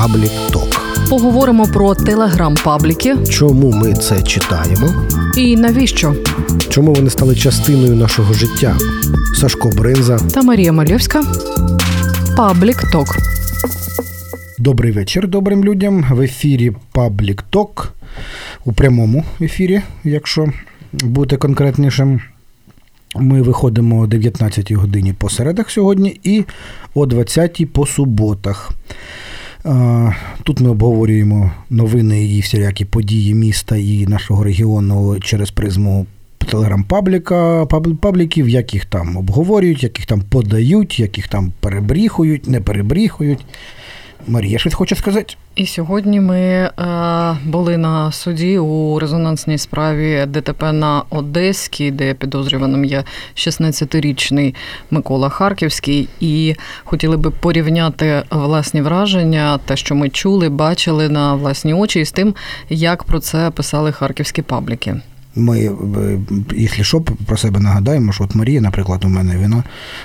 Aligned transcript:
Public 0.00 0.30
Talk. 0.52 0.80
Поговоримо 1.08 1.66
про 1.66 1.94
телеграм-пабліки 1.94 3.16
Чому 3.30 3.72
ми 3.72 3.94
це 3.94 4.22
читаємо? 4.22 5.06
і 5.36 5.56
навіщо. 5.56 6.14
Чому 6.68 6.94
вони 6.94 7.10
стали 7.10 7.36
частиною 7.36 7.96
нашого 7.96 8.34
життя? 8.34 8.76
Сашко 9.34 9.68
Бринза. 9.68 10.18
Та 10.18 10.42
Марія 10.42 10.72
Малєвська. 10.72 11.22
Public 12.36 12.90
Talk. 12.92 13.16
Добрий 14.58 14.92
вечір 14.92 15.28
добрим 15.28 15.64
людям. 15.64 16.06
В 16.10 16.20
ефірі 16.20 16.72
Public 16.92 17.42
Talk 17.42 17.92
у 18.64 18.72
прямому 18.72 19.24
ефірі, 19.40 19.82
якщо 20.04 20.52
бути 20.92 21.36
конкретнішим. 21.36 22.20
Ми 23.16 23.42
виходимо 23.42 23.98
о 23.98 24.06
19 24.06 24.72
годині 24.72 25.12
по 25.12 25.30
середах 25.30 25.70
сьогодні 25.70 26.20
і 26.22 26.44
о 26.94 27.06
20 27.06 27.72
по 27.72 27.86
суботах. 27.86 28.70
Тут 30.42 30.60
ми 30.60 30.70
обговорюємо 30.70 31.50
новини 31.70 32.24
і 32.24 32.40
всілякі 32.40 32.84
події 32.84 33.34
міста 33.34 33.76
і 33.76 34.06
нашого 34.06 34.44
регіону 34.44 35.20
через 35.20 35.50
призму 35.50 36.06
телеграм-пабліка, 36.46 37.64
пабл- 37.64 37.96
пабліків, 37.96 38.48
як 38.48 38.74
їх 38.74 38.84
там 38.84 39.16
обговорюють, 39.16 39.82
як 39.82 39.98
їх 39.98 40.06
там 40.06 40.22
подають, 40.28 41.00
як 41.00 41.16
їх 41.16 41.28
там 41.28 41.52
перебріхують, 41.60 42.48
не 42.48 42.60
перебріхують. 42.60 43.44
Марія 44.26 44.58
щось 44.58 44.74
хоче 44.74 44.96
сказати? 44.96 45.34
І 45.54 45.66
сьогодні 45.66 46.20
ми 46.20 46.38
е, 46.38 46.70
були 47.44 47.76
на 47.76 48.12
суді 48.12 48.58
у 48.58 48.98
резонансній 48.98 49.58
справі 49.58 50.24
ДТП 50.28 50.72
на 50.72 51.02
Одеській, 51.10 51.90
де 51.90 52.14
підозрюваним 52.14 52.84
є 52.84 53.04
16-річний 53.34 54.54
Микола 54.90 55.28
Харківський, 55.28 56.08
і 56.20 56.54
хотіли 56.84 57.16
би 57.16 57.30
порівняти 57.30 58.22
власні 58.30 58.80
враження, 58.80 59.58
те, 59.58 59.76
що 59.76 59.94
ми 59.94 60.08
чули, 60.08 60.48
бачили 60.48 61.08
на 61.08 61.34
власні 61.34 61.74
очі, 61.74 62.04
з 62.04 62.12
тим, 62.12 62.34
як 62.68 63.04
про 63.04 63.20
це 63.20 63.50
писали 63.50 63.92
харківські 63.92 64.42
пабліки. 64.42 65.00
Ми, 65.36 65.58
е, 65.60 65.70
якщо 66.56 66.84
що, 66.84 67.00
про 67.00 67.36
себе 67.36 67.60
нагадаємо, 67.60 68.12
що 68.12 68.24
от 68.24 68.34
Марія, 68.34 68.60
наприклад, 68.60 69.04
у 69.04 69.08
мене 69.08 69.38
вона 69.38 69.64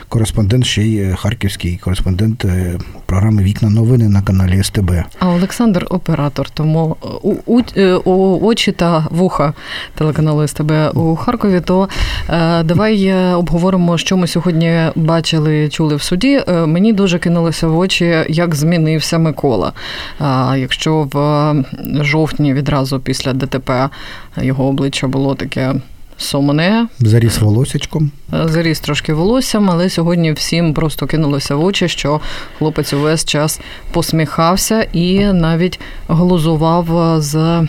кореспондент 0.10 0.66
ще 0.66 0.84
й 0.84 0.98
е, 0.98 1.16
харківський 1.16 1.78
кореспондент 1.78 2.46
е, 2.46 2.80
програми 3.06 3.44
Вікна 3.44 3.70
новини 3.70 4.10
на 4.10 4.22
каналі 4.22 4.64
СТБ. 4.64 4.92
А 5.20 5.30
Олександр 5.30 5.88
оператор, 5.90 6.50
тому 6.50 6.96
у, 7.22 7.34
у, 7.46 7.62
е, 7.78 7.96
у 7.96 8.46
очі 8.46 8.72
та 8.72 9.08
вуха 9.12 9.54
телеканалу 9.96 10.48
СТБ 10.48 10.72
у 10.94 11.16
Харкові. 11.16 11.62
То 11.66 11.90
е, 12.30 12.64
давай 12.64 13.04
е, 13.04 13.34
обговоримо, 13.34 13.98
що 13.98 14.18
ми 14.18 14.28
сьогодні 14.28 14.80
бачили, 14.96 15.70
чули 15.70 15.96
в 15.96 16.02
суді. 16.02 16.44
Е, 16.48 16.66
мені 16.66 16.94
дуже 16.94 17.20
кинулося 17.20 17.68
в 17.68 17.78
очі, 17.78 18.26
як 18.30 18.56
змінився 18.56 19.18
Микола. 19.18 19.74
А 20.20 20.56
якщо 20.58 21.08
в 21.14 21.18
е, 21.20 21.64
жовтні 22.04 22.54
відразу 22.54 23.00
після 23.00 23.34
ДТП 23.34 23.90
його 24.38 24.68
обличчя 24.68 25.08
було 25.16 25.36
таке. 25.36 25.76
Сумне, 26.18 26.88
Заріс 27.00 27.40
волосячком. 27.40 28.12
заріс 28.32 28.80
трошки 28.80 29.14
волоссям, 29.14 29.70
але 29.70 29.90
сьогодні 29.90 30.32
всім 30.32 30.74
просто 30.74 31.08
кинулося 31.08 31.56
в 31.56 31.64
очі, 31.64 31.88
що 31.88 32.20
хлопець 32.58 32.94
увесь 32.94 33.26
час 33.26 33.60
посміхався 33.92 34.82
і 34.94 35.20
навіть 35.20 35.80
глузував 36.08 37.16
з 37.22 37.36
е, 37.36 37.68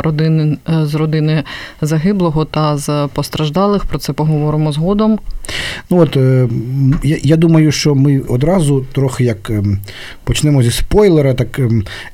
родини 0.00 0.56
е, 0.68 0.86
з 0.86 0.94
родини 0.94 1.42
загиблого 1.82 2.44
та 2.44 2.76
з 2.76 3.08
постраждалих. 3.12 3.84
Про 3.84 3.98
це 3.98 4.12
поговоримо 4.12 4.72
згодом. 4.72 5.18
Ну 5.90 5.98
от 5.98 6.16
е, 6.16 6.48
я, 7.02 7.18
я 7.22 7.36
думаю, 7.36 7.72
що 7.72 7.94
ми 7.94 8.20
одразу 8.20 8.84
трохи 8.92 9.24
як 9.24 9.50
ем, 9.50 9.78
почнемо 10.24 10.62
зі 10.62 10.70
спойлера. 10.70 11.34
Так 11.34 11.60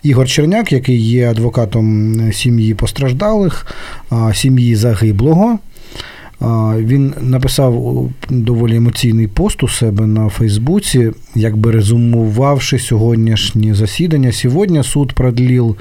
Ігор 0.02 0.28
Черняк, 0.28 0.72
який 0.72 1.00
є 1.00 1.30
адвокатом 1.30 2.12
е, 2.20 2.32
сім'ї 2.32 2.74
постраждалих, 2.74 3.66
сім'ї 4.32 4.76
загиблого. 4.76 5.58
Він 6.76 7.14
написав 7.20 8.04
доволі 8.30 8.76
емоційний 8.76 9.26
пост 9.26 9.62
у 9.62 9.68
себе 9.68 10.06
на 10.06 10.28
Фейсбуці, 10.28 11.10
якби 11.34 11.70
резюмувавши 11.70 12.78
сьогоднішнє 12.78 13.74
засідання. 13.74 14.32
Сьогодні 14.32 14.82
суд 14.82 15.12
продлил 15.12 15.76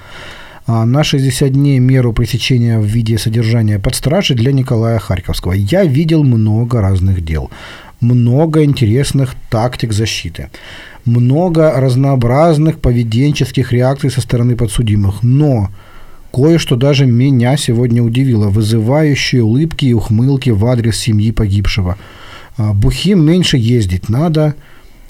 на 0.69 1.03
60 1.03 1.51
дней 1.51 1.79
меру 1.79 2.13
пресечения 2.13 2.77
в 2.79 2.85
виде 2.85 3.17
содержания 3.17 3.79
под 3.79 3.95
стражей 3.95 4.35
для 4.35 4.51
Николая 4.51 4.99
Харьковского. 4.99 5.53
Я 5.53 5.83
видел 5.83 6.23
много 6.23 6.79
разных 6.79 7.25
дел, 7.25 7.49
много 8.01 8.63
интересных 8.63 9.33
тактик 9.49 9.93
защиты, 9.93 10.49
много 11.05 11.71
разнообразных 11.71 12.79
поведенческих 12.79 13.71
реакций 13.71 14.11
со 14.11 14.21
стороны 14.21 14.55
подсудимых, 14.55 15.23
но 15.23 15.71
кое-что 16.31 16.75
даже 16.75 17.07
меня 17.07 17.57
сегодня 17.57 18.03
удивило, 18.03 18.49
вызывающие 18.49 19.43
улыбки 19.43 19.85
и 19.85 19.93
ухмылки 19.93 20.51
в 20.51 20.63
адрес 20.67 20.97
семьи 20.97 21.31
погибшего. 21.31 21.97
А, 22.57 22.73
Бухим 22.73 23.25
меньше 23.25 23.57
ездить 23.57 24.07
надо, 24.07 24.53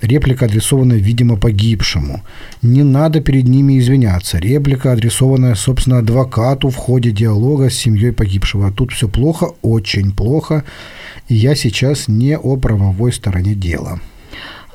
Реплика 0.02 0.46
адресована, 0.46 0.94
видимо, 0.94 1.36
погибшему. 1.36 2.22
Не 2.62 2.84
надо 2.84 3.20
перед 3.22 3.48
ними 3.48 3.80
извиняться. 3.80 4.40
Реплика, 4.40 4.94
адресованная, 4.94 5.56
собственно, 5.56 6.00
адвокату 6.00 6.70
в 6.70 6.76
ходе 6.76 7.12
диалога 7.12 7.70
с 7.70 7.76
семьей 7.76 8.14
погибшего. 8.14 8.72
Тут 8.72 8.92
все 8.94 9.10
плохо, 9.10 9.50
очень 9.62 10.12
плохо. 10.12 10.64
И 11.28 11.36
я 11.36 11.56
сейчас 11.56 12.08
не 12.08 12.38
о 12.38 12.56
правовой 12.56 13.12
стороне 13.12 13.56
дела. 13.56 14.00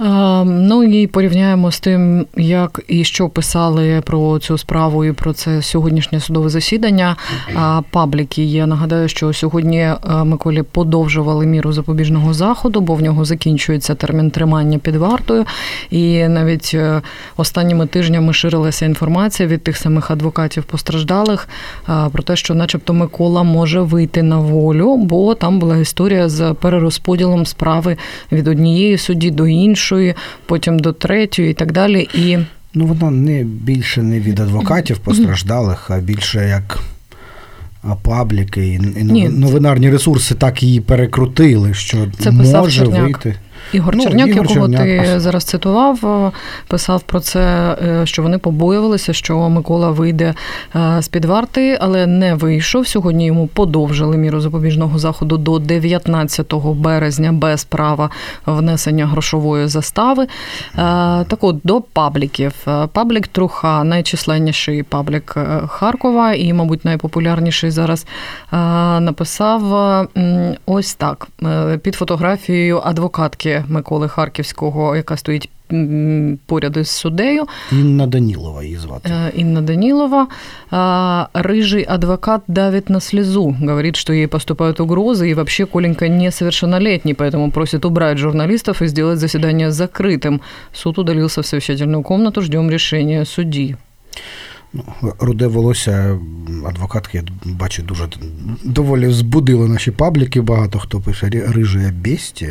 Е, 0.00 0.44
Ну 0.44 0.84
і 0.84 1.06
порівняємо 1.06 1.70
з 1.70 1.80
тим, 1.80 2.26
як 2.36 2.80
і 2.88 3.04
що 3.04 3.28
писали 3.28 4.02
про 4.06 4.38
цю 4.38 4.58
справу 4.58 5.04
і 5.04 5.12
про 5.12 5.32
це 5.32 5.62
сьогоднішнє 5.62 6.20
судове 6.20 6.48
засідання. 6.48 7.16
Пабліки. 7.90 8.44
Я 8.44 8.66
нагадаю, 8.66 9.08
що 9.08 9.32
сьогодні 9.32 9.78
е, 9.78 9.98
Миколі 10.24 10.62
подовжували 10.62 11.46
міру 11.46 11.72
запобіжного 11.72 12.34
заходу, 12.34 12.80
бо 12.80 12.94
в 12.94 13.02
нього 13.02 13.24
закінчується 13.24 13.94
термін 13.94 14.30
тримання 14.30 14.78
під 14.78 14.96
вартою. 14.96 15.44
І 15.90 16.28
навіть 16.28 16.70
е, 16.74 17.02
останніми 17.36 17.86
тижнями 17.86 18.32
ширилася 18.32 18.86
інформація 18.86 19.48
від 19.48 19.62
тих 19.62 19.76
самих 19.76 20.10
адвокатів 20.10 20.64
постраждалих 20.64 21.48
про 22.12 22.22
те, 22.22 22.36
що, 22.36 22.54
начебто, 22.54 22.92
Микола 22.92 23.42
може 23.42 23.80
вийти 23.80 24.22
на 24.22 24.38
волю, 24.38 24.96
бо 24.96 25.34
там 25.34 25.58
була 25.58 25.76
історія 25.76 26.28
з 26.28 26.54
перерозподілом 26.54 27.46
справи 27.46 27.96
від 28.32 28.48
однієї 28.48 28.98
судді 28.98 29.30
до 29.30 29.46
іншої, 29.46 29.83
потім 30.46 30.78
до 30.78 30.92
третьої 30.92 31.50
і 31.50 31.54
так 31.54 31.72
далі. 31.72 32.08
І 32.14 32.38
Ну, 32.76 32.86
вона 32.86 33.10
не 33.10 33.42
більше 33.44 34.02
не 34.02 34.20
від 34.20 34.40
адвокатів 34.40 34.98
постраждалих, 34.98 35.90
а 35.90 35.98
більше 35.98 36.48
як 36.48 36.78
а, 37.82 37.94
пабліки 37.94 38.66
і, 38.68 38.72
і 38.72 39.04
Ні. 39.04 39.28
новинарні 39.28 39.90
ресурси 39.90 40.34
так 40.34 40.62
її 40.62 40.80
перекрутили, 40.80 41.74
що 41.74 42.06
Це 42.18 42.30
може 42.30 42.70
Черняк. 42.70 43.02
вийти. 43.02 43.34
Ігор 43.72 43.96
Ну, 43.96 44.02
Черняк, 44.02 44.28
Ігор 44.28 44.46
якого 44.46 44.68
Черняк, 44.68 44.82
ти 44.82 45.20
зараз 45.20 45.44
цитував, 45.44 46.06
е, 46.06 46.30
писав 46.68 47.02
про 47.02 47.20
це, 47.20 47.40
е, 47.82 48.06
що 48.06 48.22
вони 48.22 48.38
побоювалися, 48.38 49.12
що 49.12 49.48
Микола 49.48 49.90
вийде 49.90 50.34
е, 50.76 51.02
з 51.02 51.08
під 51.08 51.24
варти, 51.24 51.78
але 51.80 52.06
не 52.06 52.34
вийшов. 52.34 52.86
Сьогодні 52.86 53.26
йому 53.26 53.46
подовжили 53.46 54.16
міру 54.16 54.40
запобіжного 54.40 54.98
заходу 54.98 55.36
до 55.36 55.58
19 55.58 56.54
березня 56.54 57.32
без 57.32 57.64
права 57.64 58.10
внесення 58.46 59.06
грошової 59.06 59.68
застави. 59.68 60.26
Так 61.26 61.38
от 61.40 61.56
до 61.64 61.80
пабліків. 61.80 62.52
Паблік 62.92 63.28
Труха, 63.28 63.84
найчисленніший 63.84 64.82
паблік 64.82 65.36
Харкова 65.68 66.32
і, 66.32 66.52
мабуть, 66.52 66.84
найпопулярніший 66.84 67.70
зараз 67.70 68.06
написав 69.00 69.62
ось 70.66 70.94
так 70.94 71.28
під 71.82 71.94
фотографією 71.94 72.80
адвокатки 72.84 73.53
Миколи 73.67 74.07
Харківського, 74.07 74.95
яка 74.95 75.17
стоїть 75.17 75.49
м, 75.71 76.39
поряд 76.45 76.77
із 76.77 76.89
суддею. 76.89 77.45
Інна 77.71 78.07
Данілова 78.07 78.63
її 78.63 78.77
звати. 78.77 79.09
Э, 79.09 79.41
Инна 79.41 79.61
Данилова. 79.61 80.27
А, 80.71 81.27
Рыжий 81.33 81.85
адвокат 81.93 82.41
давит 82.47 82.89
на 82.89 82.99
слезу. 82.99 83.55
Говорит, 83.61 83.95
что 83.95 84.13
ей 84.13 84.27
поступают 84.27 84.79
угрозы, 84.79 85.29
и 85.29 85.33
вообще 85.33 85.65
Коленька 85.65 86.07
несовершеннолетний, 86.07 87.13
поэтому 87.13 87.51
просит 87.51 87.85
убрать 87.85 88.17
журналистов 88.17 88.81
и 88.81 88.87
сделать 88.87 89.19
заседание 89.19 89.71
закрытым. 89.71 90.41
Суд 90.73 90.97
удалился 90.99 91.41
в 91.41 91.45
совещательную 91.45 92.03
комнату, 92.03 92.41
ждем 92.41 92.69
решения 92.69 93.25
судьи. 93.25 93.75
Ну, 94.74 95.14
Руде 95.18 95.46
волосся 95.46 96.18
адвокатки, 96.66 97.18
я 97.18 97.24
бачу, 97.44 97.82
дуже 97.82 98.08
доволі 98.64 99.12
збудило 99.12 99.68
наші 99.68 99.90
пабліки. 99.90 100.40
Багато 100.40 100.78
хто 100.78 101.00
пише 101.00 101.28
рижа 101.28 101.90
бісті, 101.90 102.50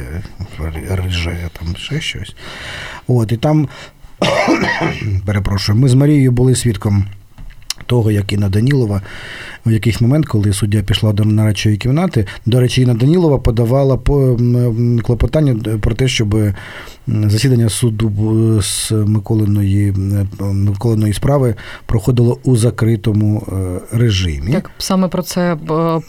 рижа 0.90 1.36
там 1.60 1.76
ще 1.76 2.02
щось. 2.02 2.36
От, 3.08 3.32
і 3.32 3.38
там, 3.38 3.68
перепрошую, 5.26 5.78
ми 5.78 5.90
з 5.90 5.94
Марією 5.94 6.32
були 6.32 6.56
свідком 6.56 7.06
того, 7.86 8.12
як 8.12 8.34
Інна 8.34 8.50
Данілова 8.50 9.02
в 9.66 9.72
якийсь 9.72 10.02
момент, 10.02 10.26
коли 10.26 10.54
суддя 10.54 10.82
пішла 10.82 11.14
до 11.14 11.26
нарадчої 11.26 11.78
кімнати, 11.78 12.26
до 12.46 12.60
речі, 12.60 12.82
Інна 12.82 12.94
Данілова 12.94 13.38
подавала 13.38 13.98
по 13.98 14.38
клопотання 15.04 15.78
про 15.80 15.96
те, 15.96 16.08
щоб 16.08 16.36
засідання 17.08 17.70
суду 17.70 18.62
з 18.62 18.92
Миколиної, 18.92 19.94
Миколиної 20.40 21.14
справи 21.14 21.56
проходило 21.86 22.40
у 22.44 22.56
закритому 22.56 23.48
е, 23.52 23.98
режимі. 23.98 24.52
Так, 24.52 24.72
саме 24.78 25.08
про 25.08 25.22
це 25.22 25.54
е, 25.54 25.58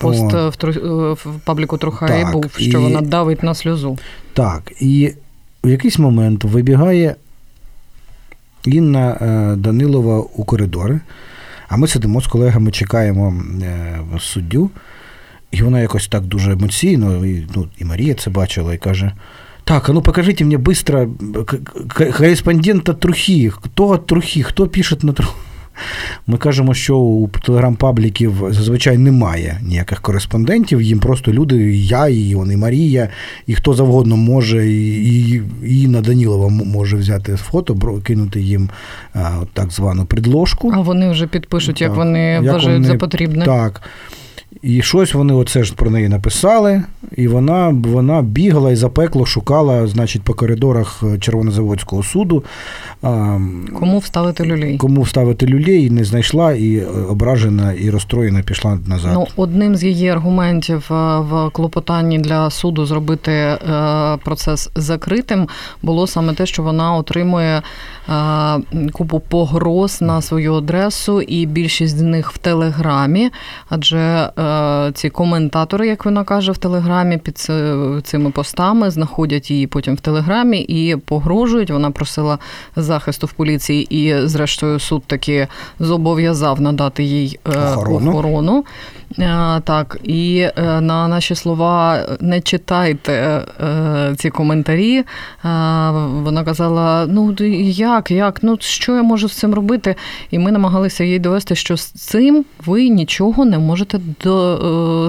пост 0.00 0.34
О, 0.34 0.52
в, 0.60 1.12
в 1.12 1.40
пабліку 1.44 1.78
Трухаї 1.78 2.26
був, 2.32 2.54
що 2.56 2.78
і, 2.78 2.82
вона 2.82 3.00
давить 3.00 3.42
на 3.42 3.54
сльозу. 3.54 3.98
Так, 4.32 4.72
і 4.80 5.12
в 5.64 5.68
якийсь 5.68 5.98
момент 5.98 6.44
вибігає 6.44 7.14
Інна 8.64 9.10
е, 9.10 9.56
Данилова 9.56 10.18
у 10.18 10.44
коридори. 10.44 11.00
А 11.74 11.76
ми 11.76 11.88
сидимо 11.88 12.20
з 12.20 12.26
колегами, 12.26 12.70
чекаємо 12.70 13.34
е, 13.62 13.98
суддю, 14.20 14.70
і 15.50 15.62
вона 15.62 15.80
якось 15.80 16.08
так 16.08 16.24
дуже 16.24 16.52
емоційно, 16.52 17.26
і, 17.26 17.46
ну, 17.56 17.68
і 17.78 17.84
Марія 17.84 18.14
це 18.14 18.30
бачила, 18.30 18.74
і 18.74 18.78
каже: 18.78 19.12
Так, 19.64 19.88
а 19.88 19.92
ну 19.92 20.02
покажіть 20.02 20.40
мені 20.40 20.58
швидко 20.64 21.08
кореспондента 22.16 22.92
Трухи. 22.92 23.50
Хто 23.50 23.98
Трухи, 23.98 24.42
хто 24.42 24.66
пише 24.66 24.96
на 25.02 25.12
Трухи? 25.12 25.32
Ми 26.26 26.38
кажемо, 26.38 26.74
що 26.74 26.96
у 26.96 27.28
телеграм-пабліків 27.28 28.52
зазвичай 28.52 28.98
немає 28.98 29.60
ніяких 29.62 30.00
кореспондентів, 30.00 30.82
їм 30.82 30.98
просто 30.98 31.32
люди, 31.32 31.56
і 31.56 31.86
я, 31.86 32.08
і 32.08 32.34
вони, 32.34 32.56
Марія, 32.56 33.08
і 33.46 33.54
хто 33.54 33.74
завгодно 33.74 34.16
може, 34.16 34.66
і 34.68 35.42
і 35.64 35.82
Інна 35.82 36.00
Данілова 36.00 36.48
може 36.48 36.96
взяти 36.96 37.36
фото, 37.36 38.00
кинути 38.04 38.40
їм 38.40 38.70
а, 39.14 39.30
так 39.52 39.70
звану 39.70 40.04
предложку. 40.04 40.72
А 40.74 40.80
вони 40.80 41.10
вже 41.10 41.26
підпишуть, 41.26 41.80
як 41.80 41.96
вони 41.96 42.20
як 42.20 42.42
вважають 42.42 42.82
вони, 42.82 42.86
за 42.92 42.94
потрібне. 42.98 43.44
Так. 43.44 43.82
І 44.62 44.82
щось 44.82 45.14
вони 45.14 45.34
оце 45.34 45.64
ж 45.64 45.74
про 45.74 45.90
неї 45.90 46.08
написали, 46.08 46.82
і 47.16 47.28
вона 47.28 47.68
вона 47.84 48.22
бігала 48.22 48.72
і 48.72 48.76
запекло 48.76 49.26
шукала, 49.26 49.86
значить, 49.86 50.22
по 50.22 50.34
коридорах 50.34 51.02
Червонозаводського 51.20 52.02
суду. 52.02 52.44
Кому 53.78 53.98
вставити 53.98 54.44
люлей? 54.44 54.76
Кому 54.76 55.02
вставити 55.02 55.46
люлей, 55.46 55.90
не 55.90 56.04
знайшла, 56.04 56.52
і 56.52 56.84
ображена, 56.84 57.72
і 57.72 57.90
розстроєна 57.90 58.42
пішла 58.42 58.78
назад. 58.86 59.12
Ну, 59.14 59.26
Одним 59.36 59.76
з 59.76 59.84
її 59.84 60.08
аргументів 60.08 60.86
е, 60.90 60.94
в 61.18 61.50
клопотанні 61.50 62.18
для 62.18 62.50
суду 62.50 62.86
зробити 62.86 63.32
е, 63.32 63.58
процес 64.24 64.70
закритим 64.74 65.48
було 65.82 66.06
саме 66.06 66.34
те, 66.34 66.46
що 66.46 66.62
вона 66.62 66.94
отримує 66.94 67.62
е, 68.08 68.12
купу 68.92 69.20
погроз 69.28 70.02
на 70.02 70.22
свою 70.22 70.54
адресу, 70.54 71.20
і 71.20 71.46
більшість 71.46 71.96
з 71.96 72.02
них 72.02 72.32
в 72.32 72.38
Телеграмі, 72.38 73.30
адже 73.68 74.30
ці 74.94 75.10
коментатори, 75.10 75.86
як 75.86 76.04
вона 76.04 76.24
каже, 76.24 76.52
в 76.52 76.58
Телеграмі 76.58 77.18
під 77.18 77.38
цими 78.04 78.30
постами 78.30 78.90
знаходять 78.90 79.50
її 79.50 79.66
потім 79.66 79.94
в 79.94 80.00
Телеграмі 80.00 80.60
і 80.60 80.96
погрожують. 80.96 81.70
Вона 81.70 81.90
просила 81.90 82.38
захисту 82.76 83.26
в 83.26 83.32
поліції, 83.32 83.86
і, 83.90 84.26
зрештою, 84.26 84.78
суд 84.80 85.02
таки 85.06 85.48
зобов'язав 85.78 86.60
надати 86.60 87.04
їй 87.04 87.38
е, 87.46 87.50
охорону. 87.50 88.10
охорону. 88.10 88.64
Е, 89.18 89.60
так, 89.64 89.98
і 90.04 90.38
е, 90.38 90.80
на 90.80 91.08
наші 91.08 91.34
слова 91.34 92.06
не 92.20 92.40
читайте 92.40 93.42
ці 94.16 94.30
коментарі. 94.30 95.04
Вона 96.22 96.44
казала: 96.44 97.06
ну 97.08 97.36
як, 97.70 98.10
як, 98.10 98.42
ну 98.42 98.56
що 98.60 98.96
я 98.96 99.02
можу 99.02 99.28
з 99.28 99.32
цим 99.32 99.54
робити? 99.54 99.94
І 100.30 100.38
ми 100.38 100.52
намагалися 100.52 101.04
їй 101.04 101.18
довести, 101.18 101.54
що 101.54 101.76
з 101.76 101.84
цим 101.84 102.44
ви 102.66 102.88
нічого 102.88 103.44
не 103.44 103.58
можете 103.58 104.00
до, 104.24 104.33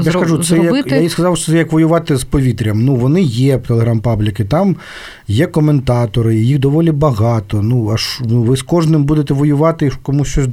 я 0.05 0.11
кажу, 0.11 0.37
це 0.37 0.57
Як, 0.57 0.91
я 0.91 1.01
їй 1.01 1.09
сказав, 1.09 1.37
що 1.37 1.51
це 1.51 1.57
як 1.57 1.71
воювати 1.71 2.17
з 2.17 2.23
повітрям. 2.23 2.85
Ну, 2.85 2.95
вони 2.95 3.21
є 3.21 3.57
телеграм-пабліки, 3.57 4.45
там 4.45 4.75
є 5.27 5.47
коментатори, 5.47 6.35
їх 6.35 6.59
доволі 6.59 6.91
багато. 6.91 7.61
Ну, 7.61 7.91
аж 7.93 8.21
ну, 8.25 8.41
ви 8.41 8.57
з 8.57 8.61
кожним 8.61 9.03
будете 9.03 9.33
воювати 9.33 9.85
і 9.85 9.91
комусь 10.03 10.27
щось 10.27 10.47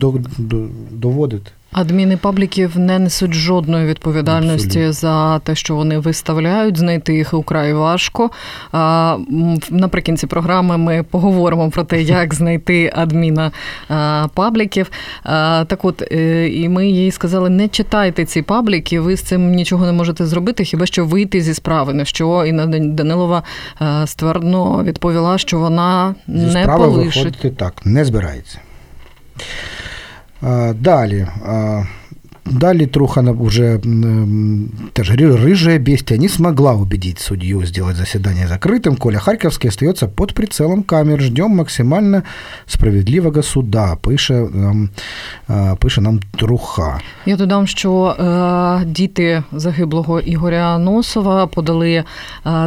доводити. 0.90 1.50
Адміни 1.72 2.16
пабліків 2.16 2.78
не 2.78 2.98
несуть 2.98 3.32
жодної 3.34 3.86
відповідальності 3.86 4.66
Абсолютно. 4.78 4.92
за 4.92 5.38
те, 5.38 5.54
що 5.54 5.74
вони 5.74 5.98
виставляють. 5.98 6.76
Знайти 6.76 7.14
їх 7.14 7.34
украй 7.34 7.72
важко. 7.72 8.30
А, 8.72 9.16
Наприкінці 9.70 10.26
програми 10.26 10.76
ми 10.76 11.02
поговоримо 11.02 11.70
про 11.70 11.84
те, 11.84 12.02
як 12.02 12.34
знайти 12.42 12.92
адміна 12.96 13.52
пабліків. 14.34 14.90
Так 15.66 15.84
от, 15.84 16.02
е, 16.12 16.48
і 16.48 16.68
ми 16.68 16.88
їй 16.88 17.10
сказали: 17.10 17.50
не 17.50 17.68
читайте 17.68 18.24
ці 18.24 18.42
пабліки, 18.42 19.00
ви 19.00 19.16
з 19.16 19.22
цим 19.22 19.50
нічого 19.50 19.86
не 19.86 19.92
можете 19.92 20.26
зробити, 20.26 20.64
хіба 20.64 20.86
що 20.86 21.04
вийти 21.06 21.40
зі 21.40 21.54
справи. 21.54 21.94
На 21.94 22.04
що 22.04 22.44
Інна 22.44 22.66
Данилова 22.66 23.42
ствердно 24.06 24.84
відповіла, 24.84 25.38
що 25.38 25.58
вона 25.58 26.14
зі 26.28 26.54
не 26.54 26.66
полишить. 26.66 27.56
так, 27.56 27.86
не 27.86 28.04
збирається. 28.04 28.58
Далі. 30.74 31.26
Далі 32.51 32.85
Трухана 32.85 33.31
уже 33.31 33.79
теж 34.93 35.11
рыжая 35.11 35.79
бестия 35.79 36.17
не 36.17 36.29
смогла 36.29 36.73
убедить 36.73 37.19
судью 37.19 37.65
сделать 37.65 37.95
заседание 37.95 38.47
закрытым. 38.47 38.95
Коля 38.95 39.19
Харьковский 39.19 39.69
остается 39.69 40.07
под 40.07 40.33
прицелом 40.33 40.83
камер. 40.83 41.21
Ждем 41.21 41.51
максимально 41.51 42.23
справедливого 42.65 43.41
суда, 43.43 43.97
пише 44.01 44.47
нам 44.53 44.89
пише 45.79 46.01
нам 46.01 46.19
Труха. 46.37 46.99
Я 47.25 47.35
додам, 47.35 47.67
що 47.67 48.05
е, 48.05 48.85
діти 48.85 49.43
загиблого 49.51 50.19
Ігоря 50.19 50.77
Носова 50.77 51.47
подали 51.47 51.91
е, 51.93 52.03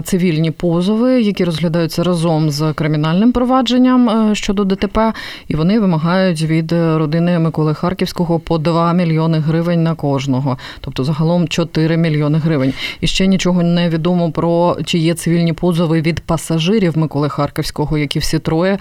цивільні 0.05 0.51
позови, 0.51 1.23
які 1.23 1.45
розглядаються 1.45 2.03
разом 2.03 2.51
з 2.51 2.73
кримінальним 2.73 3.33
провадженням 3.33 4.09
е, 4.09 4.35
щодо 4.35 4.65
ДТП, 4.65 5.13
і 5.49 5.55
вони 5.55 5.81
вимагають 5.81 6.43
від 6.43 6.73
родини 6.73 7.39
Миколи 7.39 7.75
Харківського 7.75 8.39
по 8.39 8.59
2 8.59 8.93
мільйони 8.93 9.39
гривень 9.39 9.64
гривень 9.66 9.84
на 9.84 9.96
кожного, 9.96 10.58
тобто 10.82 11.04
загалом 11.04 11.48
4 11.48 11.98
мільйони 11.98 12.38
гривень. 12.38 12.74
І 13.02 13.08
ще 13.08 13.28
нічого 13.28 13.64
не 13.64 13.90
відомо 13.90 14.32
про 14.32 14.78
чи 14.86 14.98
є 14.98 15.14
цивільні 15.14 15.54
позови 15.54 16.02
від 16.02 16.20
пасажирів 16.20 16.98
Миколи 16.98 17.30
Харківського, 17.30 17.98
які 17.98 18.20
всі 18.20 18.40
троє 18.40 18.78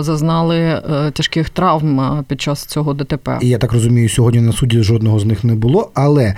зазнали 0.00 0.58
е, 0.58 1.10
тяжких 1.14 1.50
травм 1.50 2.24
під 2.28 2.40
час 2.40 2.64
цього 2.64 2.94
ДТП. 2.94 3.38
І 3.42 3.48
я 3.48 3.58
так 3.58 3.72
розумію, 3.72 4.08
сьогодні 4.08 4.40
на 4.40 4.52
суді 4.52 4.82
жодного 4.82 5.18
з 5.18 5.24
них 5.24 5.44
не 5.44 5.54
було. 5.54 5.90
Але 5.94 6.34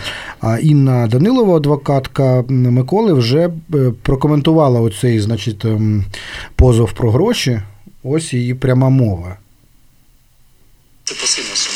Інна 0.62 1.06
Данилова, 1.06 1.56
адвокатка 1.56 2.44
Миколи, 2.49 3.12
вже 3.12 3.50
е, 3.75 3.93
прокоментувала 4.03 4.81
оцей, 4.81 5.21
значить, 5.21 5.65
ем, 5.65 6.05
позов 6.56 6.93
про 6.93 7.11
гроші. 7.11 7.61
Ось 8.05 8.33
її 8.33 8.55
пряма 8.55 8.88
мова. 8.88 9.37
Це 11.05 11.15
ваших 11.50 11.70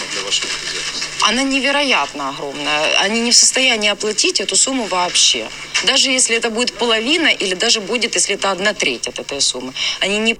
она 1.23 1.43
невероятно 1.43 2.29
огромная. 2.29 2.97
Они 2.99 3.21
не 3.21 3.31
в 3.31 3.35
состоянии 3.35 3.89
оплатить 3.89 4.39
эту 4.39 4.55
сумму 4.55 4.85
вообще. 4.85 5.49
Даже 5.85 6.11
если 6.11 6.35
это 6.35 6.49
будет 6.49 6.73
половина, 6.73 7.27
или 7.27 7.55
даже 7.55 7.81
будет, 7.81 8.15
если 8.15 8.35
это 8.35 8.51
одна 8.51 8.73
треть 8.73 9.07
от 9.07 9.19
этой 9.19 9.41
суммы. 9.41 9.73
Они 9.99 10.17
не 10.17 10.37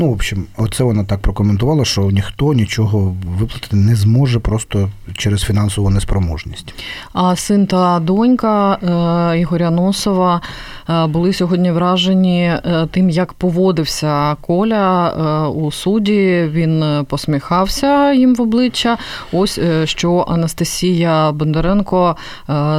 Ну, 0.00 0.10
в 0.10 0.12
общем, 0.12 0.46
оце 0.56 0.84
вона 0.84 1.04
так 1.04 1.20
прокоментувала, 1.20 1.84
що 1.84 2.10
ніхто 2.10 2.52
нічого 2.52 3.16
виплатити 3.38 3.76
не 3.76 3.96
зможе 3.96 4.40
просто 4.40 4.90
через 5.16 5.42
фінансову 5.42 5.90
неспроможність. 5.90 6.74
А 7.12 7.36
син 7.36 7.66
та 7.66 8.00
донька 8.00 8.74
е, 8.74 9.40
Ігоря 9.40 9.70
Носова 9.70 10.40
е, 10.88 11.06
були 11.06 11.32
сьогодні 11.32 11.70
вражені 11.72 12.42
е, 12.42 12.88
тим, 12.90 13.10
як 13.10 13.32
поводився 13.32 14.36
Коля 14.40 15.48
у 15.48 15.72
суді. 15.72 16.48
Він 16.52 17.04
посміхався 17.08 18.12
їм 18.12 18.34
в 18.34 18.40
обличчя. 18.40 18.98
Ось 19.32 19.60
що 19.84 20.26
Анастасія 20.28 21.32
Бондаренко 21.32 22.16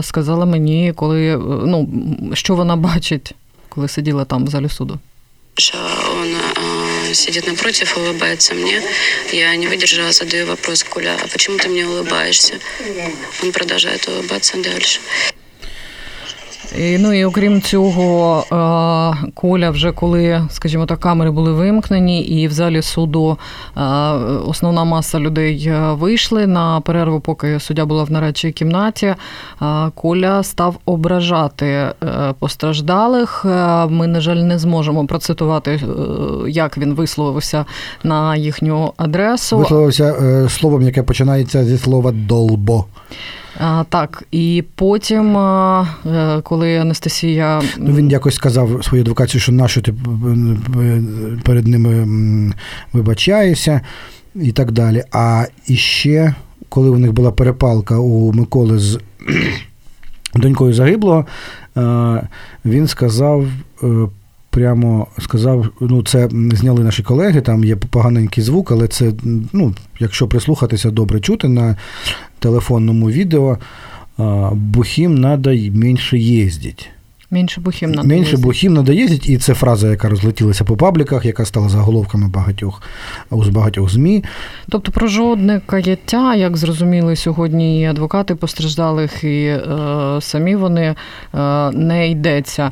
сказала 0.02 0.46
мені, 0.46 0.94
коли 0.96 1.38
ну 1.66 1.90
що 2.34 2.56
вона 2.56 2.76
бачить, 2.76 3.36
коли 3.70 3.88
сиділа 3.88 4.26
там 4.26 4.46
в 4.46 4.48
залі 4.48 4.70
суду 4.70 5.00
сидит 7.13 7.47
напротив, 7.47 7.97
улыбается 7.97 8.55
мне. 8.55 8.83
Я 9.33 9.55
не 9.57 9.67
выдержала, 9.67 10.13
задаю 10.13 10.47
вопрос, 10.47 10.85
Коля, 10.85 11.17
а 11.23 11.27
почему 11.29 11.59
ты 11.59 11.69
мне 11.69 11.87
улыбаешься? 11.87 12.59
Он 13.43 13.53
продолжает 13.53 14.07
улыбаться 14.09 14.57
дальше. 14.59 15.01
І, 16.78 16.98
Ну 16.98 17.14
і 17.14 17.26
окрім 17.26 17.62
цього, 17.62 18.44
Коля, 19.34 19.70
вже 19.70 19.92
коли, 19.92 20.48
скажімо 20.50 20.86
так, 20.86 21.00
камери 21.00 21.32
були 21.32 21.52
вимкнені, 21.52 22.22
і 22.22 22.48
в 22.48 22.52
залі 22.52 22.82
суду 22.82 23.38
основна 24.46 24.84
маса 24.84 25.20
людей 25.20 25.72
вийшли 25.92 26.48
на 26.48 26.82
перерву, 26.82 27.20
поки 27.20 27.60
суддя 27.60 27.86
була 27.86 28.04
в 28.04 28.12
нарадчій 28.12 28.52
кімнаті. 28.52 29.16
Коля 29.96 30.44
став 30.44 30.76
ображати 30.86 31.66
е, 31.66 31.94
постраждалих. 32.40 33.46
Ми, 33.90 34.08
на 34.08 34.22
жаль, 34.22 34.36
не 34.36 34.60
зможемо 34.60 35.06
процитувати, 35.06 35.72
е, 35.72 35.80
як 36.50 36.78
він 36.78 36.94
висловився 36.94 37.66
на 38.04 38.36
їхню 38.36 38.94
адресу. 38.98 39.58
Висловився 39.58 40.06
е, 40.06 40.50
словом, 40.50 40.82
яке 40.82 41.04
починається 41.04 41.66
зі 41.66 41.78
слова 41.78 42.12
долбо. 42.12 42.86
А, 43.60 43.84
Так, 43.90 44.24
і 44.32 44.64
потім, 44.76 45.38
е, 45.38 45.86
коли 46.44 46.78
Анастасія. 46.78 47.62
Ну, 47.78 47.96
Він 47.96 48.10
якось 48.10 48.36
сказав 48.36 48.86
свою 48.86 49.04
адвокацію, 49.04 49.42
що 49.42 49.52
нащо 49.52 49.82
ти 49.82 49.94
перед 51.44 51.68
ними 51.68 52.08
вибачаєшся 52.94 53.82
і 54.36 54.52
так 54.52 54.72
далі. 54.72 55.04
А 55.12 55.46
іще, 55.68 56.36
коли 56.70 56.90
у 56.90 56.98
них 56.98 57.14
була 57.14 57.32
перепалка 57.32 57.98
у 57.98 58.34
Миколи 58.34 58.80
з 58.80 59.00
донькою 60.36 60.74
загиблого, 60.74 61.26
е, 61.78 62.28
він 62.66 62.88
сказав. 62.88 63.46
Прямо 64.60 65.08
сказав, 65.20 65.66
ну 65.80 66.04
це 66.04 66.30
зняли 66.32 66.84
наші 66.84 67.04
колеги, 67.04 67.42
там 67.42 67.64
є 67.64 67.76
поганенький 67.76 68.44
звук, 68.44 68.72
але 68.72 68.88
це, 68.88 69.12
ну, 69.54 69.74
якщо 70.00 70.28
прислухатися, 70.28 70.92
добре 70.92 71.20
чути 71.20 71.48
на 71.48 71.76
телефонному 72.40 73.10
відео, 73.10 73.58
бухим 74.54 75.18
треба 75.22 75.52
менше 75.74 76.18
їздити. 76.18 76.86
Менше 77.32 77.62
бухим 77.62 77.92
надо 77.92 78.08
Менше 78.08 78.38
бухим 78.38 78.74
надо 78.74 78.94
їздити, 78.94 79.34
і 79.34 79.38
це 79.38 79.54
фраза, 79.54 79.90
яка 79.90 80.10
розлетілася 80.10 80.64
по 80.64 80.78
пабліках, 80.78 81.26
яка 81.26 81.46
стала 81.46 81.70
заголовками 81.70 82.28
багатьох 82.28 82.82
з 83.32 83.50
багатьох 83.50 83.90
ЗМІ. 83.90 84.24
Тобто 84.70 84.92
про 84.92 85.08
жодне 85.08 85.62
каяття, 85.66 86.36
як 86.36 86.58
зрозуміли 86.58 87.16
сьогодні, 87.16 87.82
і 87.82 87.86
адвокати 87.86 88.36
постраждалих, 88.36 89.24
і 89.24 89.46
е, 89.46 89.62
самі 90.22 90.56
вони 90.56 90.96
е, 91.34 91.72
не 91.72 92.10
йдеться. 92.10 92.72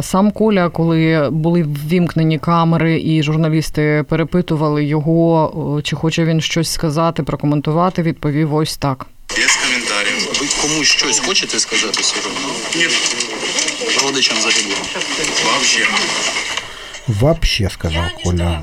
Сам 0.00 0.30
Коля, 0.30 0.68
коли 0.68 1.28
були 1.30 1.62
ввімкнені 1.62 2.38
камери, 2.38 3.00
і 3.00 3.22
журналісти 3.22 4.04
перепитували 4.08 4.84
його, 4.84 5.80
чи 5.84 5.96
хоче 5.96 6.24
він 6.24 6.40
щось 6.40 6.70
сказати, 6.70 7.22
прокоментувати, 7.22 8.02
відповів 8.02 8.54
ось 8.54 8.76
так. 8.76 9.06
Без 9.36 9.56
коментарів. 9.56 10.40
Ви 10.40 10.46
комусь 10.62 10.88
щось 10.88 11.18
хочете 11.18 11.58
сказати 11.58 12.02
сьогодні? 12.02 12.40
Ні 12.76 12.86
родичам 14.02 14.36
загиблих. 14.40 14.78
Вообще. 15.44 15.86
Вообще, 17.08 17.68
сказав 17.70 18.04
Коля. 18.24 18.62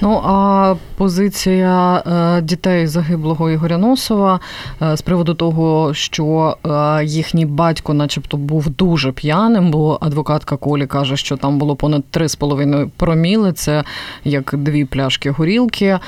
Ну 0.00 0.22
а 0.24 0.74
позиція 0.96 2.02
е, 2.06 2.42
дітей 2.42 2.86
загиблого 2.86 3.50
Ігоря 3.50 3.78
Носова 3.78 4.40
е, 4.82 4.96
з 4.96 5.02
приводу 5.02 5.34
того, 5.34 5.94
що 5.94 6.56
е, 6.66 7.04
їхній 7.04 7.46
батько, 7.46 7.94
начебто, 7.94 8.36
був 8.36 8.68
дуже 8.68 9.12
п'яним, 9.12 9.70
бо 9.70 9.98
адвокатка 10.00 10.56
Колі 10.56 10.86
каже, 10.86 11.16
що 11.16 11.36
там 11.36 11.58
було 11.58 11.76
понад 11.76 12.02
3,5 12.12 12.90
проміли. 12.96 13.52
Це 13.52 13.84
як 14.24 14.54
дві 14.58 14.84
пляшки 14.84 15.30
горілки. 15.30 15.98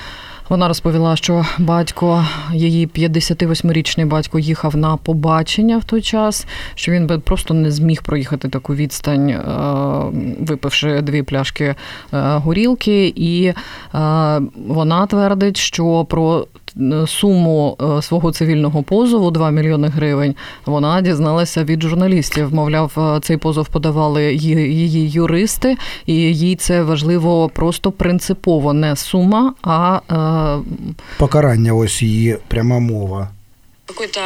Вона 0.48 0.68
розповіла, 0.68 1.16
що 1.16 1.44
батько, 1.58 2.26
її 2.52 2.86
58-річний 2.86 4.06
батько, 4.06 4.38
їхав 4.38 4.76
на 4.76 4.96
побачення 4.96 5.78
в 5.78 5.84
той 5.84 6.02
час, 6.02 6.46
що 6.74 6.92
він 6.92 7.06
би 7.06 7.18
просто 7.18 7.54
не 7.54 7.70
зміг 7.70 8.02
проїхати 8.02 8.48
таку 8.48 8.74
відстань, 8.74 9.28
е, 9.28 9.40
випивши 10.40 11.00
дві 11.00 11.22
пляшки 11.22 11.64
е, 11.64 11.74
горілки, 12.12 13.12
і 13.16 13.44
е, 13.46 13.54
вона 14.66 15.06
твердить, 15.06 15.56
що 15.56 16.04
про 16.04 16.46
суму 17.07 17.77
свого 18.01 18.31
цивільного 18.31 18.83
позову 18.83 19.31
2 19.31 19.51
мільйони 19.51 19.87
гривень 19.87 20.35
вона 20.65 21.01
дізналася 21.01 21.63
від 21.63 21.81
журналістів. 21.81 22.53
Мовляв, 22.53 23.19
цей 23.23 23.37
позов 23.37 23.67
подавали 23.67 24.33
її 24.33 25.09
юристи, 25.09 25.77
і 26.05 26.13
їй 26.15 26.55
це 26.55 26.83
важливо 26.83 27.49
просто 27.49 27.91
принципово 27.91 28.73
не 28.73 28.95
сума, 28.95 29.53
а 29.63 29.99
покарання. 31.17 31.73
Ось 31.73 32.01
її 32.01 32.37
пряма 32.47 32.79
мова. 32.79 33.29
какой-то 33.89 34.21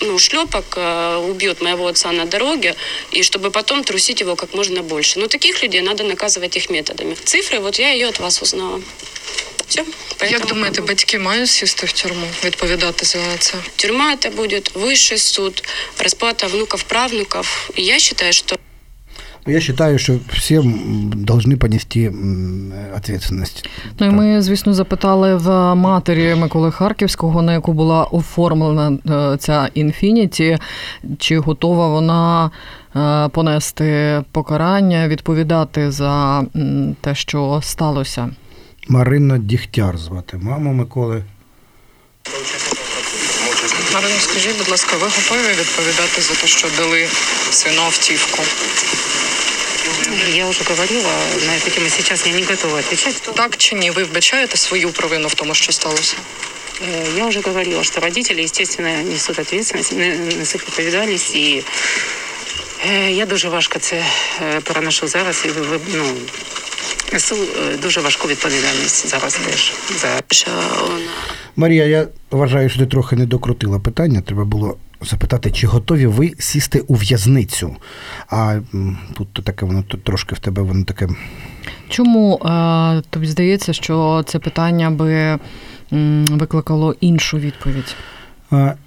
ну, 0.00 0.18
шлепок 0.18 0.64
э, 0.76 1.16
убьет 1.30 1.60
моего 1.60 1.86
отца 1.86 2.10
на 2.12 2.24
дороге, 2.24 2.74
и 3.12 3.22
чтобы 3.22 3.50
потом 3.50 3.84
трусить 3.84 4.20
его 4.20 4.34
как 4.34 4.54
можно 4.54 4.82
больше. 4.82 5.20
Но 5.20 5.26
таких 5.26 5.62
людей 5.62 5.82
надо 5.82 6.04
наказывать 6.04 6.56
их 6.56 6.70
методами. 6.70 7.14
Цифры, 7.24 7.60
вот 7.60 7.78
я 7.78 7.90
ее 7.90 8.08
от 8.08 8.18
вас 8.18 8.42
узнала. 8.42 8.80
Все. 9.68 9.84
Поэтому... 10.18 10.32
Як 10.32 10.46
думаєте, 10.46 10.80
батьки 10.82 11.18
мають 11.18 11.48
сісти 11.48 11.86
в 11.86 11.92
тюрму, 11.92 12.26
відповідати 12.44 13.06
за 13.06 13.18
це? 13.38 13.54
Тюрьма 13.76 14.14
это 14.14 14.36
будет 14.36 14.74
высший 14.74 15.18
суд, 15.18 15.62
расплата 15.98 16.46
внуков, 16.46 16.82
правнуков. 16.82 17.70
И 17.78 17.82
я 17.82 17.98
считаю, 17.98 18.32
что 18.32 18.56
я 19.46 19.60
вважаю, 19.68 19.98
що 19.98 20.18
всі 20.32 20.60
повинні 21.26 21.56
понести 21.56 22.12
відповідальність. 22.96 23.68
Ну 23.98 24.06
і 24.06 24.10
ми, 24.10 24.42
звісно, 24.42 24.74
запитали 24.74 25.34
в 25.36 25.74
матері 25.74 26.34
Миколи 26.34 26.70
Харківського, 26.70 27.42
на 27.42 27.52
яку 27.52 27.72
була 27.72 28.04
оформлена 28.04 28.98
е, 29.34 29.36
ця 29.36 29.70
інфініті, 29.74 30.58
чи 31.18 31.38
готова 31.38 31.88
вона 31.88 32.50
е, 32.96 33.28
понести 33.28 34.22
покарання, 34.32 35.08
відповідати 35.08 35.90
за 35.90 36.44
те, 37.00 37.14
що 37.14 37.60
сталося. 37.62 38.30
Марина 38.88 39.38
Дігтяр 39.38 39.98
звати 39.98 40.36
маму 40.36 40.72
Миколи. 40.72 41.24
Марино, 43.94 44.20
скажіть, 44.20 44.58
будь 44.58 44.68
ласка, 44.68 44.96
ви 44.96 45.06
готові 45.06 45.48
відповідати 45.48 46.22
за 46.22 46.34
те, 46.34 46.46
що 46.46 46.68
дали 46.76 47.08
сину 47.50 47.82
автівку? 47.82 48.42
Я 50.34 50.46
уже 50.46 50.64
говорила 50.64 51.12
на 51.46 51.52
эту 51.52 51.70
тему, 51.70 51.88
сейчас 51.88 52.26
я 52.26 52.32
не 52.32 52.42
готова 52.42 52.78
отвечать. 52.78 53.30
Так 53.34 53.56
чи 53.56 53.74
ні? 53.74 53.90
Ви 53.90 54.04
вбачаєте 54.04 54.56
свою 54.56 54.90
провину 54.90 55.28
в 55.28 55.34
тому, 55.34 55.54
що 55.54 55.72
сталося? 55.72 56.16
Э, 56.80 57.14
я 57.16 57.26
уже 57.26 57.40
говорила, 57.40 57.84
что 57.84 58.00
родители, 58.00 58.40
естественно, 58.42 59.02
несут 59.02 59.38
ответственность, 59.38 59.92
несут 60.38 60.62
відповідальність 60.62 61.34
і 61.34 61.64
э, 62.88 63.10
я 63.10 63.26
дуже 63.26 63.48
важко 63.48 63.78
це 63.78 64.04
э, 64.42 64.60
переношу 64.60 65.06
зараз 65.06 65.44
і 65.44 65.50
ну, 65.94 66.16
несу 67.13 67.35
дуже 67.81 68.01
важку 68.01 68.27
відповідальність 68.27 69.07
зараз 69.07 69.35
теж 69.35 69.73
за 70.01 70.21
Марія. 71.55 71.85
Я 71.85 72.07
вважаю, 72.31 72.69
що 72.69 72.79
ти 72.79 72.85
трохи 72.85 73.15
не 73.15 73.25
докрутила 73.25 73.79
питання. 73.79 74.21
Треба 74.21 74.45
було 74.45 74.77
запитати, 75.01 75.51
чи 75.51 75.67
готові 75.67 76.05
ви 76.05 76.33
сісти 76.39 76.79
у 76.79 76.95
в'язницю? 76.95 77.75
А 78.29 78.59
тут 79.13 79.33
таке 79.33 79.65
воно 79.65 79.83
тут 79.83 80.03
трошки 80.03 80.35
в 80.35 80.39
тебе 80.39 80.61
воно 80.61 80.85
таке. 80.85 81.07
Чому 81.89 82.35
е, 82.35 83.01
тобі 83.09 83.27
здається, 83.27 83.73
що 83.73 84.23
це 84.27 84.39
питання 84.39 84.91
би 84.91 85.39
викликало 86.31 86.95
іншу 87.01 87.37
відповідь? 87.37 87.95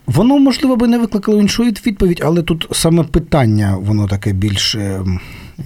Воно, 0.07 0.39
можливо, 0.39 0.77
би 0.77 0.89
не 0.89 0.99
викликало 0.99 1.41
іншу 1.41 1.63
відповідь, 1.63 2.21
але 2.25 2.43
тут 2.43 2.69
саме 2.73 3.05
питання, 3.05 3.77
воно 3.81 4.09
таке 4.09 4.33
більш 4.33 4.75
е, 4.75 5.05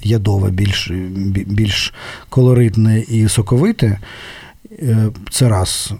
ядове, 0.02 0.50
більш 0.50 0.90
більш 1.46 1.94
колоритне 2.28 3.00
і 3.00 3.28
соковите. 3.28 3.98
Е, 4.72 5.08
це 5.30 5.48
раз. 5.48 5.92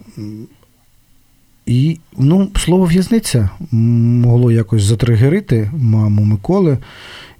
І 1.65 1.99
ну, 2.17 2.49
слово 2.55 2.85
в'язниця 2.85 3.49
могло 3.71 4.51
якось 4.51 4.83
затригерити 4.83 5.71
маму 5.77 6.23
Миколи, 6.23 6.77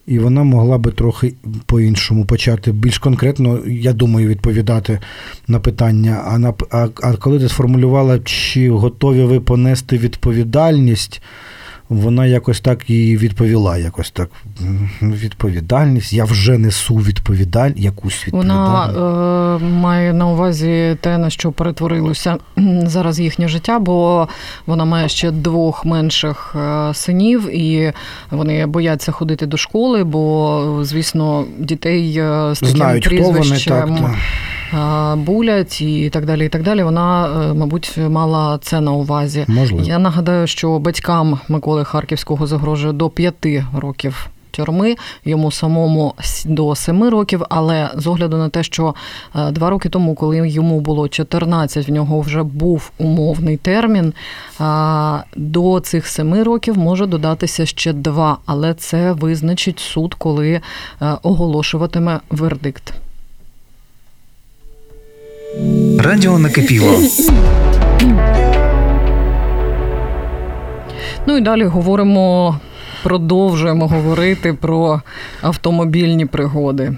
і 0.07 0.19
вона 0.19 0.43
могла 0.43 0.77
би 0.77 0.91
трохи 0.91 1.33
по-іншому 1.65 2.25
почати 2.25 2.71
більш 2.71 2.97
конкретно, 2.97 3.59
я 3.67 3.93
думаю, 3.93 4.27
відповідати 4.27 4.99
на 5.47 5.59
питання. 5.59 6.23
А 6.25 6.37
на 6.37 6.53
а, 6.71 6.87
а 7.03 7.13
коли 7.13 7.39
ти 7.39 7.49
сформулювала, 7.49 8.19
чи 8.19 8.69
готові 8.69 9.23
ви 9.23 9.39
понести 9.39 9.97
відповідальність? 9.97 11.21
Вона 11.89 12.25
якось 12.25 12.59
так 12.59 12.89
і 12.89 13.17
відповіла. 13.17 13.77
Якось 13.77 14.11
так 14.11 14.29
відповідальність. 15.01 16.13
Я 16.13 16.25
вже 16.25 16.57
несу 16.57 16.95
відповідаль, 16.95 17.71
якусь 17.75 18.27
відповідальність. 18.27 18.97
Вона 18.97 19.57
е, 19.61 19.63
має 19.65 20.13
на 20.13 20.27
увазі 20.27 20.97
те, 21.01 21.17
на 21.17 21.29
що 21.29 21.51
перетворилося 21.51 22.37
зараз 22.83 23.19
їхнє 23.19 23.47
життя, 23.47 23.79
бо 23.79 24.27
вона 24.65 24.85
має 24.85 25.09
ще 25.09 25.31
двох 25.31 25.85
менших 25.85 26.55
е, 26.55 26.93
синів, 26.93 27.55
і 27.55 27.93
вони 28.31 28.65
бояться 28.65 29.11
ходити 29.11 29.45
до 29.45 29.57
школи, 29.57 30.03
бо, 30.03 30.79
звісно, 30.81 31.45
дітей 31.59 32.17
е, 32.17 32.55
з 32.55 32.59
таким 32.59 32.75
Знають, 32.75 33.05
прізвищем. 33.05 33.73
Хто 33.73 33.85
вони, 33.85 34.01
так, 34.01 34.15
булять 35.15 35.81
і 35.81 36.09
так 36.09 36.25
далі. 36.25 36.45
і 36.45 36.49
так 36.49 36.63
далі. 36.63 36.83
Вона, 36.83 37.27
е, 37.27 37.53
мабуть, 37.53 37.97
мала 37.97 38.59
це 38.61 38.81
на 38.81 38.91
увазі. 38.91 39.45
Можливо. 39.47 39.83
Я 39.87 39.99
нагадаю, 39.99 40.47
що 40.47 40.79
батькам 40.79 41.39
Миколи 41.47 41.83
Харківського 41.83 42.47
загрожує 42.47 42.93
до 42.93 43.09
п'яти 43.09 43.65
років 43.77 44.29
тюрми, 44.57 44.95
йому 45.25 45.51
самому 45.51 46.13
до 46.45 46.75
7 46.75 47.03
років. 47.09 47.43
Але 47.49 47.89
з 47.95 48.07
огляду 48.07 48.37
на 48.37 48.49
те, 48.49 48.63
що 48.63 48.95
е, 49.35 49.51
два 49.51 49.69
роки 49.69 49.89
тому, 49.89 50.15
коли 50.15 50.49
йому 50.49 50.79
було 50.79 51.07
14, 51.07 51.89
в 51.89 51.91
нього 51.91 52.19
вже 52.19 52.43
був 52.43 52.91
умовний 52.97 53.57
термін. 53.57 54.13
До 55.35 55.79
цих 55.79 56.07
7 56.07 56.43
років 56.43 56.77
може 56.77 57.05
додатися 57.05 57.65
ще 57.65 57.93
два, 57.93 58.37
але 58.45 58.73
це 58.73 59.11
визначить 59.11 59.79
суд, 59.79 60.13
коли 60.13 60.49
е, 60.49 60.61
оголошуватиме 61.23 62.19
вердикт. 62.29 62.93
Радіо 65.99 66.39
накипіло. 66.39 66.99
Ну 71.27 71.37
і 71.37 71.41
далі 71.41 71.63
говоримо, 71.63 72.59
продовжуємо 73.03 73.87
говорити 73.87 74.53
про 74.53 75.01
автомобільні 75.41 76.25
пригоди. 76.25 76.97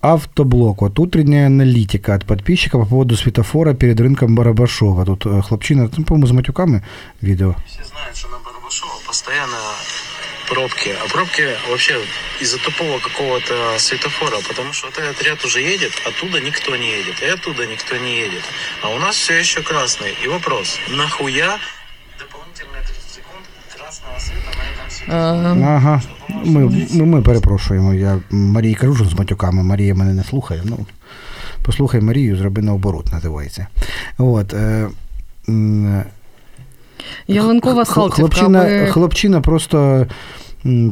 Автоблок. 0.00 0.82
Вот 0.82 0.98
утренняя 0.98 1.46
аналитика 1.46 2.14
от 2.14 2.24
подписчика 2.24 2.78
по 2.78 2.86
поводу 2.86 3.16
светофора 3.16 3.74
перед 3.74 4.00
рынком 4.00 4.34
Барабашова. 4.34 5.04
Тут 5.04 5.26
э, 5.26 5.42
хлопчина, 5.42 5.90
ну, 5.96 6.04
по-моему, 6.04 6.26
с 6.26 6.32
матюками 6.32 6.82
видео. 7.22 7.54
Все 7.66 7.84
знают, 7.84 8.16
что 8.16 8.28
на 8.28 8.36
Барабашова 8.44 8.92
постоянно 9.06 9.56
пробки. 10.48 10.94
А 11.02 11.08
пробки 11.08 11.56
вообще 11.68 12.00
из-за 12.40 12.58
тупого 12.58 12.98
какого-то 12.98 13.78
светофора, 13.78 14.38
потому 14.48 14.72
что 14.72 14.86
вот 14.86 14.98
этот 14.98 15.22
ряд 15.22 15.44
уже 15.44 15.60
едет, 15.60 15.92
оттуда 16.06 16.40
никто 16.40 16.76
не 16.76 16.90
едет, 16.90 17.22
и 17.22 17.26
оттуда 17.26 17.66
никто 17.66 17.96
не 17.96 18.20
едет. 18.20 18.42
А 18.82 18.88
у 18.90 18.98
нас 18.98 19.16
все 19.16 19.34
еще 19.34 19.62
красный. 19.62 20.14
И 20.24 20.28
вопрос, 20.28 20.78
нахуя 20.88 21.58
Ага. 25.08 26.02
Ми 26.44 26.86
ми, 26.90 27.06
ми 27.06 27.22
перепрошуємо. 27.22 27.94
Я 27.94 28.20
Марії 28.30 28.74
кажу, 28.74 29.04
з 29.04 29.14
матюками. 29.14 29.62
Марія 29.62 29.94
мене 29.94 30.14
не 30.14 30.24
слухає. 30.24 30.62
Ну, 30.64 30.86
Послухай 31.62 32.00
Марію, 32.00 32.36
зроби 32.36 32.62
наоборот, 32.62 33.12
називається. 33.12 33.66
От, 34.18 34.54
е, 34.54 34.88
Ялинкова 37.28 37.84
Салтівка. 37.84 38.16
Хлопчина, 38.16 38.64
ви... 38.64 38.86
хлопчина 38.86 39.40
просто 39.40 40.06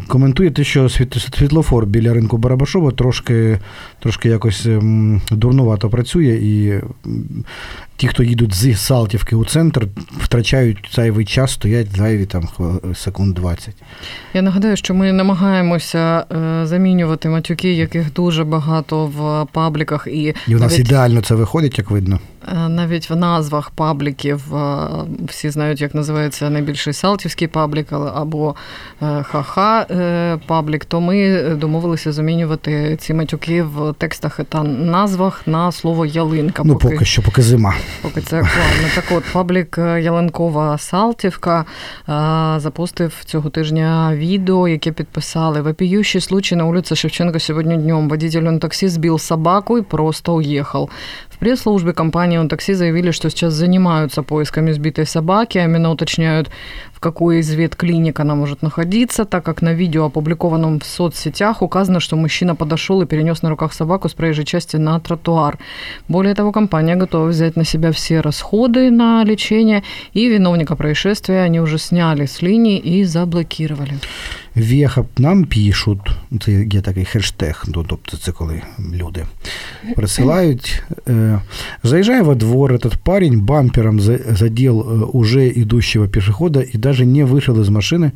коментує 0.08 0.50
те, 0.50 0.64
що 0.64 0.88
світлофор 0.88 1.86
біля 1.86 2.14
ринку 2.14 2.36
Барабашова 2.36 2.90
трошки 2.90 3.58
трошки 4.00 4.28
якось 4.28 4.66
ем, 4.66 5.22
дурнувато 5.30 5.90
працює, 5.90 6.38
і 6.42 6.80
ті, 7.96 8.08
хто 8.08 8.22
їдуть 8.22 8.54
з 8.54 8.76
Салтівки 8.76 9.36
у 9.36 9.44
центр, 9.44 9.88
втрачають 10.18 10.90
зайвий 10.92 11.24
час, 11.24 11.52
стоять 11.52 11.96
зайві 11.96 12.26
там 12.26 12.48
секунд 12.94 13.34
20. 13.34 13.74
Я 14.34 14.42
нагадаю, 14.42 14.76
що 14.76 14.94
ми 14.94 15.12
намагаємося 15.12 16.24
е, 16.32 16.66
замінювати 16.66 17.28
матюки, 17.28 17.72
яких 17.72 18.12
дуже 18.12 18.44
багато 18.44 19.06
в 19.06 19.46
пабліках. 19.52 20.08
І, 20.10 20.34
і 20.48 20.56
у 20.56 20.58
нас 20.58 20.72
навіть... 20.72 20.86
ідеально 20.86 21.22
це 21.22 21.34
виходить, 21.34 21.78
як 21.78 21.90
видно. 21.90 22.18
Е, 22.48 22.68
навіть 22.68 23.10
в 23.10 23.16
назвах 23.16 23.70
пабліків 23.70 24.54
е, 24.54 24.88
всі 25.28 25.50
знають, 25.50 25.80
як 25.80 25.94
називається 25.94 26.50
найбільший 26.50 26.92
Салтівський 26.92 27.48
паблік 27.48 27.86
або 27.92 28.54
ха-ха 29.00 29.86
паблік, 30.46 30.84
то 30.84 31.00
ми 31.00 31.40
домовилися 31.54 32.12
замінювати 32.12 32.96
ці 32.96 33.14
матюки 33.14 33.62
в 33.62 33.94
текстах 33.98 34.40
та 34.48 34.62
назвах 34.62 35.42
на 35.46 35.72
слово 35.72 36.06
ялинка. 36.06 36.62
Ну, 36.64 36.74
поки, 36.74 36.94
поки 36.94 37.04
що, 37.04 37.22
поки 37.22 37.42
зима. 37.42 37.74
Поки 38.02 38.20
це 38.20 38.36
актуально. 38.36 38.88
Так 38.94 39.04
от 39.10 39.24
паблік 39.32 39.78
Ялинкова 39.78 40.78
Салтівка 40.78 41.64
запустив 42.56 43.12
цього 43.24 43.50
тижня 43.50 44.10
відео, 44.14 44.68
яке 44.68 44.92
підписали 44.92 45.60
вопиющий 45.60 46.20
случай 46.20 46.58
на 46.58 46.64
вулиці 46.64 46.96
Шевченка 46.96 47.38
сьогодні 47.38 47.76
днем. 47.76 48.08
Водитель 48.08 48.48
OnTaxi 48.48 48.88
сбил 48.88 49.18
собаку 49.18 49.78
и 49.78 49.82
просто 49.82 50.34
уехал. 50.34 50.90
В 51.34 51.38
пресс-службе 51.38 51.92
компании 51.92 52.38
«Он 52.38 52.48
такси» 52.48 52.74
заявили, 52.74 53.10
что 53.10 53.28
сейчас 53.28 53.54
занимаются 53.54 54.22
поисками 54.22 54.70
сбитой 54.70 55.04
собаки, 55.04 55.58
именно 55.58 55.90
уточняют, 55.90 56.48
какой 57.04 57.40
из 57.40 57.50
ветклиник 57.54 58.20
она 58.20 58.34
может 58.34 58.62
находиться, 58.62 59.24
так 59.24 59.44
как 59.44 59.62
на 59.62 59.74
видео, 59.74 60.06
опубликованном 60.06 60.78
в 60.78 60.84
соцсетях, 60.84 61.62
указано, 61.62 62.00
что 62.00 62.16
мужчина 62.16 62.54
подошел 62.54 63.02
и 63.02 63.06
перенес 63.06 63.42
на 63.42 63.50
руках 63.50 63.74
собаку 63.74 64.08
с 64.08 64.14
проезжей 64.14 64.44
части 64.44 64.78
на 64.78 64.98
тротуар. 65.00 65.58
Более 66.08 66.34
того, 66.34 66.52
компания 66.52 66.96
готова 66.96 67.28
взять 67.28 67.56
на 67.56 67.64
себя 67.64 67.90
все 67.90 68.20
расходы 68.20 68.90
на 68.90 69.24
лечение, 69.24 69.82
и 70.14 70.28
виновника 70.28 70.76
происшествия 70.76 71.46
они 71.46 71.60
уже 71.60 71.78
сняли 71.78 72.24
с 72.24 72.42
линии 72.42 72.78
и 72.78 73.04
заблокировали. 73.04 73.92
Веха 74.54 75.04
нам 75.18 75.44
пишуть, 75.44 76.10
це 76.40 76.52
є 76.52 76.80
такий 76.80 77.04
хештег, 77.04 77.64
ну, 77.66 77.84
тобто 77.88 78.16
це 78.16 78.32
коли 78.32 78.62
люди 78.94 79.24
присилають. 79.96 80.82
Заезжая 81.82 82.22
во 82.22 82.34
двор, 82.34 82.72
этот 82.72 82.94
парень 83.04 83.40
бампером 83.40 84.00
задел 84.00 85.10
уже 85.12 85.48
идущего 85.48 86.08
пешехода 86.08 86.60
и 86.60 86.78
даже 86.78 86.93
не 87.02 87.24
вышел 87.24 87.60
из 87.60 87.68
машины, 87.68 88.12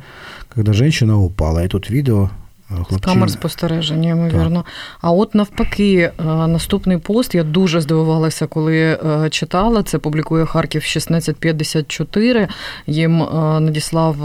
когда 0.47 0.71
женщина 0.71 1.19
упала. 1.19 1.65
И 1.65 1.67
тут 1.67 1.89
видео 1.89 2.29
Хлопчина. 2.69 2.99
Камер 2.99 3.31
спостереження, 3.31 4.09
ймовірно. 4.09 4.65
А 5.01 5.11
от 5.11 5.35
навпаки, 5.35 5.95
е, 5.95 6.23
наступний 6.23 6.97
пост 6.97 7.35
я 7.35 7.43
дуже 7.43 7.81
здивувалася, 7.81 8.47
коли 8.47 8.77
е, 8.77 9.29
читала. 9.29 9.83
Це 9.83 9.97
публікує 9.97 10.45
Харків 10.45 10.81
1654. 10.81 12.47
Їм 12.87 13.23
е, 13.23 13.59
надіслав 13.59 14.15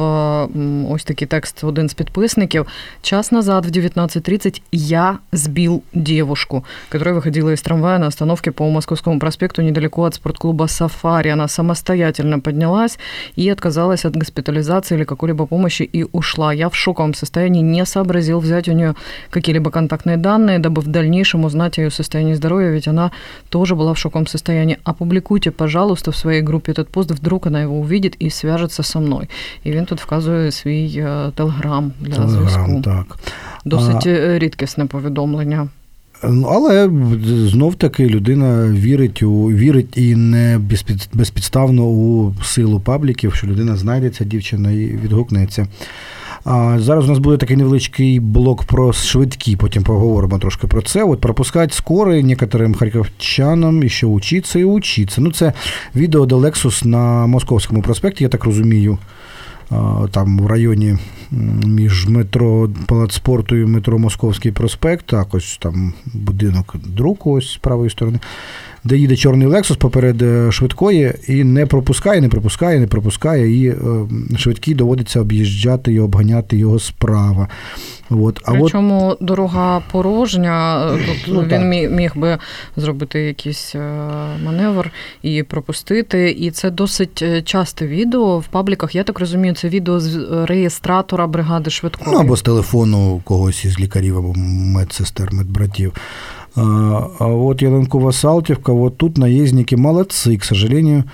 ось 0.90 1.04
такий 1.04 1.28
текст 1.28 1.64
один 1.64 1.88
з 1.88 1.94
підписників. 1.94 2.66
Час 3.02 3.32
назад 3.32 3.66
в 3.66 3.70
19.30 3.70 4.62
я 4.72 5.18
сбил 5.32 5.82
девушку, 5.92 6.64
которая 6.88 7.14
выходила 7.14 7.50
из 7.50 7.62
трамвая 7.62 7.98
на 7.98 8.06
остановке 8.06 8.50
по 8.50 8.70
Московскому 8.70 9.18
проспекту 9.18 9.62
недалеко 9.62 10.02
от 10.02 10.14
спортклуба 10.14 10.68
«Сафари». 10.68 11.30
Она 11.30 11.48
самостоятельно 11.48 12.40
поднялась 12.40 12.98
и 13.38 13.52
отказалась 13.52 14.04
от 14.04 14.16
госпитализации 14.16 14.96
или 14.96 15.04
какой-либо 15.04 15.46
помощи 15.46 15.88
и 15.94 16.06
ушла. 16.12 16.54
Я 16.54 16.68
в 16.68 16.74
шоковом 16.74 17.14
состоянии 17.14 17.62
не 17.62 17.86
сообразила 17.86 18.33
хотел 18.33 18.39
взять 18.39 18.67
у 18.67 18.73
нее 18.73 18.93
какие-либо 19.29 19.71
контактные 19.71 20.17
данные, 20.17 20.59
дабы 20.59 20.81
в 20.81 20.87
дальнейшем 20.87 21.45
узнать 21.45 21.79
о 21.79 21.81
ее 21.81 21.91
состоянии 21.91 22.35
здоровья, 22.35 22.71
ведь 22.71 22.87
она 22.87 23.11
тоже 23.49 23.75
была 23.75 23.93
в 23.93 23.97
шоковом 23.97 24.27
состоянии. 24.27 24.77
Опубликуйте, 24.83 25.51
пожалуйста, 25.51 26.11
в 26.11 26.15
своей 26.15 26.41
группе 26.41 26.71
этот 26.71 26.89
пост, 26.89 27.11
вдруг 27.11 27.47
она 27.47 27.61
его 27.61 27.79
увидит 27.79 28.15
и 28.21 28.29
свяжется 28.29 28.83
со 28.83 28.99
мною. 28.99 29.27
І 29.63 29.71
він 29.71 29.85
тут 29.85 30.01
вказує 30.01 30.51
свій 30.51 31.05
телеграм 31.35 31.91
для 31.99 32.15
телеграм, 32.15 32.29
зв'язку. 32.29 32.81
Так. 32.81 33.17
Досить 33.65 34.07
а... 34.07 34.39
рідкісне 34.39 34.85
повідомлення. 34.85 35.67
Ну, 36.23 36.47
але 36.51 36.89
знов 37.47 37.75
таки 37.75 38.05
людина 38.05 38.67
вірить 38.67 39.23
у 39.23 39.45
вірить 39.45 39.97
і 39.97 40.15
не 40.15 40.59
безпідставно 41.13 41.83
у 41.83 42.33
силу 42.43 42.79
пабліків, 42.79 43.35
що 43.35 43.47
людина 43.47 43.75
знайдеться, 43.75 44.23
дівчина 44.25 44.71
і 44.71 44.85
відгукнеться. 44.85 45.67
Зараз 46.76 47.04
у 47.04 47.08
нас 47.08 47.18
буде 47.18 47.36
такий 47.36 47.56
невеличкий 47.56 48.20
блок 48.20 48.64
про 48.64 48.92
швидкі, 48.92 49.56
потім 49.56 49.82
поговоримо 49.82 50.38
трошки 50.38 50.66
про 50.66 50.82
це. 50.82 51.04
От 51.04 51.20
пропускати 51.20 51.74
скори 51.74 52.22
некоторим 52.22 52.74
харківчанам 52.74 53.88
ще 53.88 54.06
учиться 54.06 54.58
і 54.58 54.64
учиться. 54.64 55.20
Ну, 55.20 55.32
це 55.32 55.52
відео 55.96 56.26
де 56.26 56.34
Lexus 56.34 56.86
на 56.86 57.26
Московському 57.26 57.82
проспекті, 57.82 58.24
я 58.24 58.30
так 58.30 58.44
розумію. 58.44 58.98
Там 60.10 60.38
в 60.38 60.46
районі 60.46 60.96
між 61.66 62.08
метро 62.08 62.70
Палац 62.86 63.14
спорту 63.14 63.56
і 63.56 63.64
метро 63.64 63.98
Московський 63.98 64.52
проспект, 64.52 65.06
так 65.06 65.34
ось 65.34 65.58
там 65.62 65.92
будинок 66.14 66.76
друку 66.86 67.32
ось 67.32 67.52
з 67.52 67.56
правої 67.56 67.90
сторони 67.90 68.18
де 68.84 68.96
їде 68.96 69.16
чорний 69.16 69.48
Лексус 69.48 69.76
поперед 69.76 70.22
е, 70.22 70.52
швидкої 70.52 71.12
і 71.28 71.44
не 71.44 71.66
пропускає, 71.66 72.20
не 72.20 72.28
пропускає, 72.28 72.80
не 72.80 72.86
пропускає, 72.86 73.62
і 73.62 73.68
е, 73.68 73.76
швидкій 74.36 74.74
доводиться 74.74 75.20
об'їжджати 75.20 75.92
і 75.92 76.00
обганяти 76.00 76.56
його 76.56 76.78
справа. 76.78 77.48
От. 78.10 78.40
А 78.44 78.52
Причому 78.52 79.08
от... 79.08 79.18
дорога 79.20 79.82
порожня, 79.92 80.90
тобто 81.06 81.42
ну, 81.42 81.42
він 81.42 81.68
міг, 81.68 81.90
міг 81.90 82.12
би 82.16 82.38
зробити 82.76 83.20
якийсь 83.20 83.74
маневр 84.44 84.90
і 85.22 85.42
пропустити. 85.42 86.30
І 86.30 86.50
це 86.50 86.70
досить 86.70 87.44
часте 87.44 87.86
відео 87.86 88.38
в 88.38 88.46
пабліках. 88.46 88.94
Я 88.94 89.04
так 89.04 89.20
розумію, 89.20 89.54
це 89.54 89.68
відео 89.68 90.00
з 90.00 90.26
реєстратора 90.46 91.26
бригади 91.26 91.70
швидкої. 91.70 92.16
Ну 92.16 92.20
або 92.20 92.36
з 92.36 92.42
телефону 92.42 93.20
когось 93.24 93.64
із 93.64 93.80
лікарів 93.80 94.18
або 94.18 94.32
медсестер, 94.36 95.32
медбратів. 95.32 95.92
А, 96.56 97.26
вот 97.26 97.62
Яленкова 97.62 98.12
Салтівка, 98.12 98.72
вот 98.72 98.96
тут 98.96 99.18
наездники 99.18 99.74
молодцы, 99.74 100.36
к 100.38 100.44
сожалению, 100.44 101.04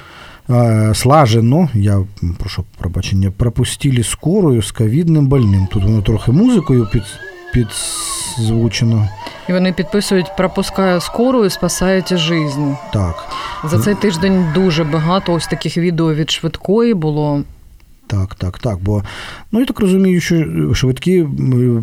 слажено, 0.94 1.68
я 1.74 2.04
прошу 2.38 2.64
пробачення, 2.78 3.30
пропустили 3.30 4.02
скорую 4.02 4.62
з 4.62 4.72
ковідним 4.72 5.26
больним. 5.26 5.66
Тут 5.66 5.84
воно 5.84 6.02
трохи 6.02 6.32
музикою 6.32 6.88
під, 6.92 7.02
підзвучено. 7.52 9.08
І 9.48 9.52
вони 9.52 9.72
підписують 9.72 10.36
пропуская 10.36 11.00
скорую, 11.00 11.50
спасаете 11.50 12.16
жизнь. 12.16 12.72
Так. 12.92 13.28
За 13.64 13.78
цей 13.78 13.94
тиждень 13.94 14.46
дуже 14.54 14.84
багато 14.84 15.32
ось 15.32 15.46
таких 15.46 15.76
відео 15.76 16.14
від 16.14 16.30
швидкої 16.30 16.94
було. 16.94 17.42
Так, 18.10 18.34
так, 18.34 18.58
так. 18.58 18.78
Бо 18.82 19.02
ну 19.52 19.60
я 19.60 19.66
так 19.66 19.80
розумію, 19.80 20.20
що 20.20 20.44
швидкі 20.74 21.26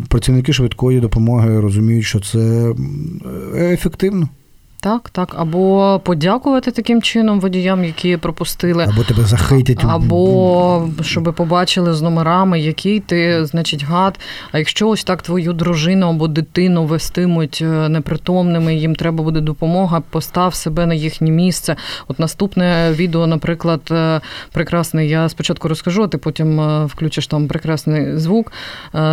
працівники 0.08 0.52
швидкої 0.52 1.00
допомоги 1.00 1.60
розуміють, 1.60 2.04
що 2.04 2.20
це 2.20 2.72
ефективно. 3.54 4.28
Так, 4.80 5.10
так. 5.10 5.34
Або 5.38 6.00
подякувати 6.04 6.70
таким 6.70 7.02
чином 7.02 7.40
водіям, 7.40 7.84
які 7.84 8.16
пропустили. 8.16 8.84
Або 8.84 9.04
тебе 9.04 9.24
захейтять. 9.24 9.84
Або 9.88 10.88
щоб 11.02 11.34
побачили 11.36 11.94
з 11.94 12.02
номерами, 12.02 12.60
який 12.60 13.00
ти, 13.00 13.46
значить, 13.46 13.84
гад. 13.84 14.18
А 14.52 14.58
якщо 14.58 14.88
ось 14.88 15.04
так 15.04 15.22
твою 15.22 15.52
дружину 15.52 16.08
або 16.08 16.28
дитину 16.28 16.84
вестимуть 16.84 17.58
е, 17.62 17.88
непритомними, 17.88 18.74
їм 18.74 18.94
треба 18.94 19.24
буде 19.24 19.40
допомога, 19.40 20.02
постав 20.10 20.54
себе 20.54 20.86
на 20.86 20.94
їхнє 20.94 21.30
місце. 21.30 21.76
От 22.08 22.18
наступне 22.18 22.92
відео, 22.92 23.26
наприклад, 23.26 23.80
е, 23.90 24.20
прекрасне, 24.52 25.06
я 25.06 25.28
спочатку 25.28 25.68
розкажу, 25.68 26.02
а 26.02 26.08
ти 26.08 26.18
потім 26.18 26.60
е, 26.60 26.84
включиш 26.84 27.26
там 27.26 27.48
прекрасний 27.48 28.18
звук. 28.18 28.52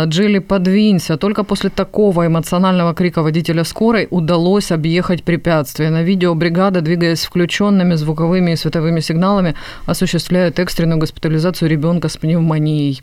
Джилі, 0.06 0.40
подвинься. 0.40 1.16
Только 1.16 1.44
после 1.44 1.70
такого 1.70 2.22
эмоционального 2.22 2.94
крика 2.94 3.22
водителя 3.22 3.64
скорой 3.64 4.06
удалось 4.10 4.70
объехать 4.70 5.22
препятствие 5.24 5.55
препятствия. 5.55 5.89
На 5.89 6.03
видео 6.03 6.35
бригада, 6.35 6.81
двигаясь 6.81 7.23
включенными 7.25 7.95
звуковыми 7.95 8.51
и 8.51 8.57
световыми 8.57 8.99
сигналами, 8.99 9.55
осуществляет 9.85 10.59
экстренную 10.59 10.99
госпитализацию 10.99 11.69
ребенка 11.69 12.09
с 12.09 12.17
пневмонией. 12.17 13.01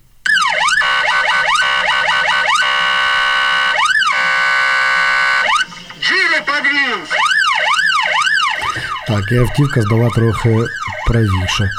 Так, 9.06 9.32
і 9.32 9.36
автівка 9.38 9.82
здала 9.82 10.10
трохи 10.10 10.56
правіше. 11.06 11.70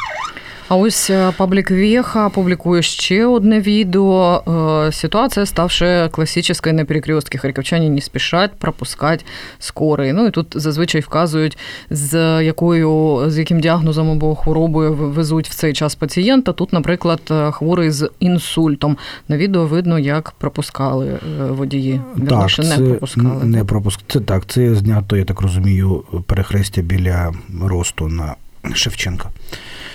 А 0.68 0.76
ось 0.76 1.10
е, 1.10 1.32
паблік 1.36 1.70
Веха 1.70 2.28
публікує 2.28 2.82
ще 2.82 3.26
одне 3.26 3.60
відео. 3.60 4.42
Е, 4.88 4.92
ситуація, 4.92 5.46
ставши 5.46 6.08
класичною 6.12 6.76
на 6.76 6.84
перекрестки. 6.84 7.38
Харківчані 7.38 7.90
не 7.90 8.00
спішать 8.00 8.50
пропускати 8.58 9.24
скорий. 9.58 10.12
Ну 10.12 10.26
і 10.26 10.30
тут 10.30 10.46
зазвичай 10.54 11.00
вказують, 11.00 11.58
з 11.90 12.42
якою 12.44 13.22
з 13.26 13.38
яким 13.38 13.60
діагнозом 13.60 14.10
або 14.10 14.34
хворобою 14.34 14.94
везуть 14.94 15.48
в 15.48 15.54
цей 15.54 15.72
час 15.72 15.94
пацієнта. 15.94 16.52
Тут, 16.52 16.72
наприклад, 16.72 17.20
е, 17.30 17.50
хворий 17.50 17.90
з 17.90 18.10
інсультом. 18.20 18.96
На 19.28 19.36
відео 19.36 19.66
видно, 19.66 19.98
як 19.98 20.30
пропускали 20.30 21.18
водії. 21.48 22.00
Так, 22.28 22.50
це 22.50 22.62
не 22.62 22.88
пропускали. 22.88 23.44
Не 23.44 23.64
пропуск. 23.64 24.00
Це 24.08 24.20
так, 24.20 24.46
це 24.46 24.74
знято, 24.74 25.16
я 25.16 25.24
так 25.24 25.40
розумію, 25.40 26.04
перехрестя 26.26 26.82
біля 26.82 27.32
росту 27.62 28.08
на 28.08 28.34
Шевченка. 28.72 29.30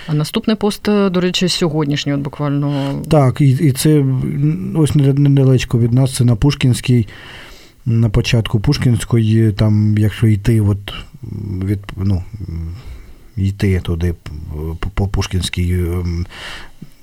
А 0.08 0.14
наступний 0.14 0.56
пост, 0.56 0.90
е, 0.90 1.10
до 1.10 1.22
речі, 1.22 1.50
сьогоднішній, 1.50 2.14
от 2.14 2.20
буквально. 2.20 2.94
Так, 3.12 3.42
і 3.42 3.50
і 3.50 3.72
це 3.72 4.06
ось 4.76 4.96
недалечко 4.96 5.80
від 5.80 5.94
нас, 5.94 6.16
це 6.16 6.24
на 6.24 6.36
Пушкінській, 6.36 7.08
на 7.86 8.10
початку 8.10 8.60
Пушкінської, 8.60 9.52
там, 9.52 9.98
якщо 9.98 10.28
йти, 10.28 10.62
от 10.62 10.94
від, 11.64 11.80
ну, 11.98 12.24
йти 13.38 13.80
туди 13.80 14.14
по 14.94 15.08
Пушкінській 15.08 15.74
ем, 15.74 16.26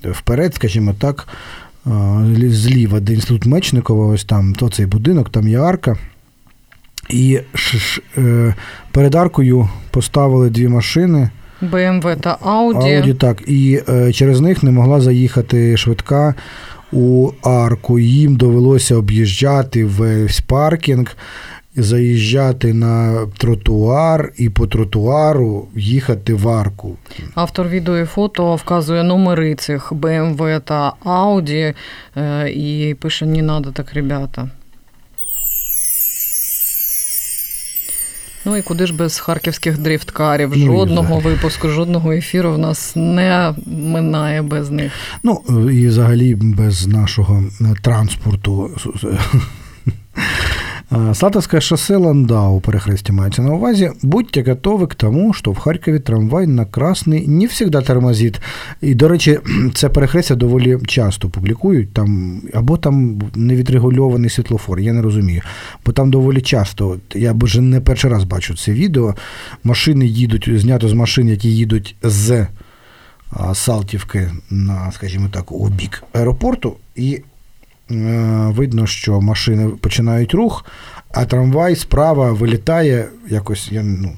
вперед, 0.03 0.55
скажімо 0.55 0.95
так, 0.99 1.27
зліва, 2.49 2.99
де 2.99 3.13
інститут 3.13 3.45
Мечникова, 3.45 4.05
ось 4.05 4.23
там, 4.23 4.55
то 4.55 4.69
цей 4.69 4.85
будинок, 4.85 5.29
там 5.29 5.47
є 5.47 5.59
арка. 5.59 5.97
І 7.09 7.39
е, 8.17 8.55
перед 8.91 9.15
аркою 9.15 9.69
поставили 9.91 10.49
дві 10.49 10.67
машини. 10.67 11.29
БМВ 11.61 12.15
та 12.21 12.37
Ауді. 12.41 12.95
Ауді, 12.95 13.13
так. 13.13 13.41
І 13.47 13.81
е, 13.89 14.11
через 14.13 14.41
них 14.41 14.63
не 14.63 14.71
могла 14.71 15.01
заїхати 15.01 15.77
швидка 15.77 16.35
у 16.91 17.31
арку. 17.43 17.99
Їм 17.99 18.35
довелося 18.35 18.95
об'їжджати 18.95 19.85
весь 19.85 20.41
паркінг, 20.41 21.17
заїжджати 21.75 22.73
на 22.73 23.25
тротуар 23.37 24.31
і 24.37 24.49
по 24.49 24.67
тротуару 24.67 25.67
їхати 25.75 26.33
в 26.33 26.49
арку. 26.49 26.97
Автор 27.35 27.67
відео 27.67 27.97
і 27.97 28.05
фото 28.05 28.55
вказує 28.55 29.03
номери 29.03 29.55
цих 29.55 29.93
БМВ 29.93 30.61
та 30.65 30.93
Ауді 31.03 31.73
е, 32.17 32.49
і 32.49 32.95
пише: 32.99 33.25
не 33.25 33.43
треба 33.43 33.71
так, 33.71 33.93
ребята. 33.93 34.49
Ну 38.47 38.57
і 38.57 38.61
куди 38.61 38.87
ж 38.87 38.93
без 38.93 39.19
харківських 39.19 39.77
дрифткарів? 39.77 40.53
Ну, 40.55 40.65
Жодного 40.65 41.19
випуску, 41.19 41.69
жодного 41.69 42.11
ефіру 42.11 42.53
в 42.53 42.57
нас 42.57 42.93
не 42.95 43.53
минає 43.65 44.41
без 44.41 44.71
них. 44.71 44.91
Ну 45.23 45.43
і 45.71 45.87
взагалі 45.87 46.35
без 46.35 46.87
нашого 46.87 47.43
транспорту 47.81 48.71
Сатовское 50.89 51.61
шоссе 51.61 51.97
Ландау, 51.97 52.59
перехрестя 52.59 53.13
мається 53.13 53.41
на 53.41 53.53
увазі. 53.53 53.91
Будьте 54.01 54.43
готові 54.43 54.87
к 54.87 54.95
тому, 54.97 55.33
що 55.33 55.51
в 55.51 55.57
Харкові 55.57 55.99
трамвай 55.99 56.47
на 56.47 56.65
красний 56.65 57.27
не 57.27 57.47
завжди 57.47 57.81
тормозить. 57.81 58.41
І, 58.81 58.95
до 58.95 59.07
речі, 59.07 59.39
це 59.73 59.89
перехрестя 59.89 60.35
доволі 60.35 60.77
часто 60.85 61.29
публікують, 61.29 61.93
там, 61.93 62.41
або 62.53 62.77
там 62.77 63.21
невідрегульований 63.35 64.29
світлофор, 64.29 64.79
я 64.79 64.93
не 64.93 65.01
розумію. 65.01 65.41
Бо 65.85 65.91
там 65.91 66.11
доволі 66.11 66.41
часто, 66.41 66.97
я 67.15 67.33
вже 67.33 67.61
не 67.61 67.81
перший 67.81 68.11
раз 68.11 68.23
бачу 68.23 68.55
це 68.55 68.71
відео. 68.71 69.15
Машини 69.63 70.05
їдуть, 70.05 70.59
знято 70.59 70.89
з 70.89 70.93
машин, 70.93 71.29
які 71.29 71.49
їдуть 71.49 71.95
з 72.03 72.47
Салтівки 73.53 74.31
на, 74.49 74.91
скажімо 74.91 75.27
так, 75.31 75.51
у 75.51 75.69
бік 75.69 76.03
аеропорту. 76.13 76.75
і 76.95 77.21
видно, 78.49 78.87
що 78.87 79.21
машини 79.21 79.69
починають 79.69 80.33
рух, 80.33 80.65
а 81.13 81.25
трамвай 81.25 81.75
справа 81.75 82.31
вилітає 82.31 83.07
якось. 83.29 83.71
я 83.71 83.83
ну, 83.83 84.11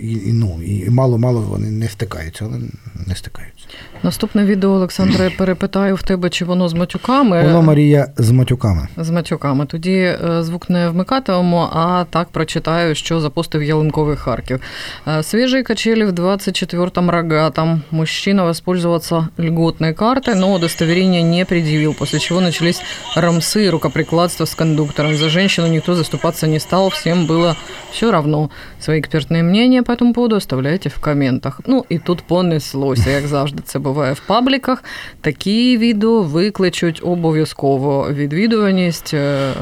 і, 0.00 0.12
і, 0.12 0.32
ну, 0.32 0.62
і 0.62 0.90
мало-мало 0.90 1.40
вони 1.40 1.70
не 1.70 1.88
стикаються, 1.88 2.44
але 2.44 2.58
не 3.06 3.14
стикаються. 3.14 3.64
Наступне 4.02 4.44
відео, 4.44 4.70
Олександре, 4.70 5.30
перепитаю 5.30 5.94
в 5.94 6.02
тебе, 6.02 6.30
чи 6.30 6.44
воно 6.44 6.68
з 6.68 6.74
матюками. 6.74 7.42
Воно 7.42 7.62
Марія 7.62 8.06
з 8.16 8.30
матюками. 8.30 8.88
З 8.96 9.10
матюками. 9.10 9.66
Тоді 9.66 9.92
е, 9.92 10.42
звук 10.42 10.70
не 10.70 10.88
вмикатимемо, 10.88 11.70
а 11.72 12.04
так 12.10 12.28
прочитаю, 12.28 12.94
що 12.94 13.20
запустив 13.20 13.62
Ялинковий 13.62 14.16
Харків. 14.16 14.60
Е, 15.08 15.22
Свежие 15.22 15.62
качели 15.62 16.06
в 16.06 16.10
24-м 16.10 17.10
рогатом. 17.10 17.82
Мужчина 17.90 18.44
воспользоваться 18.44 19.28
льготной 19.38 19.94
картой, 19.94 20.34
но 20.34 20.52
удостоверение 20.52 21.22
не 21.22 21.44
предъявил, 21.44 21.94
после 21.94 22.18
чего 22.18 22.40
начались 22.40 22.82
рамсы 23.16 23.64
и 23.64 23.70
рукоприкладства 23.70 24.46
с 24.46 24.54
кондуктором. 24.54 25.16
За 25.16 25.28
женщину 25.28 25.66
никто 25.66 25.94
заступаться 25.94 26.46
не 26.46 26.60
стал, 26.60 26.88
всем 26.90 27.26
было 27.26 27.56
все 27.92 28.10
равно. 28.10 28.50
Свои 28.80 29.00
экспертные 29.00 29.42
мнения 29.42 29.51
по 29.83 29.91
этому 29.91 30.13
поводу 30.13 30.35
оставляйте 30.35 30.89
в 30.89 30.97
комментах. 30.97 31.61
Ну 31.67 31.85
і 31.89 31.99
тут 31.99 32.21
понеслося, 32.21 33.09
як 33.09 33.27
завжди 33.27 33.63
це 33.65 33.79
буває 33.79 34.13
в 34.13 34.19
пабліках. 34.19 34.83
Такі 35.21 35.77
відео 35.77 36.23
викличуть 36.23 37.01
обов'язково 37.03 38.07
відвідуваність, 38.11 39.13
е, 39.13 39.53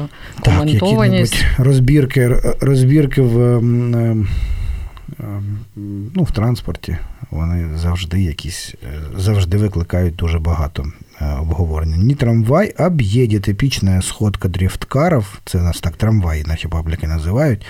коментованість. 0.44 1.44
Так, 1.56 1.66
розбірки, 1.66 2.36
розбірки 2.60 3.22
в 3.22 3.56
ем, 3.56 3.94
ем, 3.94 4.28
ну, 6.14 6.22
в 6.22 6.30
транспорті. 6.30 6.96
Вони 7.30 7.78
завжди 7.78 8.22
якісь 8.22 8.74
е, 8.84 9.00
завжди 9.16 9.56
викликають 9.56 10.16
дуже 10.16 10.38
багато 10.38 10.86
е, 11.20 11.26
обговорення. 11.40 11.96
Не 11.96 12.14
трамвай, 12.14 12.74
а 12.78 12.88
б'єді 12.88 13.40
типічна 13.40 14.02
сходка 14.02 14.48
дрифткарів. 14.48 15.40
Це 15.44 15.58
нас 15.58 15.80
так 15.80 15.96
трамваї, 15.96 16.44
наші 16.46 16.68
пабліки 16.68 17.06
називають 17.06 17.66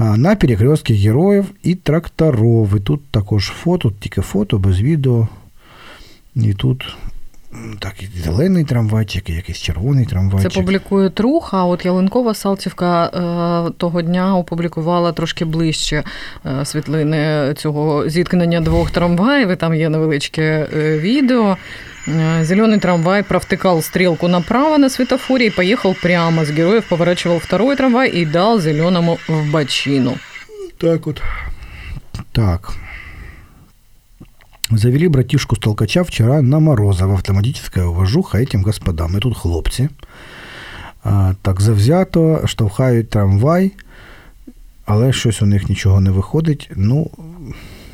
на 0.00 0.36
перекрестки 0.36 0.94
героїв 0.94 1.46
і 1.62 1.74
тракторов. 1.74 2.76
І 2.76 2.80
тут 2.80 3.00
також 3.10 3.46
фото, 3.46 3.92
тільки 4.00 4.20
фото 4.20 4.58
без 4.58 4.80
відео. 4.80 5.28
І 6.34 6.54
тут 6.54 6.96
так, 7.79 8.03
і 8.03 8.07
зелений 8.23 8.63
трамвайчик, 8.63 9.29
і 9.29 9.33
якийсь 9.33 9.57
червоний 9.57 10.05
трамвайчик. 10.05 10.51
Це 10.51 10.59
публікує 10.59 11.09
Трух, 11.09 11.53
а 11.53 11.65
от 11.65 11.85
Ялинкова 11.85 12.33
Салтівка 12.33 13.05
е, 13.05 13.71
того 13.77 14.01
дня 14.01 14.37
опублікувала 14.37 15.11
трошки 15.11 15.45
ближче 15.45 16.03
е, 16.45 16.65
світлини 16.65 17.53
цього 17.57 18.09
зіткнення 18.09 18.61
двох 18.61 18.91
трамваїв. 18.91 19.49
І 19.49 19.55
Там 19.55 19.73
є 19.73 19.89
невеличке 19.89 20.67
е, 20.75 20.99
відео. 20.99 21.57
Э, 22.07 22.43
Зеленый 22.43 22.79
трамвай 22.79 23.23
провтыкал 23.23 23.81
стрелку 23.81 24.27
направо 24.27 24.77
на 24.77 24.89
светофоре 24.89 25.47
и 25.47 25.49
поехал 25.49 25.95
прямо. 26.01 26.45
С 26.45 26.51
героев 26.51 26.85
поворачивал 26.85 27.39
второй 27.39 27.75
трамвай 27.75 28.09
и 28.09 28.25
дал 28.25 28.59
зеленому 28.59 29.17
в 29.27 29.51
бочину. 29.51 30.17
Так 30.77 31.05
вот. 31.05 31.21
Так. 32.31 32.73
Завели 34.72 35.08
братишку 35.08 35.56
толкача 35.56 36.04
вчера 36.04 36.42
на 36.42 36.60
Морозово 36.60 37.14
автоматическая 37.14 37.86
уважуха 37.86 38.38
этим 38.38 38.62
господам. 38.62 39.16
И 39.16 39.20
тут 39.20 39.36
хлопці 39.36 39.88
а, 41.02 41.34
так 41.42 41.60
завзято 41.60 42.46
штовхають 42.46 43.10
трамвай, 43.10 43.72
але 44.84 45.12
щось 45.12 45.42
у 45.42 45.46
них 45.46 45.68
нічого 45.68 46.00
не 46.00 46.10
виходить. 46.10 46.70
Ну, 46.76 47.10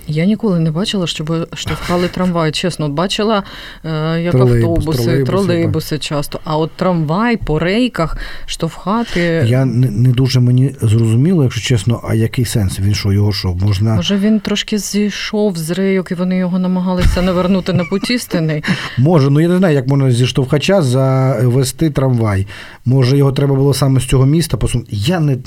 Я 0.06 0.24
ніколи 0.24 0.58
не 0.58 0.70
бачила, 0.70 1.06
щоб 1.06 1.48
штовхали 1.54 2.08
трамвай. 2.08 2.52
Чесно, 2.52 2.88
бачила 2.88 3.42
е, 3.84 4.20
як 4.22 4.32
Тролейбус, 4.32 4.68
автобуси, 4.68 5.02
тролейбуси, 5.02 5.32
тролейбуси 5.32 5.98
часто. 5.98 6.40
А 6.44 6.56
от 6.56 6.70
трамвай 6.72 7.36
по 7.36 7.58
рейках 7.58 8.16
штовхати. 8.46 9.44
Я 9.46 9.64
не, 9.64 9.90
не 9.90 10.08
дуже 10.08 10.40
мені 10.40 10.74
зрозуміло, 10.82 11.42
якщо 11.42 11.60
чесно, 11.60 12.00
а 12.08 12.14
який 12.14 12.44
сенс? 12.44 12.80
Він 12.80 12.94
що, 12.94 13.12
його 13.12 13.32
що, 13.32 13.54
можна. 13.54 13.94
Може, 13.94 14.16
він 14.16 14.40
трошки 14.40 14.78
зійшов 14.78 15.56
з 15.56 15.70
рейок, 15.70 16.10
і 16.10 16.14
вони 16.14 16.36
його 16.36 16.58
намагалися 16.58 17.22
навернути 17.22 17.72
на 17.72 17.84
путь 17.84 18.10
істини. 18.10 18.62
Може, 18.98 19.30
ну 19.30 19.40
я 19.40 19.48
не 19.48 19.58
знаю, 19.58 19.74
як 19.74 19.88
можна 19.88 20.10
зі 20.10 20.26
штовхача 20.26 20.82
завести 20.82 21.90
трамвай. 21.90 22.46
Може, 22.84 23.16
його 23.16 23.32
треба 23.32 23.54
було 23.54 23.74
саме 23.74 24.00
з 24.00 24.04
цього 24.06 24.26
міста 24.26 24.56
посунути. 24.56 24.90
Я 24.92 25.20
не. 25.20 25.38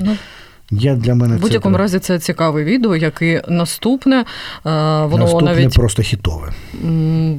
Ну, 0.00 0.16
Я 0.72 0.94
для 0.94 1.14
мене 1.14 1.36
В 1.36 1.40
будь-якому 1.40 1.76
це 1.76 1.82
разі 1.82 1.98
це 1.98 2.18
цікаве 2.18 2.64
відео, 2.64 2.96
яке 2.96 3.42
наступне. 3.48 4.16
е, 4.16 4.24
Воно 5.04 5.18
наступне 5.18 5.50
навіть 5.50 5.74
просто 5.74 6.02
хітове. 6.02 6.52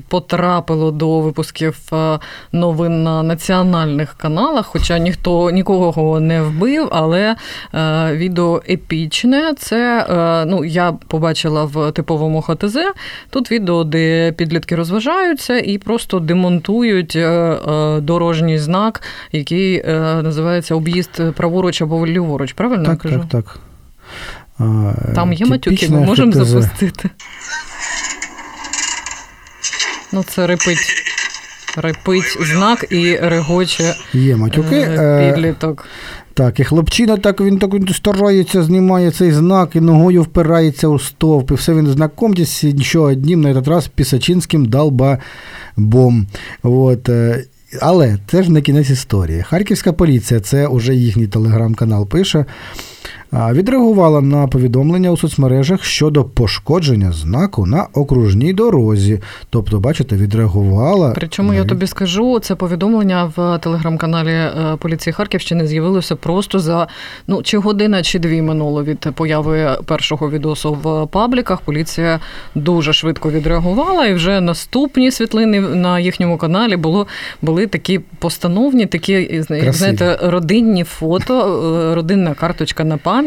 потрапило 0.08 0.91
до 0.91 1.19
випусків 1.19 1.78
е, 1.93 2.19
новин 2.52 3.04
на 3.04 3.24
національних 3.24 4.13
каналах, 4.13 4.65
хоча 4.65 4.98
ніхто 4.98 5.52
нікого 5.52 6.19
не 6.19 6.41
вбив, 6.41 6.88
але 6.91 7.36
е, 7.74 8.10
відео 8.15 8.62
епічне. 8.69 9.54
Це 9.58 10.06
ну, 10.48 10.65
я 10.65 10.91
побачила 11.08 11.63
в 11.63 11.91
типовому 11.91 12.41
ХТЗ. 12.41 12.78
Тут 13.30 13.52
відео, 13.52 13.84
де 13.84 14.32
підлітки 14.32 14.76
розважаються 14.76 15.58
і 15.58 15.78
просто 15.78 16.19
демонтують 16.19 17.17
дорожній 18.00 18.58
знак, 18.58 19.02
який 19.32 19.84
називається 20.24 20.76
об'їзд 20.76 21.22
праворуч 21.36 21.82
або 21.82 22.08
ліворуч. 22.08 22.54
Правильно 22.54 22.84
я 22.84 22.89
Так, 22.89 23.00
кажу? 23.00 23.23
Так, 23.32 23.44
так. 23.44 23.60
А, 24.60 24.94
Там 25.16 25.34
є 25.34 25.46
матюки, 25.46 25.90
ми 25.90 26.00
можемо 26.00 26.32
ХТЗ. 26.32 26.48
запустити. 26.48 27.10
Ну, 30.14 30.24
це 30.24 30.48
репить. 30.48 31.00
Репить 31.78 32.38
знак 32.42 32.86
і 32.90 33.18
регоче 33.18 33.96
Є 34.14 34.36
матюки. 34.36 34.76
е, 34.76 34.98
Е, 35.00 35.34
підліток. 35.34 35.88
Так, 36.34 36.60
і 36.60 36.64
хлопчина 36.64 37.18
так 37.18 37.42
він 37.42 37.60
так 37.60 37.74
він 37.74 37.88
старається, 37.94 38.64
знімає 38.64 39.12
цей 39.12 39.32
знак 39.32 39.76
і 39.76 39.80
ногою 39.82 40.22
впирається 40.24 40.88
у 40.88 41.00
стовп. 41.00 41.52
І 41.52 41.54
все 41.54 41.74
він 41.74 41.88
знакомтесь 41.88 42.64
еще 42.64 43.00
одним, 43.00 43.42
на 43.42 43.50
этот 43.54 43.70
раз 43.70 43.88
пісачинським 43.88 44.66
долбабом. 44.66 46.28
Вот. 46.64 47.10
Але 47.82 48.18
це 48.28 48.44
ж 48.44 48.52
не 48.52 48.62
кінець 48.62 48.90
історії. 48.90 49.42
Харківська 49.42 49.94
поліція, 49.94 50.40
це 50.40 50.68
вже 50.68 50.96
їхній 50.96 51.28
телеграм-канал 51.28 52.08
пише. 52.08 52.46
Відреагувала 53.34 54.22
на 54.22 54.48
повідомлення 54.48 55.12
у 55.12 55.17
соцмережах 55.17 55.84
щодо 55.84 56.24
пошкодження 56.24 57.12
знаку 57.12 57.65
на 57.65 57.88
окружній 57.93 58.54
дорозі. 58.54 59.19
Тобто, 59.50 59.80
бачите, 59.80 60.15
відреагувала. 60.15 61.12
Причому 61.15 61.54
я 61.54 61.65
тобі 61.65 61.88
скажу, 61.88 62.39
це 62.39 62.56
повідомлення 62.56 63.32
в 63.36 63.58
телеграм-каналі 63.58 64.30
е, 64.30 64.78
поліції 64.80 65.13
Харківщини 65.13 65.67
з'явилося 65.67 66.15
просто 66.15 66.60
за 66.60 66.88
ну 67.28 67.43
чи 67.43 67.58
година, 67.58 68.04
чи 68.04 68.19
дві 68.19 68.41
минуло 68.41 68.84
від 68.84 69.00
появи 69.00 69.78
першого 69.86 70.30
відосу 70.30 70.78
в 70.84 71.08
пабліках. 71.08 71.62
Поліція 71.62 72.19
дуже 72.56 72.93
швидко 72.93 73.32
відреагувала, 73.32 74.06
і 74.06 74.13
вже 74.13 74.41
наступні 74.41 75.12
світлини 75.12 75.60
на 75.60 76.00
їхньому 76.00 76.38
каналі 76.38 76.78
було 76.78 77.08
були 77.41 77.67
такі 77.67 78.00
постановні, 78.19 78.86
такі 78.86 79.26
Красиві. 79.26 79.72
знаєте, 79.72 80.19
родинні 80.24 80.84
фото, 80.84 81.63
е, 81.91 81.96
родинна 81.96 82.34
карточка 82.34 82.84
на 82.84 82.98
пам'ять, 82.98 83.23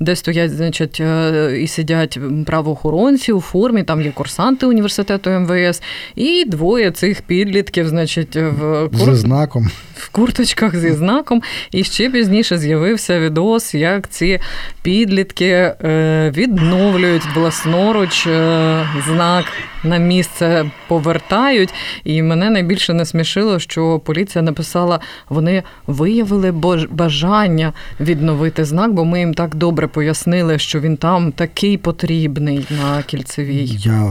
де 0.00 0.16
стоять, 0.16 0.50
значить, 0.50 1.00
е, 1.00 1.58
і 1.60 1.66
сидять 1.66 2.18
правоохоронці 2.46 3.32
у 3.32 3.40
формі. 3.40 3.82
Там 3.82 4.02
є 4.02 4.10
курсанти 4.10 4.66
університету 4.66 5.30
МВС, 5.30 5.82
і 6.16 6.44
двоє 6.44 6.90
цих 6.90 7.22
підлітків, 7.22 7.88
значить, 7.88 8.36
в 8.36 8.88
Зі 8.92 9.14
знаком. 9.14 9.70
в 9.94 10.08
курточках 10.08 10.76
зі 10.76 10.92
знаком. 10.92 11.42
І 11.70 11.84
ще 11.84 12.10
пізніше 12.10 12.58
з'явився 12.58 13.20
відос, 13.20 13.74
як 13.74 14.08
ці 14.08 14.40
підлітки 14.82 15.46
е, 15.46 16.32
відновлюють 16.36 17.22
власноруч 17.34 18.26
е, 18.26 18.86
знак 19.06 19.44
на 19.84 19.98
місце 19.98 20.70
повертають. 20.88 21.74
І 22.04 22.22
мене 22.22 22.50
найбільше 22.50 22.94
насмішило, 22.94 23.58
що 23.58 23.98
поліція 23.98 24.42
написала, 24.42 25.00
вони 25.28 25.62
виявили 25.86 26.52
бажання 26.90 27.72
відновити 28.00 28.64
знак, 28.64 28.92
бо 28.92 29.04
ми 29.04 29.18
їм 29.18 29.34
так 29.38 29.54
добре 29.54 29.88
пояснили, 29.88 30.58
що 30.58 30.80
він 30.80 30.96
там 30.96 31.32
такий 31.32 31.76
потрібний 31.76 32.66
на 32.70 33.02
кільцевій. 33.02 33.66
Я 33.78 34.10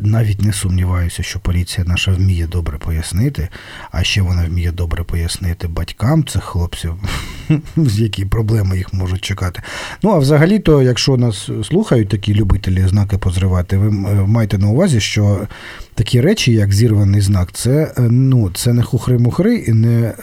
навіть 0.00 0.42
не 0.42 0.52
сумніваюся, 0.52 1.22
що 1.22 1.40
поліція 1.40 1.86
наша 1.86 2.12
вміє 2.12 2.46
добре 2.46 2.78
пояснити, 2.78 3.48
а 3.90 4.02
ще 4.02 4.22
вона 4.22 4.44
вміє 4.44 4.72
добре 4.72 5.04
пояснити 5.04 5.68
батькам 5.68 6.24
цих 6.24 6.44
хлопців, 6.44 6.94
з 7.76 8.00
які 8.00 8.24
проблеми 8.24 8.76
їх 8.76 8.94
можуть 8.94 9.20
чекати. 9.20 9.62
Ну 10.02 10.10
а 10.10 10.18
взагалі-то, 10.18 10.82
якщо 10.82 11.16
нас 11.16 11.50
слухають 11.64 12.08
такі 12.08 12.34
любителі 12.34 12.86
знаки 12.86 13.18
позривати, 13.18 13.78
ви 13.78 13.86
е, 13.88 14.14
маєте 14.26 14.58
на 14.58 14.68
увазі, 14.68 15.00
що 15.00 15.46
такі 15.94 16.20
речі, 16.20 16.52
як 16.52 16.72
зірваний 16.72 17.20
знак, 17.20 17.52
це 17.52 17.94
е, 17.98 18.00
ну 18.00 18.50
це 18.50 18.72
не 18.72 18.82
хухри-мухри 18.82 19.54
і 19.54 19.72
не 19.72 20.14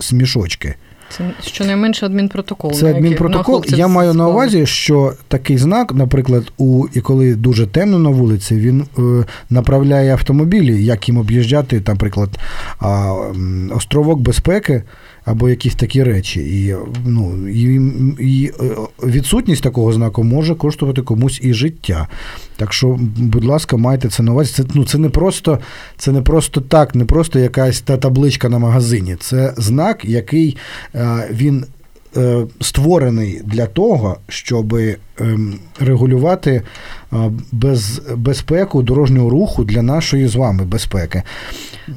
смішочки. 0.00 0.74
Це 1.16 1.30
щонайменше 1.42 2.06
адмінпротокол. 2.06 2.72
Це 2.72 2.90
адмінпротокол. 2.90 3.64
Я 3.68 3.88
маю 3.88 4.14
на 4.14 4.28
увазі, 4.28 4.66
що 4.66 5.12
такий 5.28 5.58
знак, 5.58 5.94
наприклад, 5.94 6.52
у 6.58 6.86
і 6.92 7.00
коли 7.00 7.34
дуже 7.34 7.66
темно 7.66 7.98
на 7.98 8.10
вулиці, 8.10 8.56
він 8.56 8.84
е, 8.98 9.02
направляє 9.50 10.12
автомобілі, 10.12 10.84
як 10.84 11.08
їм 11.08 11.18
об'їжджати, 11.18 11.82
наприклад, 11.86 12.38
а, 12.78 13.14
островок 13.74 14.20
безпеки 14.20 14.82
або 15.24 15.48
якісь 15.48 15.74
такі 15.74 16.02
речі. 16.02 16.40
І, 16.40 16.76
ну, 17.06 17.48
і, 17.48 17.80
і 18.18 18.52
е, 18.60 18.76
відсутність 19.06 19.62
такого 19.62 19.92
знаку 19.92 20.24
може 20.24 20.54
коштувати 20.54 21.02
комусь 21.02 21.40
і 21.42 21.54
життя. 21.54 22.08
Так 22.56 22.72
що, 22.72 22.98
будь 23.16 23.44
ласка, 23.44 23.76
майте 23.76 24.08
це 24.08 24.22
на 24.22 24.32
увазі. 24.32 24.52
Це, 24.52 24.64
ну, 24.74 24.84
це 24.84 24.98
не 24.98 25.08
просто 25.08 25.58
це 25.96 26.12
не 26.12 26.22
просто 26.22 26.60
так, 26.60 26.94
не 26.94 27.04
просто 27.04 27.38
якась 27.38 27.80
та 27.80 27.96
табличка 27.96 28.48
на 28.48 28.58
магазині. 28.58 29.16
Це 29.20 29.54
знак, 29.56 30.04
який 30.04 30.56
е, 30.94 31.28
він 31.30 31.64
е, 32.16 32.46
створений 32.60 33.40
для 33.44 33.66
того, 33.66 34.16
щоб 34.28 34.74
ем, 34.74 35.54
регулювати 35.80 36.62
без, 37.51 38.01
безпеку 38.15 38.81
дорожнього 38.83 39.29
руху 39.29 39.63
для 39.63 39.81
нашої 39.81 40.27
з 40.27 40.35
вами 40.35 40.63
безпеки. 40.65 41.23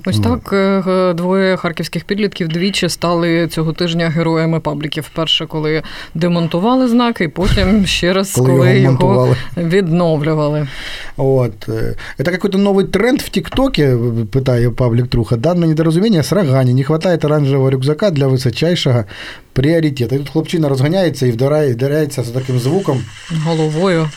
Ось 0.07 0.21
так 0.21 0.51
е, 0.53 0.81
г- 0.87 1.15
двоє 1.15 1.57
харківських 1.57 2.05
підлітків 2.05 2.49
двічі 2.49 2.89
стали 2.89 3.49
цього 3.49 3.73
тижня 3.73 4.09
героями 4.09 4.61
пабліків. 4.61 5.11
Перше, 5.15 5.47
коли 5.47 5.83
демонтували 6.15 6.89
знаки, 6.89 7.25
і 7.25 7.29
потім 7.29 7.87
ще 7.87 8.13
раз, 8.13 8.33
Коли 8.33 8.47
коли, 8.47 8.59
його 8.59 8.69
його, 8.79 8.87
монтували. 8.93 9.37
відновлювали. 9.57 10.69
Вот. 11.17 11.69
э, 11.69 11.95
Это 12.19 12.31
какой-то 12.31 12.59
новый 12.59 12.85
тренд 12.85 13.21
в 13.21 13.29
ТикТоке, 13.29 13.97
питає 14.33 14.71
Павлік 14.71 15.07
Труха. 15.09 15.37
Данное 15.37 15.69
недоразумение 15.69 16.23
срагання. 16.23 16.73
Не 16.75 16.83
хватает 16.85 17.25
оранжевого 17.25 17.71
рюкзака 17.71 18.11
для 18.11 18.27
височайшого 18.27 19.05
пріоритету. 19.53 20.15
І 20.15 20.19
тут 20.19 20.29
хлопчина 20.31 20.69
розганяється 20.69 21.27
і 21.27 21.31
вдаряє- 21.33 21.73
вдаряється 21.73 22.23
з 22.23 22.29
таким 22.29 22.59
звуком 22.59 23.03
Головою. 23.47 24.09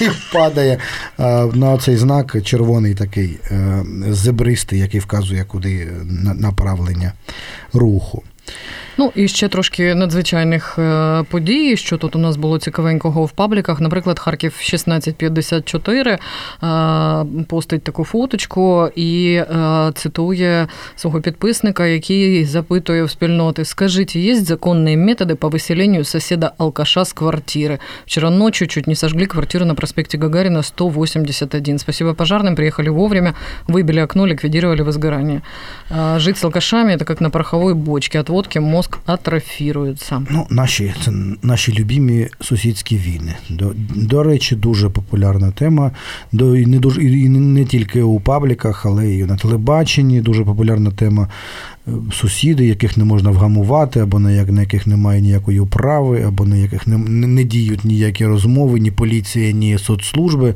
і 0.00 0.10
падає 0.32 0.78
на 1.54 1.78
цей 1.80 1.96
знак 1.96 2.36
червоний 2.44 2.94
такий 2.94 3.38
е, 3.50 3.84
зебристий, 4.08 4.78
який 4.78 5.00
вказує, 5.00 5.44
куди 5.44 5.88
направлення 6.34 7.12
руху. 7.72 8.22
Ну 8.99 9.11
і 9.15 9.27
ще 9.27 9.47
трошки 9.47 9.95
надзвичайних 9.95 10.79
е, 10.79 11.23
подій, 11.29 11.77
що 11.77 11.97
тут 11.97 12.15
у 12.15 12.19
нас 12.19 12.37
було 12.37 12.59
цікавенького 12.59 13.25
в 13.25 13.31
пабліках. 13.31 13.81
Наприклад, 13.81 14.19
Харків 14.19 14.53
1654 14.57 16.11
е, 16.11 16.17
постить 17.47 17.83
таку 17.83 18.03
фоточку 18.03 18.89
і 18.95 19.33
е, 19.33 19.91
цитує 19.95 20.67
свого 20.95 21.21
підписника, 21.21 21.85
який 21.85 22.45
запитує 22.45 23.03
в 23.03 23.09
спільноти: 23.09 23.65
Скажіть, 23.65 24.15
є 24.15 24.35
законні 24.35 24.97
методи 24.97 25.35
по 25.35 25.49
виселенню 25.49 26.03
сусіда 26.03 26.51
алкаша 26.57 27.05
з 27.05 27.13
квартири? 27.13 27.79
Вчера 28.05 28.29
ночью 28.29 28.67
чуть 28.67 28.87
не 28.87 28.95
сожгли 28.95 29.25
квартиру 29.25 29.65
на 29.65 29.73
проспекте 29.73 30.17
Гагарина 30.17 30.63
181. 30.63 31.79
Спасибо 31.79 32.13
пожарным, 32.13 32.55
приехали 32.55 32.89
вовремя, 32.89 33.33
выбили 33.67 33.99
окно, 33.99 34.27
ликвидировали 34.27 34.81
возгорание. 34.81 35.41
А, 35.89 36.19
Жить 36.19 36.37
с 36.37 36.43
алкашами – 36.43 36.95
это 36.95 37.05
как 37.05 37.21
на 37.21 37.29
пороховой 37.29 37.73
бочке. 37.73 38.19
От 38.19 38.29
водки 38.29 38.59
мозг 38.59 38.88
атрофируется. 39.06 40.22
Ну, 40.30 40.46
наші, 40.50 40.94
це 41.04 41.12
наші 41.42 41.72
любімі 41.72 42.28
сусідські 42.40 42.96
війни. 42.96 43.36
До, 43.48 43.72
до 43.94 44.22
речі, 44.22 44.56
дуже 44.56 44.88
популярна 44.88 45.50
тема. 45.50 45.90
До, 46.32 46.56
і, 46.56 46.66
не 46.66 46.78
дуже, 46.78 47.02
і 47.02 47.28
не 47.28 47.64
тільки 47.64 48.02
у 48.02 48.20
пабліках, 48.20 48.86
але 48.86 49.14
і 49.14 49.24
на 49.24 49.36
телебаченні 49.36 50.20
дуже 50.20 50.44
популярна 50.44 50.90
тема. 50.90 51.28
Сусіди, 52.12 52.66
яких 52.66 52.96
не 52.96 53.04
можна 53.04 53.30
вгамувати, 53.30 54.00
або 54.00 54.18
на 54.18 54.30
яких 54.30 54.86
немає 54.86 55.20
ніякої 55.20 55.60
управи, 55.60 56.22
або 56.22 56.44
на 56.44 56.56
яких 56.56 56.86
не, 56.86 56.98
не 57.26 57.44
діють 57.44 57.84
ніякі 57.84 58.26
розмови, 58.26 58.80
ні 58.80 58.90
поліція, 58.90 59.52
ні 59.52 59.78
соцслужби. 59.78 60.54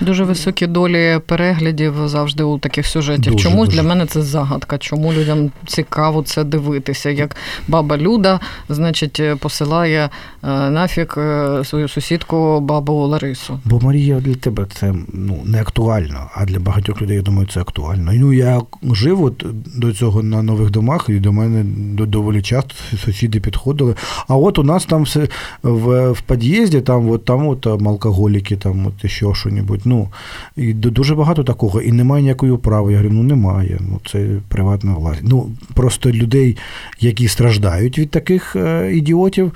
Дуже 0.00 0.24
високі 0.24 0.66
долі 0.66 1.20
переглядів 1.26 1.94
завжди 2.08 2.42
у 2.42 2.58
таких 2.58 2.86
сюжетів. 2.86 3.32
Дуже, 3.32 3.48
Чомусь 3.48 3.68
дуже. 3.68 3.82
для 3.82 3.88
мене 3.88 4.06
це 4.06 4.22
загадка. 4.22 4.78
Чому 4.78 5.12
людям 5.12 5.50
цікаво 5.66 6.22
це 6.22 6.44
дивитися? 6.44 7.10
Як 7.10 7.36
баба 7.68 7.98
Люда, 7.98 8.40
значить, 8.68 9.22
посилає 9.40 10.10
нафік 10.42 11.18
свою 11.64 11.88
сусідку 11.88 12.60
бабу 12.60 12.92
Ларису. 12.92 13.60
Бо 13.64 13.80
Марія 13.80 14.20
для 14.20 14.34
тебе 14.34 14.66
це 14.74 14.94
ну 15.12 15.42
не 15.44 15.60
актуально, 15.60 16.30
а 16.34 16.44
для 16.44 16.58
багатьох 16.58 17.02
людей 17.02 17.16
я 17.16 17.22
думаю, 17.22 17.48
це 17.48 17.60
актуально. 17.60 18.12
Ну 18.14 18.32
я 18.32 18.60
жив 18.82 19.24
от 19.24 19.46
до 19.76 19.92
цього 19.92 20.22
на 20.22 20.42
нових 20.56 20.70
домах, 20.70 21.06
і 21.08 21.20
до 21.20 21.32
мене 21.32 21.64
доволі 22.06 22.42
часто 22.42 22.74
сусіди 23.04 23.40
підходили. 23.40 23.94
А 24.28 24.36
от 24.36 24.58
у 24.58 24.62
нас 24.62 24.84
там 24.84 25.02
все 25.02 25.28
в 25.62 26.10
в 26.10 26.20
під'їзді, 26.20 26.80
там 26.80 27.10
от 27.10 27.24
там 27.24 27.46
от 27.48 27.66
алкоголіки, 27.66 28.56
там 28.56 28.86
от 28.86 29.10
ще 29.10 29.34
що-небудь. 29.34 29.80
Ну 29.84 30.08
і 30.56 30.72
дуже 30.74 31.14
багато 31.14 31.44
такого. 31.44 31.80
І 31.80 31.92
немає 31.92 32.22
ніякої 32.22 32.52
управи. 32.52 32.92
Я 32.92 32.98
говорю, 32.98 33.14
ну 33.14 33.22
немає. 33.22 33.78
Ну 33.80 34.00
це 34.06 34.28
приватна 34.48 34.94
власність. 34.94 35.28
Ну 35.28 35.50
просто 35.74 36.10
людей, 36.10 36.56
які 37.00 37.28
страждають 37.28 37.98
від 37.98 38.10
таких 38.10 38.56
е, 38.56 38.92
ідіотів 38.94 39.52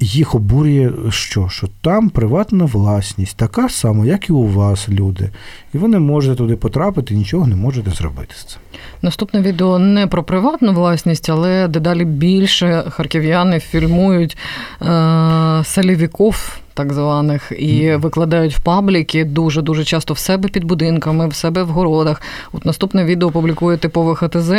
їх 0.00 0.34
обурює, 0.34 0.92
що 1.10 1.48
Що 1.48 1.68
там 1.82 2.08
приватна 2.10 2.64
власність, 2.64 3.36
така 3.36 3.68
сама, 3.68 4.06
як 4.06 4.28
і 4.28 4.32
у 4.32 4.46
вас, 4.46 4.88
люди. 4.88 5.30
І 5.74 5.78
ви 5.78 5.88
не 5.88 5.98
можете 5.98 6.36
туди 6.36 6.56
потрапити, 6.56 7.14
нічого 7.14 7.46
не 7.46 7.56
можете 7.56 7.90
зробити 7.90 8.34
з 8.36 8.44
цим. 8.44 8.60
Наступне 9.02 9.40
відео 9.40 9.78
не 9.78 10.06
про 10.06 10.22
приватну 10.22 10.72
власність, 10.72 11.30
але 11.30 11.68
дедалі 11.68 12.04
більше 12.04 12.84
харків'яни 12.90 13.60
фільмують 13.60 14.36
е, 14.82 14.84
салівіков 15.64 16.58
так 16.77 16.93
званих, 16.93 17.51
і 17.57 17.95
викладають 17.95 18.55
в 18.55 18.59
пабліки 18.59 19.25
дуже 19.25 19.61
дуже 19.61 19.83
часто 19.83 20.13
в 20.13 20.17
себе 20.17 20.49
під 20.49 20.63
будинками, 20.63 21.27
в 21.27 21.35
себе 21.35 21.63
в 21.63 21.69
городах. 21.69 22.21
От 22.53 22.65
наступне 22.65 23.05
відео 23.05 23.31
публікує 23.31 23.77
типове 23.77 24.15
ХТЗ 24.15 24.51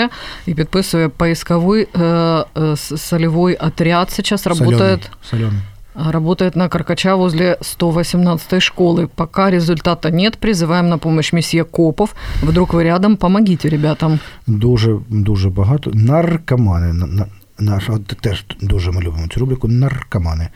і 0.46 0.54
підписує 0.54 1.08
поисковий 1.08 1.88
э, 1.94 2.44
э, 2.54 2.96
солевой 2.96 3.54
отряд 3.54 4.10
сейчас 4.10 4.46
работает. 4.46 5.10
Соленый. 5.32 5.60
Работает 5.94 6.56
на 6.56 6.68
Каркача 6.68 7.14
возле 7.14 7.56
118 7.60 8.60
школы. 8.62 9.08
Пока 9.14 9.50
результата 9.50 10.10
нет, 10.10 10.38
призываем 10.38 10.88
на 10.88 10.98
помощь 10.98 11.32
месье 11.32 11.64
Копов. 11.64 12.14
Вдруг 12.42 12.74
вы 12.74 12.82
рядом, 12.82 13.16
помогите 13.16 13.68
ребятам. 13.68 14.18
Дуже 14.46 14.98
дуже 15.08 15.50
багато. 15.50 15.90
Наркомани. 15.94 17.26
Наш, 17.58 17.88
от 17.88 18.06
теж 18.06 18.44
дуже 18.60 18.90
ми 18.90 19.00
любимо 19.02 19.28
цю 19.28 19.40
рубрику. 19.40 19.68
Наркомани. 19.68 20.48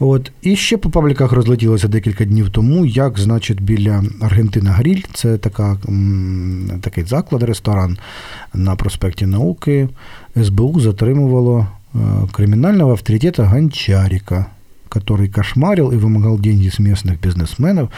От 0.00 0.32
і 0.42 0.56
ще 0.56 0.76
по 0.76 0.90
пабліках 0.90 1.32
розлетілося 1.32 1.88
декілька 1.88 2.24
днів 2.24 2.50
тому, 2.50 2.86
як, 2.86 3.18
значить, 3.18 3.60
біля 3.60 4.04
Аргентина 4.20 4.70
Гріль, 4.70 5.02
це 5.14 5.38
така, 5.38 5.78
такий 6.80 7.04
заклад, 7.04 7.42
ресторан 7.42 7.98
на 8.54 8.76
проспекті 8.76 9.26
Науки. 9.26 9.88
СБУ 10.42 10.80
затримувало 10.80 11.66
е, 11.94 11.98
криминального 12.32 12.90
авторитета 12.90 13.44
Гончарика, 13.44 14.46
который 14.88 15.28
кошмарил 15.28 15.92
и 15.92 15.96
вымогал 15.96 16.40
деньги 16.40 16.68
с 16.68 16.78
местных 16.78 17.20
бизнесменов. 17.20 17.88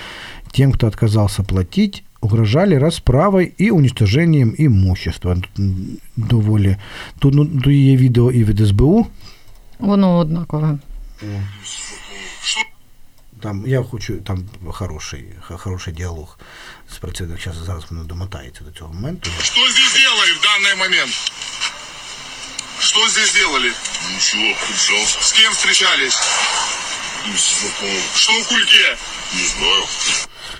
Тем, 0.53 0.73
кто 0.73 0.87
отказался 0.87 1.43
платить, 1.43 2.05
угрожали 2.21 2.75
расправой 2.75 3.55
и 3.61 3.71
уничтожением 3.71 4.55
имущества. 4.59 5.35
Тут 5.35 5.69
доволі 6.17 6.77
тут, 7.19 7.35
ну, 7.35 7.47
тут 7.47 7.67
є 7.67 7.97
відео 7.97 8.33
і 8.33 8.45
від 8.45 8.59
СБУ. 8.59 9.07
Воно 9.79 10.19
однакове. 10.19 10.79
Там 13.42 13.68
я 13.68 13.84
хочу 13.84 14.18
там 14.22 14.50
хороший 14.72 15.34
хороший 15.58 15.94
діалог 15.94 16.40
з 16.94 16.98
працівником. 16.98 17.44
часу. 17.44 17.64
зараз 17.66 17.84
воно 17.90 18.04
домотається 18.04 18.64
до 18.64 18.72
цього 18.72 18.94
моменту. 18.94 19.30
Що 19.42 19.70
здесь 19.72 19.94
делали 19.94 20.34
в 20.34 20.42
даний 20.42 20.76
момент? 20.76 21.12
Что 22.80 23.10
здесь 23.10 23.34
делали? 23.34 23.74
Ничего, 24.14 24.56
пришел. 24.68 25.06
С 25.06 25.34
кем 25.34 25.54
встречались? 25.54 26.18
Что 28.16 28.34
в 28.42 28.48
кульке? 28.48 28.98
Не 29.34 29.48
знаю. 29.48 29.84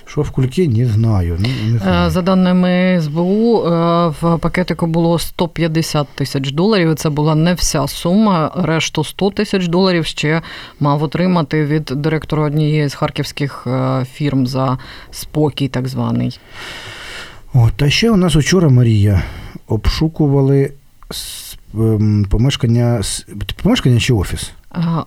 Що 0.06 0.22
в 0.22 0.30
кульки, 0.32 0.68
не 0.68 0.86
знаю. 0.86 1.38
Не, 1.40 1.72
не 1.72 1.80
знаю. 1.80 2.12
За 2.12 2.22
даними 2.22 3.02
СБУ, 3.02 3.64
е, 3.66 3.70
в 4.08 4.38
пакетику 4.38 4.88
було 4.88 5.20
150 5.20 6.08
тисяч 6.16 6.52
доларів. 6.52 6.96
Це 6.96 7.10
була 7.10 7.36
не 7.36 7.54
вся 7.54 7.88
сума. 7.88 8.52
Решту 8.56 9.04
100 9.04 9.30
тисяч 9.30 9.68
доларів 9.68 10.06
ще 10.06 10.42
мав 10.80 11.04
отримати 11.04 11.66
від 11.66 11.84
директора 11.84 12.44
однієї 12.44 12.90
з 12.90 12.94
харківських 12.94 13.68
е, 13.68 14.06
фірм 14.14 14.48
за 14.48 14.78
спокій, 15.12 15.68
так 15.68 15.88
званий. 15.88 16.40
От, 17.54 17.74
Та 17.74 17.90
ще 17.90 18.12
у 18.12 18.16
нас 18.16 18.36
вчора 18.36 18.70
Марія 18.70 19.24
обшукували 19.68 20.72
ем, 21.74 22.26
помешкання 22.30 23.02
помешкання 23.64 24.00
чи 24.00 24.14
офіс? 24.14 24.52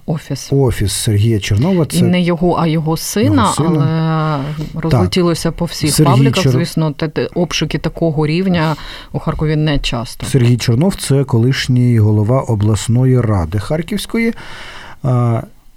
Офіс 0.06 0.48
Офіс 0.52 0.92
Сергія 0.92 1.40
Чернова. 1.40 1.86
Це... 1.86 1.98
І 1.98 2.02
не 2.02 2.20
його, 2.20 2.56
а 2.58 2.66
його 2.66 2.96
сина, 2.96 3.42
його 3.42 3.54
сина. 3.54 4.44
але 4.74 4.82
розлетілося 4.82 5.52
по 5.52 5.64
всіх 5.64 5.94
Сергій 5.94 6.10
пабліках. 6.10 6.42
Чер... 6.42 6.52
Звісно, 6.52 6.94
обшуки 7.34 7.78
такого 7.78 8.26
рівня 8.26 8.76
у 9.12 9.18
Харкові 9.18 9.56
не 9.56 9.78
часто. 9.78 10.26
Сергій 10.26 10.56
Чернов 10.56 10.94
це 10.94 11.24
колишній 11.24 11.98
голова 11.98 12.40
обласної 12.40 13.20
ради 13.20 13.58
Харківської. 13.58 14.34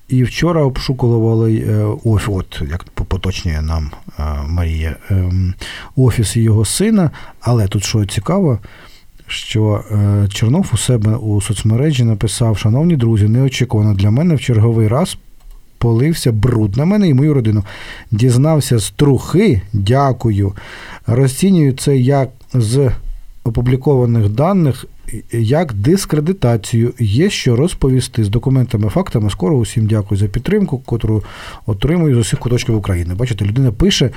І 0.07 0.23
вчора 0.23 0.63
обшукували 0.63 1.55
е, 1.55 1.85
офіс, 2.03 2.29
от 2.29 2.61
як 2.71 2.83
поточнює 2.83 3.61
нам 3.61 3.91
Марія, 4.47 4.95
ем, 5.09 5.53
офіс 5.95 6.37
його 6.37 6.65
сина. 6.65 7.11
Але 7.41 7.67
тут 7.67 7.83
що 7.83 8.05
цікаво, 8.05 8.59
що 9.31 9.83
е, 9.91 10.27
Чернов 10.29 10.69
у 10.73 10.77
себе 10.77 11.15
у 11.15 11.41
соцмережі 11.41 12.03
написав: 12.03 12.57
Шановні 12.57 12.95
друзі, 12.95 13.27
неочікувано 13.27 13.93
для 13.93 14.11
мене 14.11 14.35
в 14.35 14.39
черговий 14.39 14.87
раз 14.87 15.17
полився 15.77 16.31
бруд 16.31 16.77
на 16.77 16.85
мене 16.85 17.09
і 17.09 17.13
мою 17.13 17.33
родину. 17.33 17.63
Дізнався 18.11 18.79
з 18.79 18.91
трухи, 18.91 19.61
дякую. 19.73 20.53
Розцінюю 21.07 21.73
це 21.73 21.97
як 21.97 22.29
з 22.53 22.91
опублікованих 23.43 24.29
даних. 24.29 24.85
Як 25.31 25.73
дискредитацію 25.73 26.93
є 26.99 27.29
що 27.29 27.55
розповісти 27.55 28.23
з 28.23 28.29
документами, 28.29 28.89
фактами. 28.89 29.29
Скоро 29.29 29.57
усім 29.57 29.87
дякую 29.87 30.19
за 30.19 30.27
підтримку, 30.27 30.79
котру 30.79 31.23
отримую 31.65 32.15
з 32.15 32.17
усіх 32.17 32.39
куточків 32.39 32.75
України. 32.75 33.15
Бачите, 33.15 33.45
людина 33.45 33.71
пише, 33.71 34.09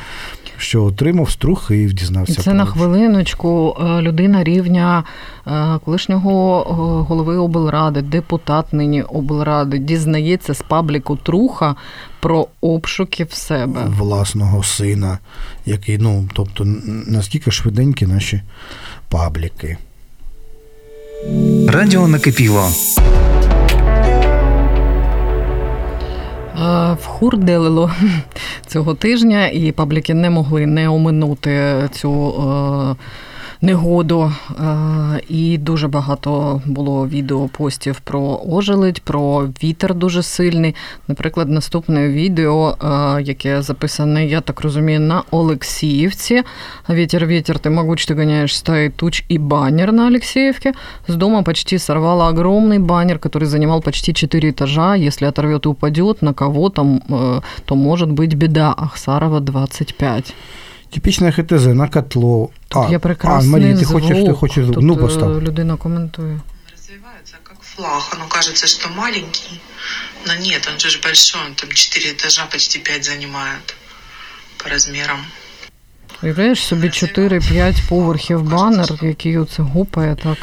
що 0.57 0.85
отримав 0.85 1.31
струхи 1.31 1.83
і 1.83 1.93
дізнався. 1.93 2.43
Це 2.43 2.55
на 2.55 2.65
хвилиночку 2.65 3.77
е, 3.81 4.03
людина 4.03 4.45
рівня 4.45 5.05
е, 5.47 5.79
колишнього 5.85 6.61
е, 6.61 7.09
голови 7.09 7.37
облради, 7.37 8.03
депутат 8.03 8.73
нині 8.73 9.03
облради, 9.03 9.79
дізнається 9.79 10.55
з 10.55 10.63
пабліку 10.63 11.17
Труха 11.17 11.75
про 12.21 12.49
обшуки 12.61 13.25
в 13.25 13.33
себе 13.33 13.85
власного 13.87 14.63
сина, 14.63 15.19
який, 15.67 15.99
ну 15.99 16.29
тобто, 16.33 16.65
наскільки 17.07 17.51
швиденькі 17.51 18.07
наші 18.07 18.43
пабліки. 19.09 19.77
Радіо 21.69 22.09
накипіло. 22.09 22.69
Вхурделило 27.03 27.91
цього 28.67 28.95
тижня, 28.95 29.49
і 29.49 29.73
пабліки 29.73 30.15
не 30.15 30.31
могли 30.31 30.67
не 30.67 30.89
оминути 30.89 31.75
цю 31.93 32.35
Е, 33.64 33.66
негоду. 33.66 34.32
Е, 34.60 35.22
і 35.30 35.58
дуже 35.58 35.88
багато 35.88 36.62
було 36.66 37.08
відео 37.08 37.48
постів 37.48 38.00
про 38.00 38.42
ожеледь, 38.50 39.02
про 39.02 39.48
вітер 39.64 39.96
дуже 39.96 40.24
сильний. 40.24 40.76
Наприклад, 41.08 41.50
наступне 41.50 42.10
відео, 42.10 42.78
е, 42.84 43.22
яке 43.22 43.62
записане, 43.62 44.26
я 44.26 44.42
так 44.42 44.62
розумію, 44.62 45.00
на 45.00 45.24
Олексіївці. 45.32 46.44
Вітер, 46.90 47.26
вітер, 47.26 47.60
ти 47.60 47.70
могуч, 47.70 48.06
ти 48.06 48.14
ганяєш 48.16 48.58
стаи 48.58 48.90
туч 48.90 49.26
і 49.28 49.38
баннер 49.38 49.94
на 49.94 50.08
Алексеевке. 50.08 50.74
С 51.10 51.16
дома 51.16 51.42
почти 51.42 51.80
сорвало 51.80 52.24
огромный 52.24 52.80
баннер, 52.80 53.20
который 53.20 53.46
занимал 53.46 53.82
почти 53.82 54.14
4 54.14 54.52
этажа. 54.52 55.08
Если 55.08 55.28
оторвет 55.28 55.66
и 55.66 55.70
упадет 55.70 56.22
на 56.22 56.34
кого-то, 56.34 56.82
э, 57.10 57.42
то 57.66 57.76
может 57.76 58.10
быть 58.10 58.36
беда. 58.36 58.74
Ахсарова 58.78 59.40
25. 59.40 60.34
Типічне 60.95 61.33
ХТЗ 61.33 61.67
на 61.67 61.89
котло. 61.89 62.49
Тут 62.69 62.93
а, 62.93 62.99
прекрасний 62.99 63.51
а, 63.51 63.53
Марія, 63.53 63.77
ти 63.77 63.85
хочеш, 63.85 64.25
ти 64.25 64.33
хочеш 64.33 64.65
звук? 64.65 64.79
ну, 64.81 64.97
постав. 64.97 65.43
людина 65.43 65.77
коментує. 65.77 66.41
Развивается 66.73 67.37
как 67.43 67.59
флаг. 67.61 68.13
Оно 68.17 68.25
кажется, 68.29 68.67
что 68.67 68.89
маленький, 68.97 69.61
но 70.27 70.35
нет, 70.35 70.71
он 70.73 70.79
же 70.79 71.01
большой, 71.03 71.41
он 71.47 71.55
там 71.55 71.69
4 71.71 72.11
этажа, 72.11 72.51
почти 72.53 72.79
5 72.79 73.05
занимает 73.05 73.77
по 74.63 74.71
размерам. 74.71 75.19
Уявляєш 76.23 76.59
собі 76.61 76.87
4-5 76.87 77.89
поверхів 77.89 78.43
банер, 78.43 78.89
який 79.03 79.39
оце 79.39 79.63
гупає 79.63 80.17
так. 80.23 80.39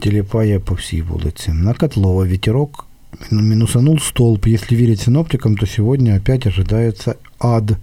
Телепає 0.00 0.58
по 0.60 0.74
всій 0.74 1.02
вулиці. 1.02 1.50
На 1.50 1.74
Котлова 1.74 2.24
ветерок 2.24 2.86
минусанул 3.30 3.98
столб. 4.00 4.46
Если 4.46 4.76
верить 4.76 5.00
синоптикам, 5.00 5.56
то 5.56 5.66
сегодня 5.66 6.16
опять 6.16 6.46
ожидается 6.46 7.14
ад. 7.38 7.76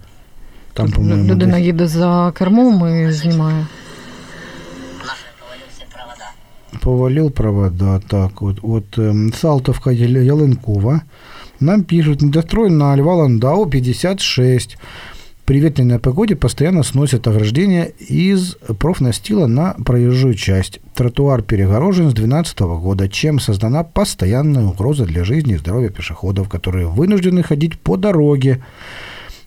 Там, 0.73 0.91
по-моему, 0.91 1.23
Людина 1.23 1.55
десь- 1.57 1.65
їде 1.65 1.87
за 1.87 2.31
кермом 2.37 2.87
і 3.07 3.11
знімає. 3.11 3.65
Повалил 6.81 7.31
провода. 7.31 7.99
Так, 8.07 8.41
вот, 8.41 8.61
вот 8.61 8.97
эм, 8.97 9.33
Салтовка 9.35 9.89
Ял- 9.91 10.23
Яленкова. 10.23 11.01
Нам 11.59 11.83
пишут, 11.83 12.21
недостроен 12.21 12.77
на 12.77 12.95
Льва 12.97 13.15
Ландау 13.15 13.65
56. 13.69 14.77
При 15.45 15.59
ветреной 15.61 15.99
погоде 15.99 16.35
постоянно 16.35 16.83
сносят 16.83 17.25
ограждения 17.27 17.85
из 18.09 18.57
профнастила 18.77 19.47
на 19.47 19.73
проезжую 19.85 20.35
часть. 20.35 20.81
Тротуар 20.93 21.41
перегорожен 21.41 22.09
с 22.09 22.13
2012 22.13 22.77
года, 22.77 23.07
чем 23.09 23.39
создана 23.39 23.83
постоянная 23.83 24.65
угроза 24.65 25.05
для 25.05 25.23
жизни 25.23 25.53
и 25.53 25.57
здоровья 25.57 25.89
пешеходов, 25.89 26.49
которые 26.49 26.87
вынуждены 26.87 27.43
ходить 27.43 27.79
по 27.79 27.95
дороге. 27.97 28.61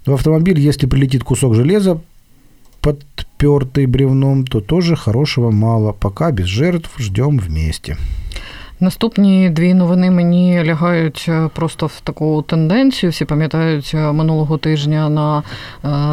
В 0.05 0.13
автомобиль, 0.13 0.59
если 0.59 0.85
прилетит 0.85 1.23
кусок 1.23 1.55
железа, 1.55 1.99
подпертый 2.81 3.87
бревном, 3.87 4.45
то 4.45 4.61
тоже 4.61 4.95
хорошего 4.95 5.49
мало. 5.49 5.93
Пока 5.93 6.31
без 6.31 6.45
жертв 6.45 6.91
ждем 6.97 7.39
вместе. 7.39 7.97
Наступні 8.79 9.49
дві 9.49 9.73
новини 9.73 10.11
мені 10.11 10.63
лягають 10.63 11.25
е, 11.29 11.49
просто 11.53 11.85
в 11.85 11.99
таку 11.99 12.41
тенденцію. 12.47 13.11
Всі 13.11 13.25
пам'ятають, 13.25 13.91
е, 13.93 14.11
минулого 14.11 14.57
тижня 14.57 15.09
на 15.09 15.43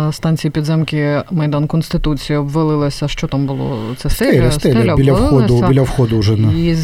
е, 0.09 0.13
станції 0.13 0.51
підземки 0.51 1.23
Майдан 1.31 1.67
Конституції 1.67 2.39
обвалилася. 2.39 3.09
Що 3.09 3.27
там 3.27 3.47
було? 3.47 3.79
Це 3.97 4.11
Стеля, 4.11 4.51
стеля, 4.51 4.97
біля 4.97 5.13
входу, 5.13 5.65
біля 5.69 5.83
входу 5.83 6.19
вже 6.19 6.37
на 6.37 6.53
І 6.53 6.75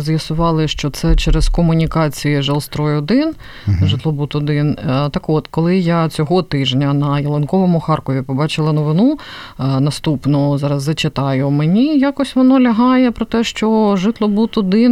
з'ясували, 0.00 0.68
що 0.68 0.90
це 0.90 1.16
через 1.16 1.48
комунікації 1.48 2.42
Жилстрой 2.42 2.96
1 2.96 3.34
Мгм. 3.66 3.86
Житлобут 3.86 4.34
1 4.34 4.76
Так 5.10 5.28
от, 5.28 5.48
коли 5.48 5.78
я 5.78 6.08
цього 6.08 6.42
тижня 6.42 6.92
на 6.92 7.20
Ялинковому 7.20 7.80
Харкові 7.80 8.22
побачила 8.22 8.72
новину 8.72 9.18
наступну, 9.58 10.58
зараз 10.58 10.82
зачитаю, 10.82 11.50
мені 11.50 11.98
якось 11.98 12.36
воно 12.36 12.60
лягає 12.60 13.10
про 13.10 13.26
те, 13.26 13.44
що 13.44 13.96
Житлобут 13.96 14.58
1 14.58 14.91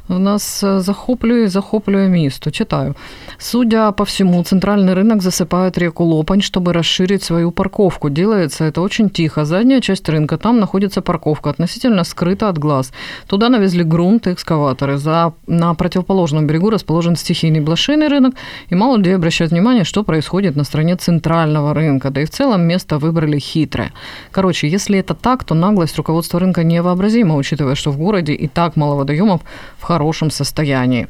нас 0.10 0.64
е, 0.64 0.80
захоплює, 0.80 1.48
захоплює 1.48 2.08
місто. 2.08 2.50
Читаю. 2.50 2.94
Судя 3.38 3.92
по 3.92 4.04
всему, 4.04 4.42
центральный 4.42 4.94
рынок 4.94 5.20
засыпает 5.22 5.78
реку 5.78 6.04
Лопань, 6.04 6.40
чтобы 6.40 6.72
расширить 6.72 7.22
свою 7.22 7.50
парковку. 7.50 8.08
Делается 8.08 8.64
это 8.64 8.80
очень 8.80 9.10
тихо. 9.10 9.44
Задняя 9.44 9.80
часть 9.80 10.08
рынка, 10.08 10.38
там 10.38 10.58
находится 10.58 11.02
парковка, 11.02 11.50
относительно 11.50 12.04
скрыта 12.04 12.48
от 12.48 12.58
глаз. 12.58 12.92
Туда 13.26 13.48
навезли 13.48 13.84
грунт 13.84 14.26
и 14.26 14.32
экскаваторы. 14.32 14.96
За, 14.96 15.32
на 15.46 15.74
противоположном 15.74 16.46
берегу 16.46 16.70
расположен 16.70 17.16
стихийный 17.16 17.60
блошиный 17.60 18.08
рынок, 18.08 18.34
и 18.70 18.74
мало 18.74 18.96
людей 18.96 19.14
обращают 19.14 19.52
внимание, 19.52 19.84
что 19.84 20.02
происходит 20.02 20.56
на 20.56 20.64
стороне 20.64 20.96
центрального 20.96 21.74
рынка. 21.74 22.10
Да 22.10 22.22
и 22.22 22.24
в 22.24 22.30
целом 22.30 22.62
место 22.62 22.98
выбрали 22.98 23.38
хитрое. 23.38 23.92
Короче, 24.30 24.68
если 24.68 24.98
это 24.98 25.14
так, 25.14 25.44
то 25.44 25.54
наглость 25.54 25.96
руководства 25.98 26.40
рынка 26.40 26.64
невообразима, 26.64 27.36
учитывая, 27.36 27.74
что 27.74 27.90
в 27.90 27.98
городе 27.98 28.32
и 28.32 28.48
так 28.48 28.76
мало 28.76 28.94
водоемов 28.94 29.42
в 29.78 29.82
хорошем 29.82 29.99
состоянии. 30.30 31.06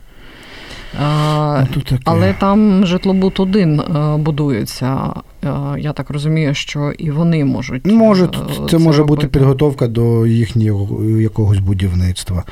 А, 1.01 1.61
Ну, 1.61 1.75
тут 1.75 1.85
таке. 1.85 2.03
але 2.05 2.33
там 2.33 2.87
житлобут 2.87 3.41
один 3.41 3.81
е, 3.81 4.17
будується. 4.17 5.11
Е, 5.45 5.51
Я 5.79 5.93
так 5.93 6.11
розумію, 6.11 6.55
що 6.55 6.93
і 6.99 7.11
вони 7.11 7.45
можуть. 7.45 7.87
Може, 7.87 8.25
е, 8.25 8.69
це 8.71 8.79
може 8.79 9.03
бути 9.03 9.23
робити. 9.23 9.39
підготовка 9.39 9.89
до 9.89 10.27
їхнього 10.27 11.05
якогось 11.05 11.59
будівництва. 11.59 12.45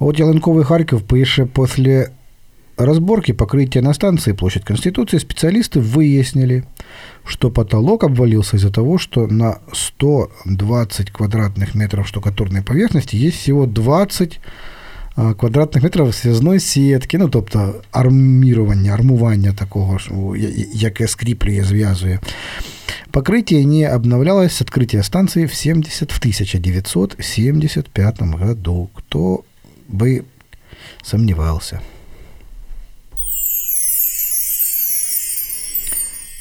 А 0.00 0.04
от 0.04 0.18
Яленковий 0.18 0.64
Харків 0.64 1.00
пише, 1.00 1.46
після 1.46 2.06
разборки 2.78 3.32
покрытия 3.32 3.82
на 3.82 3.94
станции 3.94 4.32
Площадь 4.32 4.64
Конституции 4.64 5.18
специалисты 5.18 5.80
выяснили, 5.80 6.62
что 7.24 7.50
потолок 7.50 8.04
обвалился 8.04 8.56
из-за 8.56 8.70
того, 8.70 8.98
что 8.98 9.26
на 9.26 9.56
120 9.72 11.10
квадратных 11.10 11.74
метров 11.74 12.08
штукатурной 12.08 12.62
поверхности 12.62 13.16
есть 13.16 13.38
всего 13.38 13.66
20 13.66 14.40
а, 14.42 14.48
квадратних 15.38 15.82
метрів 15.84 16.12
зв'язної 16.12 16.60
сітки, 16.60 17.18
ну 17.18 17.28
тобто 17.28 17.74
армірування, 17.92 18.92
армування 18.92 19.52
такого, 19.52 19.98
ж, 19.98 20.10
о, 20.14 20.36
я- 20.36 20.48
яке 20.72 21.08
скріплює, 21.08 21.64
зв'язує. 21.64 22.18
Покрытие 23.12 23.64
не 23.66 23.94
обновлялось 23.94 24.52
с 24.52 24.62
открытия 24.62 25.02
станции 25.02 25.44
в, 25.46 25.54
70, 25.54 26.12
в 26.12 26.18
1975 26.18 28.20
году. 28.38 28.88
Кто 28.94 29.42
бы 29.92 30.22
сомневался. 31.02 31.80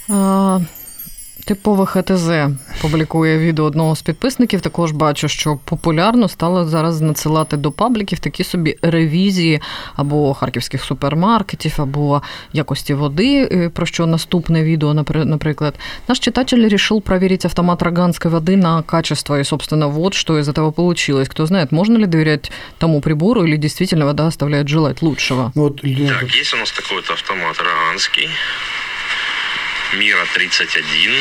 А, 0.09 0.59
Типове 1.46 1.86
ХТЗ 1.86 2.28
публікує 2.82 3.38
відео 3.38 3.64
одного 3.64 3.96
з 3.96 4.02
підписників. 4.02 4.60
Також 4.60 4.92
бачу, 4.92 5.28
що 5.28 5.58
популярно 5.64 6.28
стало 6.28 6.64
зараз 6.66 7.00
надсилати 7.00 7.56
до 7.56 7.72
пабліків 7.72 8.18
такі 8.18 8.44
собі 8.44 8.76
ревізії 8.82 9.60
або 9.96 10.34
харківських 10.34 10.84
супермаркетів, 10.84 11.74
або 11.78 12.22
якості 12.52 12.94
води, 12.94 13.48
е, 13.52 13.68
про 13.68 13.86
що 13.86 14.06
наступне 14.06 14.62
відео, 14.64 14.90
напри- 14.94 15.24
наприклад. 15.24 15.74
Наш 16.08 16.18
читатель 16.18 16.68
решил 16.68 17.02
проверить 17.02 17.44
автомат 17.44 17.82
роганской 17.82 18.30
воды 18.30 18.56
на 18.56 18.82
качество 18.82 19.40
и, 19.40 19.44
собственно, 19.44 19.88
вот 19.88 20.14
что 20.14 20.38
из 20.38 20.48
этого 20.48 20.72
получилось. 20.72 21.28
Кто 21.28 21.46
знает, 21.46 21.72
можно 21.72 21.98
ли 21.98 22.06
доверять 22.06 22.52
тому 22.78 23.00
прибору 23.00 23.44
или 23.46 23.56
действительно 23.56 24.04
вода 24.04 24.26
оставляет 24.26 24.68
желать 24.68 25.02
лучшего? 25.02 25.52
Ну, 25.54 25.64
от, 25.66 25.84
Лена, 25.84 26.18
Так, 26.20 26.34
есть 26.40 26.54
у 26.54 26.56
нас 26.56 26.72
такой 26.72 26.96
вот 26.96 27.10
автомат 27.10 27.56
Роганский. 27.58 28.28
Мира 29.93 30.25
31. 30.33 31.13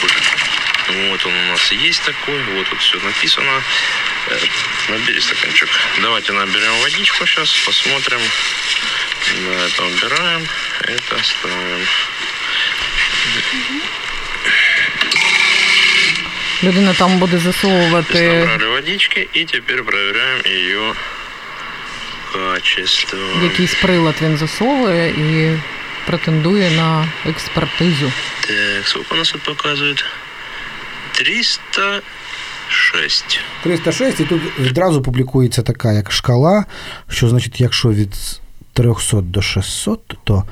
Вот. 0.00 0.12
Вот 1.10 1.26
он 1.26 1.32
у 1.34 1.46
нас 1.52 1.72
есть 1.72 2.02
такой. 2.02 2.42
Вот 2.54 2.68
тут 2.68 2.80
все 2.80 2.98
написано. 2.98 3.62
Э, 4.28 4.38
Набери 4.88 5.20
стаканчик. 5.20 5.68
Давайте 6.02 6.32
наберем 6.32 6.72
водичку 6.82 7.26
сейчас, 7.26 7.50
посмотрим. 7.66 8.20
Да, 9.46 9.66
это 9.66 9.84
убираем, 9.86 10.48
это 10.80 11.22
ставим. 11.22 11.86
Людина 16.62 16.94
там 16.94 17.18
буде 17.18 17.32
То 17.32 17.36
есть 17.36 17.44
засовувати. 17.60 18.28
набрали 18.28 18.66
водички 18.66 19.28
и 19.34 19.44
теперь 19.44 19.82
проверяем 19.82 20.40
ее 20.46 20.94
качество. 22.32 23.18
Якийсь 23.42 23.74
прилад 23.74 24.14
він 24.22 24.36
засовує 24.36 25.08
і 25.08 25.58
претендує 26.05 26.71
на 26.71 27.07
експертизу. 27.25 28.11
Так, 28.41 28.87
сколько 28.87 29.15
у 29.15 29.17
нас 29.17 29.31
тут 29.31 29.43
показує? 29.43 29.95
306. 31.13 33.39
306, 33.63 34.19
і 34.19 34.25
тут 34.25 34.41
відразу 34.59 35.01
публікується 35.01 35.61
така 35.61 35.91
як 35.91 36.11
шкала, 36.11 36.65
що 37.09 37.29
значить, 37.29 37.61
якщо 37.61 37.89
від 37.89 38.15
300 38.73 39.21
до 39.21 39.41
600, 39.41 40.17
то 40.23 40.43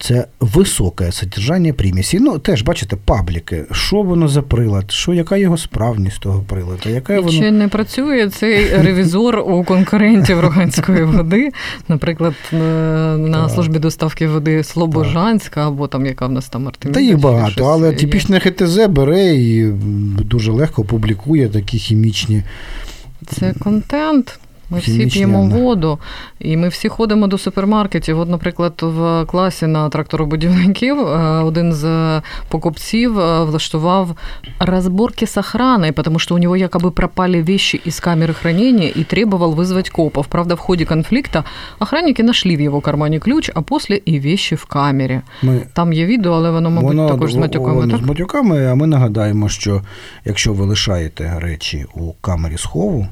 це 0.00 0.26
високе 0.40 1.12
содержання 1.12 1.72
примісі. 1.72 2.20
Ну, 2.20 2.38
теж, 2.38 2.62
бачите, 2.62 2.96
пабліки. 2.96 3.64
Що 3.72 4.02
воно 4.02 4.28
за 4.28 4.42
прилад, 4.42 4.90
що, 4.90 5.12
яка 5.12 5.36
його 5.36 5.56
справність 5.56 6.20
того 6.20 6.44
приладу, 6.48 6.90
яка 6.90 7.14
І 7.14 7.18
воно. 7.18 7.30
Чи 7.30 7.50
не 7.50 7.68
працює 7.68 8.30
цей 8.30 8.76
ревізор 8.76 9.38
у 9.38 9.64
конкурентів 9.64 10.40
Роганської 10.40 11.04
води, 11.04 11.50
наприклад, 11.88 12.34
е, 12.52 12.56
на 13.16 13.42
Так. 13.42 13.50
службі 13.50 13.78
доставки 13.78 14.28
води 14.28 14.64
Слобожанська, 14.64 15.66
або 15.68 15.86
там 15.86 16.06
яка 16.06 16.26
в 16.26 16.32
нас 16.32 16.48
там 16.48 16.68
Артеміда? 16.68 17.00
Та 17.00 17.04
їх 17.06 17.18
багато, 17.18 17.64
але 17.64 17.90
є? 17.90 17.96
типічне 17.96 18.40
ХТЗ 18.40 18.86
бере 18.86 19.34
і 19.34 19.66
дуже 20.24 20.52
легко 20.52 20.84
публікує 20.84 21.48
такі 21.48 21.78
хімічні. 21.78 22.42
Це 23.26 23.54
контент. 23.58 24.38
Ми 24.69 24.79
всі 24.79 24.91
Хімічні, 24.91 25.11
п'ємо 25.11 25.49
да. 25.49 25.55
воду, 25.55 25.99
і 26.39 26.57
ми 26.57 26.67
всі 26.67 26.89
ходимо 26.89 27.27
до 27.27 27.37
супермаркетів. 27.37 28.19
От, 28.19 28.29
наприклад, 28.29 28.73
в 28.81 29.25
класі 29.25 29.67
на 29.67 29.89
тракторобудівників 29.89 30.99
е, 30.99 31.43
один 31.43 31.73
з 31.73 32.21
покупців 32.49 33.19
е, 33.19 33.43
влаштував 33.43 34.15
розборки 34.59 35.25
с 35.27 35.37
охраной, 35.39 35.91
потому 35.91 36.19
что 36.19 36.35
у 36.35 36.37
него 36.37 36.55
якобы 36.55 36.91
пропали 36.91 37.41
вещи 37.41 37.81
из 37.87 37.99
камеры 37.99 38.33
хранения 38.33 38.89
и 38.97 39.03
требовал 39.03 39.53
вызвать 39.55 39.89
копов. 39.89 40.27
Правда, 40.27 40.55
в 40.55 40.59
ходе 40.59 40.85
конфликта 40.85 41.43
охранники 41.79 42.23
нашли 42.23 42.57
в 42.57 42.59
его 42.61 42.81
кармане 42.81 43.19
ключ, 43.19 43.51
а 43.53 43.61
после 43.61 44.01
и 44.07 44.19
вещи 44.19 44.55
в 44.55 44.65
камері. 44.65 45.21
Ми 45.43 45.61
Там 45.73 45.93
є 45.93 46.05
відео, 46.05 46.31
але 46.33 46.51
воно, 46.51 46.69
мабуть, 46.69 46.87
Воно 46.95 47.09
також 47.09 47.33
з 47.33 47.35
матюками. 47.35 47.75
воно 47.75 47.93
Так? 47.93 48.05
з 48.05 48.07
матюками, 48.07 48.65
а 48.65 48.75
ми 48.75 48.87
нагадаємо, 48.87 49.49
що 49.49 49.81
якщо 50.25 50.53
ви 50.53 50.65
лишаєте 50.65 51.33
речі 51.39 51.85
у 51.95 52.13
камері 52.21 52.57
схову, 52.57 53.07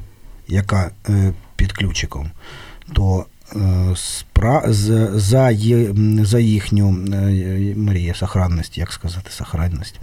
яка 0.48 0.90
е, 1.08 1.32
під 1.59 1.71
ключиком, 1.71 2.31
то 2.93 3.25
спра... 3.95 4.63
за 4.67 5.51
за 6.23 6.39
їхню 6.39 6.91
Марія, 7.75 8.13
сохранність, 8.13 8.77
як 8.77 8.91
сказати, 8.91 9.31
сохранність, 9.31 9.99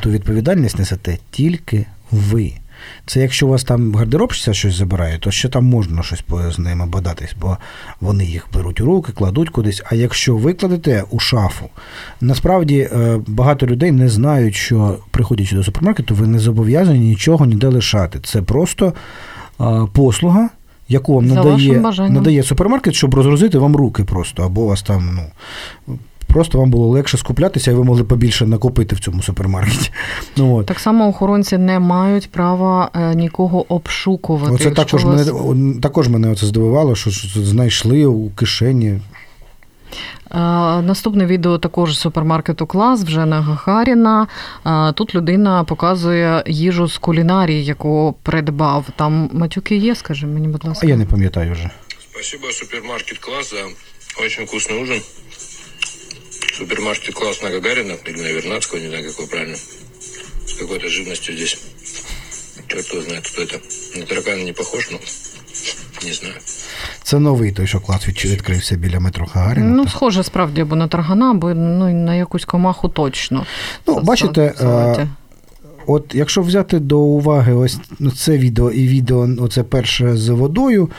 то 0.00 0.10
відповідальність 0.10 0.78
несете 0.78 1.18
тільки 1.30 1.86
ви. 2.10 2.52
Це 3.06 3.20
якщо 3.20 3.46
у 3.46 3.50
вас 3.50 3.64
там 3.64 3.94
гардеробщиця 3.94 4.54
щось 4.54 4.74
забирає, 4.74 5.18
то 5.18 5.30
ще 5.30 5.48
там 5.48 5.64
можна 5.64 6.02
щось 6.02 6.24
з 6.50 6.58
ними 6.58 6.86
бодатись, 6.86 7.36
бо 7.40 7.58
вони 8.00 8.24
їх 8.24 8.46
беруть 8.54 8.80
у 8.80 8.84
руки, 8.84 9.12
кладуть 9.12 9.50
кудись. 9.50 9.82
А 9.84 9.94
якщо 9.94 10.36
ви 10.36 10.54
кладете 10.54 11.04
у 11.10 11.18
шафу, 11.18 11.68
насправді 12.20 12.78
е, 12.78 13.20
багато 13.26 13.66
людей 13.66 13.92
не 13.92 14.08
знають, 14.08 14.54
що 14.54 14.98
приходячи 15.10 15.56
до 15.56 15.64
супермаркету, 15.64 16.14
ви 16.14 16.26
не 16.26 16.38
зобов'язані 16.38 16.98
нічого 16.98 17.46
ніде 17.46 17.66
лишати. 17.66 18.20
Це 18.20 18.42
просто 18.42 18.86
е, 18.86 18.92
послуга. 19.92 20.48
Яку 20.88 21.14
вам 21.14 21.26
надає 21.26 21.82
надає 21.98 22.42
супермаркет, 22.42 22.94
щоб 22.94 23.14
розгрузити 23.14 23.58
вам 23.58 23.76
руки 23.76 24.04
просто, 24.04 24.42
або 24.42 24.66
вас 24.66 24.82
там 24.82 25.18
ну, 25.86 25.96
Просто 26.26 26.58
вам 26.58 26.70
було 26.70 26.88
легше 26.88 27.18
скуплятися, 27.18 27.70
і 27.70 27.74
ви 27.74 27.84
могли 27.84 28.04
побільше 28.04 28.46
накопити 28.46 28.96
в 28.96 29.00
цьому 29.00 29.22
супермаркеті. 29.22 29.90
Ну, 30.36 30.54
от. 30.54 30.66
Так 30.66 30.78
само 30.78 31.08
охоронці 31.08 31.58
не 31.58 31.80
мають 31.80 32.30
права 32.30 32.90
е, 32.94 33.14
нікого 33.14 33.74
обшукувати. 33.74 34.54
Оце 34.54 34.70
також 34.70 35.04
вас... 35.04 35.32
мене 35.32 35.80
також 35.80 36.08
мене 36.08 36.34
це 36.34 36.46
здивувало, 36.46 36.94
що, 36.94 37.10
що 37.10 37.42
знайшли 37.42 38.06
у 38.06 38.30
кишені. 38.30 39.00
А, 40.30 40.82
наступне 40.82 41.26
відео 41.26 41.58
також 41.58 41.96
з 41.96 42.00
супермаркету 42.00 42.66
Клас 42.66 43.04
вже 43.04 43.26
на 43.26 43.40
Гагаріна. 43.40 44.26
Тут 44.94 45.14
людина 45.14 45.64
показує 45.64 46.42
їжу 46.46 46.88
з 46.88 46.98
кулінарії, 46.98 47.64
яку 47.64 48.14
придбав. 48.22 48.84
Там 48.96 49.30
матюки 49.32 49.76
є, 49.76 49.94
скажи 49.94 50.26
мені, 50.26 50.48
будь 50.48 50.64
ласка. 50.64 50.86
А 50.86 50.90
я 50.90 50.96
не 50.96 51.06
пам'ятаю 51.06 51.52
вже. 51.52 51.70
Спасибо, 52.10 52.52
супермаркет 52.52 53.18
Клас 53.18 53.50
за 53.50 53.56
дуже 54.22 54.44
вкусний 54.44 54.82
ужин 54.82 55.02
супермаркет 56.56 57.14
класс 57.14 57.42
на 57.42 57.50
Гагарина, 57.50 57.92
или 58.06 58.20
на 58.22 58.32
Вернадского, 58.32 58.78
не 58.78 58.88
знаю, 58.88 59.10
какой 59.10 59.26
правильно. 59.26 59.56
С 59.56 60.54
какой-то 60.58 60.88
живностью 60.88 61.36
здесь. 61.36 61.58
Черт 62.68 62.86
его 62.92 63.02
знает, 63.02 63.28
кто 63.28 63.42
это. 63.42 63.60
На 63.96 64.06
таракана 64.06 64.42
не 64.42 64.52
похож, 64.52 64.90
но 64.90 64.98
не 66.06 66.12
знаю. 66.12 66.34
Це 67.02 67.18
новий 67.18 67.52
той, 67.52 67.66
що 67.66 67.80
клас 67.80 68.08
відкрився 68.08 68.76
біля 68.76 69.00
метро 69.00 69.26
Гагаріна. 69.32 69.66
Ну, 69.66 69.88
схоже, 69.88 70.22
справді, 70.22 70.60
або 70.60 70.76
на 70.76 70.88
таргана, 70.88 71.30
або 71.30 71.54
ну, 71.54 71.92
на 71.92 72.14
якусь 72.14 72.44
комаху 72.44 72.88
точно. 72.88 73.46
Ну, 73.86 73.94
це, 73.94 74.00
бачите, 74.00 74.54
Це, 74.58 75.08
от 75.86 76.14
якщо 76.14 76.42
взяти 76.42 76.78
до 76.78 76.98
уваги 76.98 77.52
ось 77.52 77.78
ну, 77.98 78.10
це 78.10 78.38
відео 78.38 78.70
і 78.70 78.88
відео, 78.88 79.28
оце 79.38 79.62
перше 79.62 80.16
з 80.16 80.28
водою, 80.28 80.90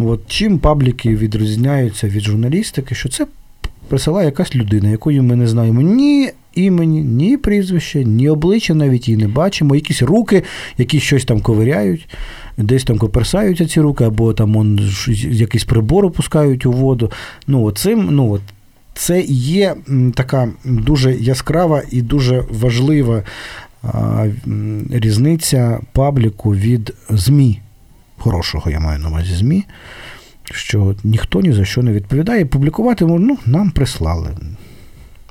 от 0.00 0.20
чим 0.28 0.58
пабліки 0.58 1.16
відрізняються 1.16 2.08
від 2.08 2.22
журналістики, 2.22 2.94
що 2.94 3.08
це 3.08 3.26
присилає 3.88 4.26
якась 4.26 4.54
людина, 4.54 4.88
якої 4.88 5.20
ми 5.20 5.36
не 5.36 5.46
знаємо 5.46 5.80
ні 5.80 6.30
імені, 6.54 7.02
ні 7.02 7.36
прізвища, 7.36 7.98
ні 7.98 8.28
обличчя 8.28 8.74
навіть 8.74 9.08
її 9.08 9.20
не 9.20 9.28
бачимо, 9.28 9.74
якісь 9.74 10.02
руки, 10.02 10.42
які 10.78 11.00
щось 11.00 11.24
там 11.24 11.40
ковиряють, 11.40 12.08
десь 12.56 12.84
там 12.84 12.98
коперсаються 12.98 13.66
ці 13.66 13.80
руки, 13.80 14.04
або 14.04 14.32
там 14.32 14.56
он, 14.56 14.80
якийсь 15.30 15.64
прибор 15.64 16.06
опускають 16.06 16.66
у 16.66 16.72
воду. 16.72 17.10
Ну, 17.46 17.62
оцим, 17.62 18.08
ну, 18.10 18.32
от, 18.32 18.40
Це 18.94 19.20
є 19.28 19.76
така 20.14 20.48
дуже 20.64 21.14
яскрава 21.14 21.82
і 21.90 22.02
дуже 22.02 22.44
важлива 22.50 23.22
а, 23.82 24.26
різниця 24.90 25.80
пабліку 25.92 26.54
від 26.54 26.94
ЗМІ. 27.10 27.60
Хорошого 28.18 28.70
я 28.70 28.80
маю 28.80 28.98
на 28.98 29.08
увазі 29.08 29.34
ЗМІ 29.34 29.64
що 30.44 30.94
ніхто 31.04 31.40
ні 31.40 31.52
за 31.52 31.64
що 31.64 31.82
не 31.82 31.92
відповідає. 31.92 32.46
Публікувати 32.46 33.04
ну, 33.04 33.38
нам 33.46 33.70
прислали. 33.70 34.30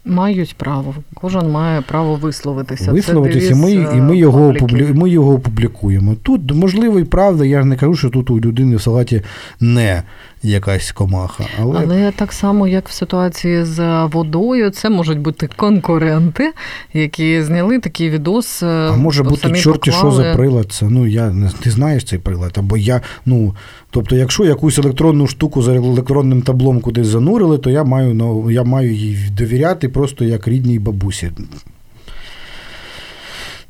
Мають 0.05 0.55
право. 0.57 0.95
Кожен 1.13 1.51
має 1.51 1.81
право 1.81 2.15
висловитися. 2.15 2.91
Висловитися, 2.91 3.49
Це 3.49 3.55
ми, 3.55 3.71
і 3.71 4.01
ми 4.01 4.17
його 4.17 4.55
ми 4.93 5.09
його 5.09 5.33
опублікуємо. 5.33 6.15
Тут, 6.23 6.51
можливо, 6.51 6.99
і 6.99 7.03
правда, 7.03 7.45
я 7.45 7.61
ж 7.61 7.67
не 7.67 7.75
кажу, 7.75 7.95
що 7.95 8.09
тут 8.09 8.29
у 8.29 8.39
людини 8.39 8.75
в 8.75 8.81
салаті 8.81 9.21
не 9.59 10.03
якась 10.43 10.91
комаха. 10.91 11.45
Але 11.61 11.79
але 11.83 12.11
так 12.11 12.33
само, 12.33 12.67
як 12.67 12.89
в 12.89 12.91
ситуації 12.91 13.63
з 13.63 14.05
водою, 14.05 14.69
це 14.69 14.89
можуть 14.89 15.19
бути 15.19 15.49
конкуренти, 15.55 16.53
які 16.93 17.41
зняли 17.41 17.79
такий 17.79 18.09
відос. 18.09 18.63
Е, 18.63 18.67
а 18.67 18.95
може 18.95 19.23
бути 19.23 19.51
чорті, 19.51 19.91
що 19.91 20.11
за 20.11 20.33
прилад 20.33 20.71
це. 20.71 20.85
Ну 20.85 21.07
я 21.07 21.29
не 21.29 21.49
ти 21.49 21.71
знаєш 21.71 22.03
цей 22.03 22.19
прилад, 22.19 22.51
або 22.55 22.77
я, 22.77 23.01
ну 23.25 23.55
тобто, 23.93 24.15
якщо 24.15 24.45
якусь 24.45 24.77
електронну 24.77 25.27
штуку 25.27 25.61
за 25.61 25.75
електронним 25.75 26.41
таблом 26.41 26.81
кудись 26.81 27.07
занурили, 27.07 27.57
то 27.57 27.69
я 27.69 27.83
маю 27.83 28.13
ну, 28.13 28.51
я 28.51 28.63
маю 28.63 28.93
їй 28.93 29.29
довіряти 29.37 29.89
просто 29.89 30.25
як 30.25 30.47
рідній 30.47 30.79
бабусі. 30.79 31.31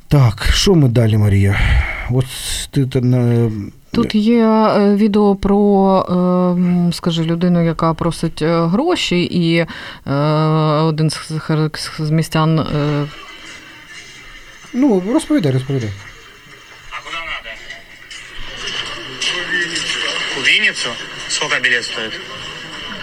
Так, 0.08 0.48
що 0.52 0.74
ми 0.74 0.88
далі, 0.88 1.16
Марія? 1.16 1.58
От 2.10 2.26
ти 2.70 2.86
Тут 3.94 4.14
є 4.14 4.44
е, 4.44 4.94
відео 4.94 5.36
про, 5.36 5.56
е, 6.88 6.92
скажи, 6.92 7.24
людину, 7.24 7.64
яка 7.64 7.94
просить 7.94 8.42
е, 8.42 8.66
гроші, 8.66 9.22
і 9.22 9.66
один 10.84 11.10
з 11.98 12.10
містян. 12.10 12.66
Ну, 14.74 15.02
розповідай, 15.12 15.52
розповідай. 15.52 15.90
У 20.54 21.30
Сколько 21.30 21.58
билет 21.60 21.84
стоит? 21.84 22.12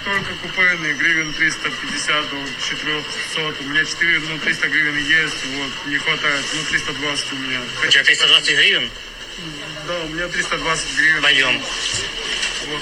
Только 0.05 0.33
купейный, 0.41 0.93
гривен 0.93 1.33
350 1.33 2.29
до 2.29 2.37
400. 2.59 3.63
У 3.63 3.67
меня 3.67 3.85
4, 3.85 4.19
ну 4.19 4.39
300 4.39 4.67
гривен 4.69 4.97
есть, 4.97 5.45
вот, 5.57 5.91
не 5.91 5.97
хватает, 5.97 6.45
ну 6.55 6.63
320 6.69 7.33
у 7.33 7.35
меня. 7.35 7.59
У 7.85 7.87
тебя 7.87 8.03
320 8.03 8.55
гривен? 8.55 8.89
Да, 9.87 9.93
у 10.05 10.07
меня 10.07 10.27
320 10.27 10.97
гривен. 10.97 11.21
Пойдем. 11.21 11.59
Вот. 12.71 12.81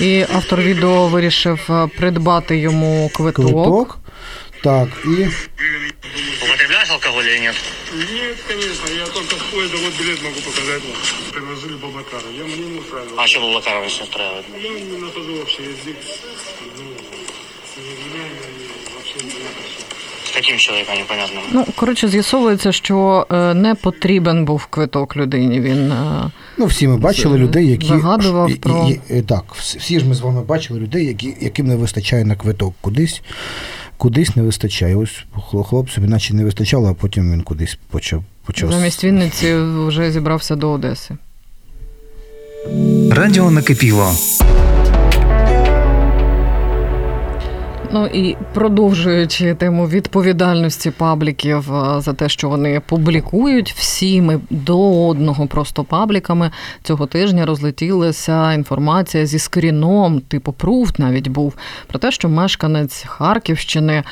І 0.00 0.26
автор 0.32 0.60
відео 0.60 1.06
вирішив 1.06 1.88
придбати 1.96 2.56
йому 2.56 3.10
квиток. 3.14 3.44
Квиток. 3.46 3.98
Так, 4.64 4.88
і. 5.04 5.28
Употребляешь 6.44 6.90
алкоголь 6.90 7.24
или 7.24 7.38
нет? 7.38 7.54
Нет, 7.92 8.36
конечно, 8.48 8.86
я 8.96 9.06
только 9.06 9.36
поезда, 9.52 9.76
вот 9.84 9.94
билет 10.00 10.22
могу 10.22 10.40
показать 10.40 10.82
вам. 10.82 10.96
Предложили 11.32 11.76
Бабакара, 11.82 12.28
я 12.38 12.44
мне 12.44 12.56
не 12.56 12.78
устраивает. 12.78 13.18
А 13.18 13.26
что 13.26 13.40
Бабакара 13.40 13.80
не 13.80 13.86
устраивает? 13.86 14.46
Я 14.62 14.70
не 14.70 14.96
нахожу 15.04 15.36
вообще 15.36 15.62
язык, 15.62 15.96
ну, 16.78 16.84
невменяемый, 17.76 18.52
вообще 18.94 19.18
не 19.26 19.44
нахожу 19.44 19.84
таким 20.34 20.58
чоловіком 20.58 20.94
непонятним. 20.98 21.42
Ну, 21.52 21.66
коротше, 21.76 22.08
з'ясовується, 22.08 22.72
що 22.72 23.26
е, 23.30 23.54
не 23.54 23.74
потрібен 23.74 24.44
був 24.44 24.66
квиток 24.66 25.16
людині. 25.16 25.60
Він 25.60 25.92
е, 25.92 26.30
ну 26.58 26.66
всі 26.66 26.88
ми 26.88 26.96
бачили 26.96 27.38
людей, 27.38 27.70
які 27.70 27.86
загадував 27.86 28.50
і, 28.50 28.54
про 28.54 28.90
і, 29.08 29.18
і, 29.18 29.22
так. 29.22 29.44
Всі 29.54 30.00
ж 30.00 30.06
ми 30.06 30.14
з 30.14 30.20
вами 30.20 30.42
бачили 30.42 30.80
людей, 30.80 31.06
які 31.06 31.36
яким 31.40 31.66
не 31.66 31.76
вистачає 31.76 32.24
на 32.24 32.36
квиток 32.36 32.74
кудись. 32.80 33.22
Кудись 33.96 34.36
не 34.36 34.42
вистачає. 34.42 34.96
Ось 34.96 35.24
хлопцеві 35.68 36.06
наче 36.06 36.34
не 36.34 36.44
вистачало, 36.44 36.90
а 36.90 36.94
потім 36.94 37.32
він 37.32 37.42
кудись 37.42 37.78
почав. 37.90 38.24
почав... 38.46 38.72
Замість 38.72 39.04
Вінниці 39.04 39.54
вже 39.56 40.12
зібрався 40.12 40.56
до 40.56 40.70
Одеси. 40.70 41.16
Радіо 43.10 43.50
накипіло. 43.50 44.12
Ну 47.94 48.06
і 48.06 48.36
продовжуючи 48.54 49.54
тему 49.54 49.88
відповідальності 49.88 50.90
пабліків 50.90 51.74
е, 51.74 52.00
за 52.00 52.12
те, 52.12 52.28
що 52.28 52.48
вони 52.48 52.80
публікують, 52.86 53.72
всі 53.72 54.22
ми 54.22 54.40
до 54.50 55.06
одного 55.08 55.46
просто 55.46 55.84
пабліками 55.84 56.50
цього 56.82 57.06
тижня 57.06 57.46
розлетілася 57.46 58.52
інформація 58.52 59.26
зі 59.26 59.38
скріном, 59.38 60.20
типу 60.20 60.52
пруфт 60.52 60.98
навіть 60.98 61.28
був 61.28 61.54
про 61.86 61.98
те, 61.98 62.10
що 62.10 62.28
мешканець 62.28 63.04
Харківщини 63.06 64.02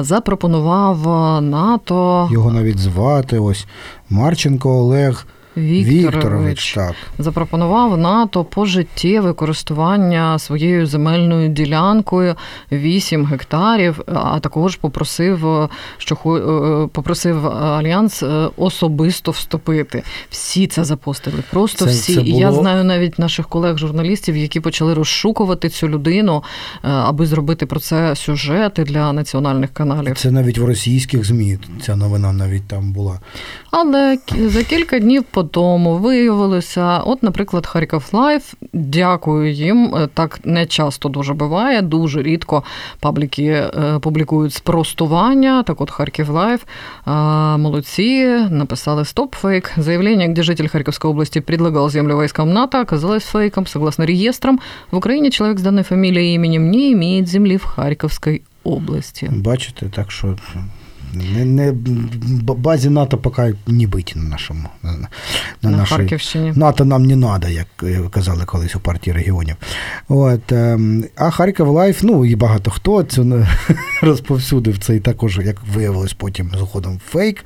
запропонував 0.00 0.98
НАТО 1.42 2.28
його 2.32 2.52
навіть 2.52 2.78
звати. 2.78 3.38
Ось 3.38 3.66
Марченко 4.10 4.70
Олег. 4.70 5.26
Вікторович, 5.56 6.14
Вікторович 6.14 6.74
так. 6.74 6.94
запропонував 7.18 7.98
НАТО 7.98 8.44
пожиттєве 8.44 9.32
користування 9.32 10.38
своєю 10.38 10.86
земельною 10.86 11.48
ділянкою 11.48 12.34
8 12.72 13.24
гектарів, 13.26 14.00
а 14.06 14.40
також 14.40 14.76
попросив, 14.76 15.68
що 15.98 16.14
е, 16.14 16.88
попросив 16.92 17.46
альянс 17.46 18.22
е, 18.22 18.48
особисто 18.56 19.30
вступити. 19.30 20.02
Всі 20.30 20.66
це 20.66 20.84
запостили. 20.84 21.36
Просто 21.50 21.84
це, 21.84 21.90
всі. 21.90 22.14
Це 22.14 22.20
було... 22.20 22.36
І 22.36 22.40
я 22.40 22.52
знаю 22.52 22.84
навіть 22.84 23.18
наших 23.18 23.48
колег-журналістів, 23.48 24.36
які 24.36 24.60
почали 24.60 24.94
розшукувати 24.94 25.68
цю 25.68 25.88
людину, 25.88 26.42
е, 26.84 26.88
аби 26.88 27.26
зробити 27.26 27.66
про 27.66 27.80
це 27.80 28.16
сюжети 28.16 28.84
для 28.84 29.12
національних 29.12 29.72
каналів. 29.72 30.16
Це 30.16 30.30
навіть 30.30 30.58
в 30.58 30.64
російських 30.64 31.24
ЗМІ 31.24 31.58
ця 31.82 31.96
новина 31.96 32.32
навіть 32.32 32.68
там 32.68 32.92
була. 32.92 33.20
Але 33.70 34.18
за 34.48 34.62
кілька 34.62 34.98
днів 34.98 35.24
по 35.30 35.43
тому 35.44 35.96
виявилося, 35.96 36.98
от, 36.98 37.22
наприклад, 37.22 37.66
Харків 37.66 38.08
Life, 38.12 38.54
дякую 38.72 39.52
їм. 39.52 39.94
Е, 39.94 40.08
так 40.14 40.40
не 40.44 40.66
часто 40.66 41.08
дуже 41.08 41.34
буває, 41.34 41.82
дуже 41.82 42.22
рідко 42.22 42.62
пабліки 43.00 43.44
е, 43.44 43.98
публікують 44.00 44.52
спростування. 44.52 45.62
Так 45.62 45.80
от 45.80 45.90
Харків 45.90 46.30
Life 46.30 46.62
молодці, 47.58 48.26
написали 48.50 49.04
стоп 49.04 49.34
фейк. 49.34 49.72
Заявление, 49.76 50.28
где 50.28 50.42
житель 50.42 50.68
Харьковской 50.68 51.10
области 51.10 51.40
предлагал 51.40 51.90
землю 51.90 52.16
войскам 52.16 52.52
НАТО, 52.52 52.80
оказалось 52.80 53.24
фейком. 53.24 53.66
Согласно 53.66 54.04
реестрам, 54.04 54.60
в 54.90 54.96
Украине 54.96 55.30
человек 55.30 55.58
с 55.58 55.62
данной 55.62 55.82
фамилией 55.82 56.32
и 56.32 56.34
именем 56.34 56.70
не 56.70 56.92
имеет 56.92 57.28
земли 57.28 57.56
в 57.56 57.64
Харьковской 57.64 58.42
області. 58.64 59.30
Бачите, 59.32 59.86
так 59.86 60.10
що 60.10 60.36
не, 61.14 61.44
не 61.44 61.72
базі 62.42 62.90
НАТО 62.90 63.18
поки 63.18 63.54
не 63.66 63.86
быть 63.86 64.12
на 64.16 64.22
нашому 64.22 64.68
на, 64.82 64.92
на, 64.92 65.08
на 65.62 65.70
нашій 65.70 65.94
Харківщині. 65.94 66.52
НАТО 66.56 66.84
нам 66.84 67.02
не 67.02 67.16
треба, 67.16 67.48
як 67.48 68.10
казали 68.10 68.44
колись 68.44 68.76
у 68.76 68.80
партії 68.80 69.16
регіонів. 69.16 69.56
От, 70.08 70.52
ем, 70.52 71.04
А 71.16 71.30
Харків 71.30 71.68
Life, 71.68 72.02
ну 72.02 72.24
і 72.24 72.36
багато 72.36 72.70
хто 72.70 73.02
це 73.02 73.22
розповсюдив 74.02 74.78
це 74.78 74.96
і 74.96 75.00
також, 75.00 75.38
як 75.44 75.56
виявилось 75.74 76.12
потім 76.12 76.50
згодом, 76.58 77.00
фейк. 77.08 77.44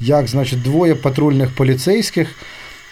Як, 0.00 0.28
значить, 0.28 0.62
двоє 0.62 0.94
патрульних 0.94 1.50
поліцейських. 1.50 2.28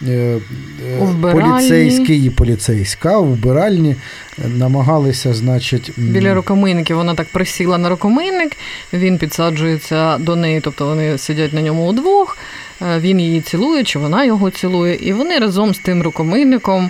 Е, 0.07 0.11
е, 0.11 1.31
поліцейський 1.31 2.25
і 2.25 2.29
поліцейська 2.29 3.17
у 3.17 3.25
вбиральні 3.25 3.95
намагалися, 4.37 5.33
значить. 5.33 5.91
Біля 5.97 6.33
рукомийники 6.33 6.93
вона 6.93 7.15
так 7.15 7.27
присіла 7.31 7.77
на 7.77 7.89
рукомийник, 7.89 8.51
він 8.93 9.17
підсаджується 9.17 10.17
до 10.17 10.35
неї, 10.35 10.61
тобто 10.61 10.85
вони 10.85 11.17
сидять 11.17 11.53
на 11.53 11.61
ньому 11.61 11.87
удвох, 11.87 12.37
е, 12.81 12.99
він 12.99 13.19
її 13.19 13.41
цілує, 13.41 13.83
чи 13.83 13.99
вона 13.99 14.25
його 14.25 14.49
цілує, 14.49 14.95
і 14.95 15.13
вони 15.13 15.39
разом 15.39 15.73
з 15.73 15.79
тим 15.79 16.03
рукомийником. 16.03 16.89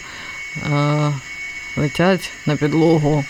Летять 1.78 2.32
на 2.46 2.56
підлогу. 2.56 3.24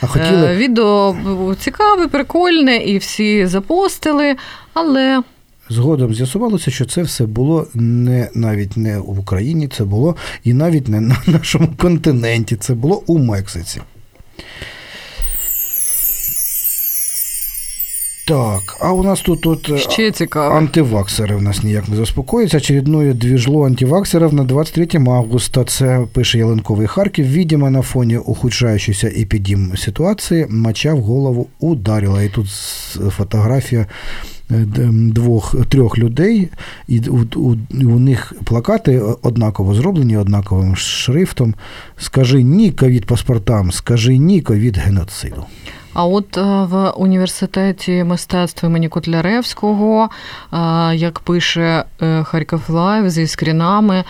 А 0.00 0.06
хотіли... 0.06 0.56
Відео 0.56 1.16
цікаве, 1.58 2.08
прикольне, 2.08 2.76
і 2.76 2.98
всі 2.98 3.46
запостили, 3.46 4.36
але 4.74 5.22
Згодом 5.70 6.14
з'ясувалося, 6.14 6.70
що 6.70 6.84
це 6.84 7.02
все 7.02 7.26
було 7.26 7.66
не 7.74 8.28
навіть 8.34 8.76
не 8.76 8.98
в 8.98 9.18
Україні, 9.18 9.68
це 9.68 9.84
було 9.84 10.16
і 10.44 10.52
навіть 10.54 10.88
не 10.88 11.00
на 11.00 11.16
нашому 11.26 11.68
континенті, 11.76 12.56
це 12.56 12.74
було 12.74 13.02
у 13.06 13.18
Мексиці. 13.18 13.80
Так, 18.30 18.76
а 18.80 18.92
у 18.92 19.02
нас 19.02 19.20
тут 19.20 19.46
от 19.46 19.80
Ще 19.80 20.10
цікаво. 20.10 20.54
антиваксери 20.54 21.34
у 21.36 21.40
нас 21.40 21.62
ніяк 21.62 21.88
не 21.88 21.96
заспокоїться. 21.96 22.56
Очередное 22.56 23.14
двіжло 23.14 23.66
антиваксерів 23.66 24.34
на 24.34 24.44
23 24.44 24.88
августа. 25.06 25.64
Це 25.64 26.06
пише 26.12 26.38
Яленковий 26.38 26.86
Харків. 26.86 27.32
Видимо, 27.32 27.70
на 27.70 27.82
фоні 27.82 28.18
ухудшаючейся 28.18 29.06
епідем 29.06 29.72
ситуації 29.76 30.46
моча 30.50 30.94
в 30.94 31.00
голову 31.00 31.46
ударила. 31.60 32.22
І 32.22 32.28
тут 32.28 32.46
фотографія 33.16 33.86
Е, 34.50 34.66
двох 34.92 35.54
трьох 35.68 35.98
людей, 35.98 36.48
і 36.88 37.00
у, 37.00 37.26
у, 37.36 37.56
у 37.72 37.98
них 37.98 38.32
плакати 38.44 39.02
однаково 39.22 39.74
зроблені, 39.74 40.16
однаковим 40.16 40.76
шрифтом. 40.76 41.54
Скажи 41.96 42.42
ні 42.42 42.70
ковід 42.70 43.06
паспортам, 43.06 43.72
скажи 43.72 44.18
ні 44.18 44.40
ковід 44.40 44.76
геноциду. 44.76 45.44
А 45.92 46.04
от 46.04 46.36
е, 46.36 46.42
в 46.42 46.90
університеті 46.90 48.04
мистецтв 48.04 48.66
імені 48.66 48.88
Котляревського, 48.88 50.08
е, 50.52 50.56
як 50.96 51.20
пише 51.20 51.84
Харків 52.22 52.62
Life 52.68 53.10
зі 53.10 53.26
скрінами, 53.26 54.04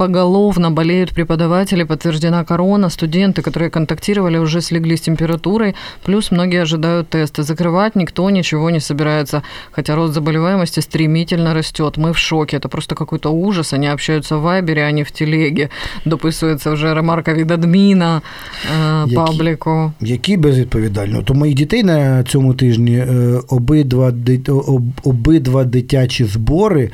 поголовно 0.00 0.70
болеют 0.70 1.12
преподаватели, 1.12 1.84
подтверждена 1.84 2.44
корона, 2.44 2.88
студенты, 2.88 3.42
которые 3.42 3.68
контактировали, 3.68 4.38
уже 4.38 4.62
слегли 4.62 4.96
с 4.96 5.02
температурой, 5.02 5.74
плюс 6.04 6.30
многие 6.30 6.62
ожидают 6.62 7.10
тесты. 7.10 7.42
Закрывать 7.42 7.96
никто 7.96 8.30
ничего 8.30 8.70
не 8.70 8.80
собирается, 8.80 9.42
хотя 9.72 9.96
рост 9.96 10.14
заболеваемости 10.14 10.80
стремительно 10.80 11.54
растет. 11.54 11.98
Мы 11.98 12.12
в 12.12 12.18
шоке, 12.18 12.56
это 12.56 12.68
просто 12.68 12.94
какой-то 12.94 13.30
ужас. 13.30 13.74
Они 13.74 13.92
общаются 13.92 14.36
в 14.36 14.42
Вайбере, 14.42 14.86
а 14.86 14.90
не 14.90 15.02
в 15.02 15.10
телеге. 15.10 15.68
Дописується 16.04 16.70
вже 16.70 16.94
ремарка 16.94 17.34
від 17.34 17.50
адміна 17.50 18.22
е, 19.06 19.14
пабліку. 19.14 19.92
Які 20.00 20.36
безвідповідально. 20.36 21.22
То 21.22 21.34
моїх 21.34 21.56
дітей 21.56 21.82
на 21.82 22.24
цьому 22.24 22.54
тижні 22.54 22.96
е, 22.96 23.40
обидва 23.48 24.12
обидва 25.04 25.64
дитячі 25.64 26.24
збори 26.24 26.90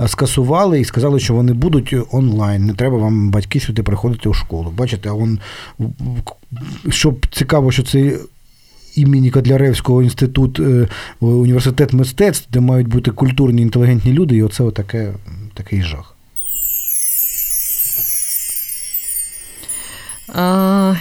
е, 0.00 0.08
скасували 0.08 0.80
і 0.80 0.84
сказали, 0.84 1.20
що 1.20 1.34
вони 1.34 1.52
будуть 1.52 1.94
онлайн 2.12 2.43
Онлайн, 2.45 2.65
не 2.65 2.73
треба 2.73 2.97
вам 2.97 3.31
батьки 3.31 3.59
сюди 3.59 3.83
приходити 3.83 4.29
у 4.29 4.33
школу. 4.33 4.73
Бачите, 4.77 5.09
он 5.09 5.39
щоб 6.89 7.25
цікаво, 7.31 7.71
що 7.71 7.83
це. 7.83 8.19
Імені 8.95 9.31
Кадляревського 9.31 10.03
інститут 10.03 10.59
е, 10.59 10.87
університет 11.19 11.93
мистецтв, 11.93 12.47
де 12.51 12.59
мають 12.59 12.87
бути 12.87 13.11
культурні 13.11 13.61
інтелігентні 13.61 14.13
люди, 14.13 14.35
і 14.35 14.43
оце 14.43 14.63
отаке, 14.63 15.13
такий 15.53 15.81
жах. 15.81 16.14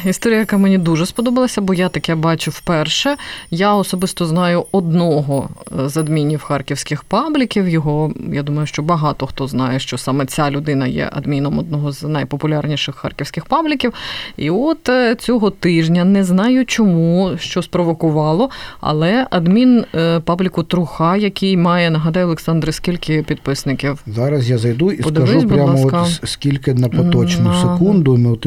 Історія, 0.07 0.39
яка 0.39 0.59
мені 0.59 0.79
дуже 0.79 1.07
сподобалася, 1.07 1.61
бо 1.61 1.75
я 1.75 1.89
таке 1.89 2.15
бачу 2.15 2.51
вперше. 2.51 3.17
Я 3.51 3.75
особисто 3.75 4.27
знаю 4.27 4.65
одного 4.73 5.49
е, 5.85 5.89
з 5.89 5.97
адмінів 5.97 6.43
харківських 6.43 7.05
пабліків. 7.05 7.69
Його 7.69 8.13
я 8.33 8.43
думаю, 8.43 8.67
що 8.67 8.83
багато 8.83 9.27
хто 9.27 9.47
знає, 9.47 9.79
що 9.79 9.99
саме 9.99 10.27
ця 10.27 10.51
людина 10.51 10.87
є 10.87 11.11
адміном 11.13 11.59
одного 11.59 11.93
з 11.93 12.03
найпопулярніших 12.03 12.95
харківських 12.95 13.45
пабліків. 13.45 13.93
І 14.37 14.51
от 14.51 14.89
е, 14.89 15.15
цього 15.15 15.51
тижня 15.51 16.05
не 16.05 16.25
знаю 16.25 16.65
чому, 16.67 17.31
що 17.39 17.63
спровокувало, 17.63 18.51
але 18.81 19.27
адмін 19.31 19.85
е, 19.95 20.21
пабліку 20.21 20.63
Труха, 20.63 21.17
який 21.17 21.57
має, 21.57 21.91
нагадаю, 21.91 22.27
Олександре, 22.27 22.73
скільки 22.73 23.23
підписників. 23.23 24.03
Зараз 24.07 24.51
я 24.51 24.59
зайду 24.59 24.93
і 24.93 25.03
Подивись, 25.03 25.31
скажу 25.31 25.49
прямо 25.49 25.87
от 25.87 26.21
скільки 26.25 26.75
на 26.75 26.89
поточну 26.89 27.45
на... 27.45 27.63
секунду. 27.63 28.41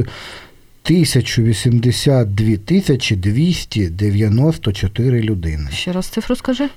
1082 0.89 2.57
тисячі 2.57 3.15
294 3.15 5.21
людини. 5.21 5.69
Ще 5.71 5.91
раз 5.91 6.05
цифру 6.05 6.35
скажи. 6.35 6.69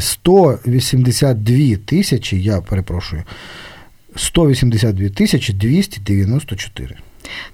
182 0.00 1.76
тисячі, 1.76 2.42
я 2.42 2.60
перепрошую, 2.60 3.22
182 4.16 5.08
тисячі 5.08 5.52
294. 5.52 6.96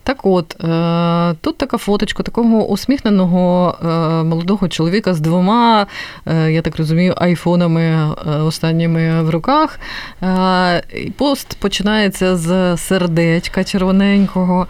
Так 0.03 0.25
от, 0.25 0.63
е, 0.63 1.35
тут 1.41 1.57
така 1.57 1.77
фоточка 1.77 2.23
такого 2.23 2.67
усміхненого 2.67 3.75
е, 3.81 3.87
молодого 4.23 4.67
чоловіка 4.67 5.13
з 5.13 5.19
двома, 5.19 5.87
е, 6.25 6.51
я 6.51 6.61
так 6.61 6.77
розумію, 6.77 7.13
айфонами 7.17 8.15
останніми 8.45 9.23
в 9.23 9.29
руках. 9.29 9.79
Пост 11.17 11.57
починається 11.59 12.35
з 12.35 12.77
сердечка 12.77 13.63
червоненького. 13.63 14.67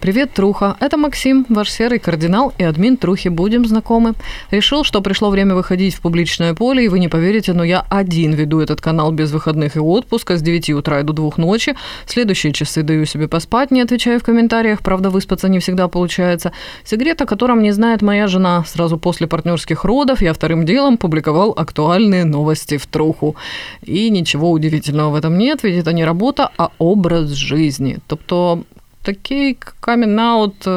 Привет, 0.00 0.30
Труха. 0.30 0.74
Это 0.80 0.96
Максим, 0.96 1.46
ваш 1.48 1.68
серый 1.80 1.98
кардинал 1.98 2.52
и 2.60 2.64
админ 2.64 2.96
Трухи. 2.96 3.30
Будем 3.30 3.64
знакомы. 3.64 4.14
Решил, 4.50 4.84
что 4.84 5.02
пришло 5.02 5.30
время 5.30 5.54
выходить 5.54 5.94
в 5.94 6.00
публичное 6.00 6.54
поле, 6.54 6.84
и 6.84 6.88
вы 6.88 6.98
не 6.98 7.08
поверите, 7.08 7.52
но 7.52 7.64
я 7.64 7.84
один 7.88 8.34
веду 8.34 8.60
этот 8.60 8.80
канал 8.80 9.12
без 9.12 9.32
выходных 9.32 9.76
и 9.76 9.80
отпуска 9.80 10.36
с 10.36 10.42
9 10.42 10.70
утра 10.70 11.00
и 11.00 11.02
до 11.02 11.12
2 11.12 11.30
ночи. 11.36 11.74
Следующие 12.06 12.52
часы 12.52 12.82
даю 12.82 13.06
себе 13.06 13.28
поспать, 13.28 13.70
не 13.70 13.82
отвечаю 13.82 14.13
в 14.19 14.23
комментариях, 14.23 14.81
правда, 14.81 15.09
выспаться 15.09 15.49
не 15.49 15.59
всегда 15.59 15.87
получается. 15.87 16.51
Секрет, 16.83 17.21
о 17.21 17.25
котором 17.25 17.61
не 17.61 17.71
знает 17.71 18.01
моя 18.01 18.27
жена. 18.27 18.63
Сразу 18.65 18.97
после 18.97 19.27
партнерских 19.27 19.85
родов 19.85 20.21
я 20.21 20.33
вторым 20.33 20.65
делом 20.65 20.97
публиковал 20.97 21.53
актуальные 21.57 22.25
новости 22.25 22.77
в 22.77 22.85
труху. 22.85 23.35
И 23.83 24.09
ничего 24.09 24.51
удивительного 24.51 25.09
в 25.11 25.15
этом 25.15 25.37
нет, 25.37 25.63
ведь 25.63 25.77
это 25.77 25.93
не 25.93 26.05
работа, 26.05 26.49
а 26.57 26.69
образ 26.77 27.29
жизни. 27.29 27.97
Тобто 28.07 28.59
такий 29.03 29.57
камін-аут 29.81 30.67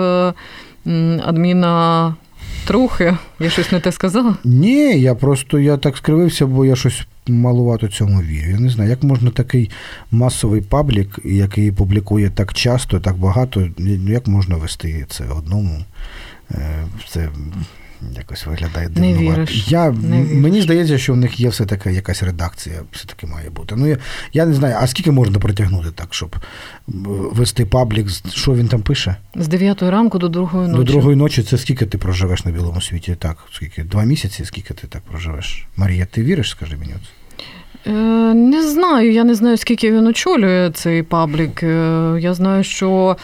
адміна 1.26 2.14
трухи. 2.65 3.17
Я 3.41 3.51
щось 3.51 3.73
не 3.73 3.81
те 3.81 3.93
сказала? 3.93 4.37
Ні, 4.45 5.01
я 5.01 5.15
просто 5.15 5.59
я 5.59 5.77
так 5.77 5.97
скривився, 5.97 6.47
бо 6.47 6.65
я 6.65 6.77
щось 6.77 7.07
малувато 7.27 7.89
цьому 7.89 8.23
вірю. 8.23 8.51
Я 8.51 8.61
не 8.61 8.71
знаю, 8.71 8.91
як 8.91 9.03
можна 9.03 9.31
такий 9.31 9.71
масовий 10.11 10.61
паблік, 10.61 11.19
який 11.25 11.73
публікує 11.73 12.31
так 12.31 12.55
часто, 12.55 13.01
так 13.01 13.17
багато, 13.17 13.69
як 14.09 14.27
можна 14.27 14.57
вести 14.57 15.07
це 15.09 15.25
одному. 15.25 15.85
Е, 16.51 16.87
це 17.09 17.29
якось 18.16 18.46
виглядає 18.46 18.88
дивно. 18.88 19.11
Не 19.11 19.18
віриш. 19.18 19.68
Я, 19.68 19.90
не 19.90 20.22
віриш. 20.22 20.42
Мені 20.42 20.62
здається, 20.62 20.99
що 20.99 21.12
в 21.12 21.16
них 21.16 21.40
є 21.40 21.49
все-таки 21.49 21.92
якась 21.92 22.22
редакція, 22.22 22.76
все-таки 22.92 23.26
має 23.26 23.51
бути. 23.51 23.74
Ну, 23.76 23.86
я, 23.86 23.99
я 24.32 24.46
не 24.46 24.55
знаю, 24.55 24.76
а 24.80 24.86
скільки 24.86 25.11
можна 25.11 25.38
протягнути 25.38 25.88
так, 25.94 26.14
щоб 26.14 26.36
вести 27.32 27.66
паблік, 27.66 28.07
що 28.30 28.55
він 28.55 28.68
там 28.68 28.82
пише? 28.82 29.16
З 29.36 29.49
9 29.49 29.82
ранку 29.82 30.18
до 30.18 30.28
другої 30.28 30.68
ночі. 30.68 30.78
До 30.78 30.84
другої 30.92 31.16
ночі 31.16 31.42
це 31.42 31.59
скільки 31.59 31.86
ти 31.86 31.99
проживеш 31.99 32.44
на 32.44 32.51
білому 32.51 32.80
світі? 32.80 33.16
Так, 33.18 33.36
скільки? 33.53 33.82
Два 33.84 34.03
місяці, 34.05 34.44
скільки 34.44 34.74
ти 34.74 34.86
так 34.86 35.03
проживеш? 35.03 35.66
Марія, 35.76 36.07
ти 36.11 36.22
віриш, 36.22 36.51
скажи 36.51 36.76
мені? 36.76 36.94
Е, 37.86 37.90
Не 38.34 38.68
знаю, 38.70 39.12
я 39.12 39.24
не 39.24 39.34
знаю, 39.34 39.57
скільки 39.57 39.92
він 39.92 40.07
очолює 40.07 40.70
цей 40.74 41.03
паблік. 41.03 41.62
Е, 41.62 42.18
Я 42.20 42.34
знаю, 42.34 42.64
що 42.64 43.16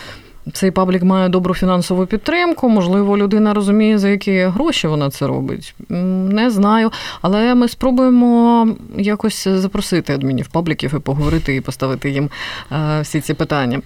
цей 0.53 0.71
паблік 0.71 1.03
має 1.03 1.29
добру 1.29 1.55
фінансову 1.55 2.07
підтримку. 2.07 2.69
Можливо, 2.69 3.19
людина 3.19 3.55
розуміє, 3.55 3.99
за 3.99 4.09
які 4.09 4.41
гроші 4.41 4.87
вона 4.87 5.11
це 5.11 5.27
робить. 5.27 5.75
Не 5.89 6.51
знаю. 6.51 6.91
Але 7.23 7.55
ми 7.55 7.69
спробуємо 7.69 8.69
якось 8.99 9.49
запросити 9.49 10.15
адмінів 10.15 10.49
пабліків 10.49 10.95
і 10.97 10.99
поговорити 10.99 11.57
і 11.57 11.61
поставити 11.61 12.11
їм 12.11 12.31
е, 12.73 13.01
всі 13.01 13.21
ці 13.21 13.35
питання. 13.35 13.81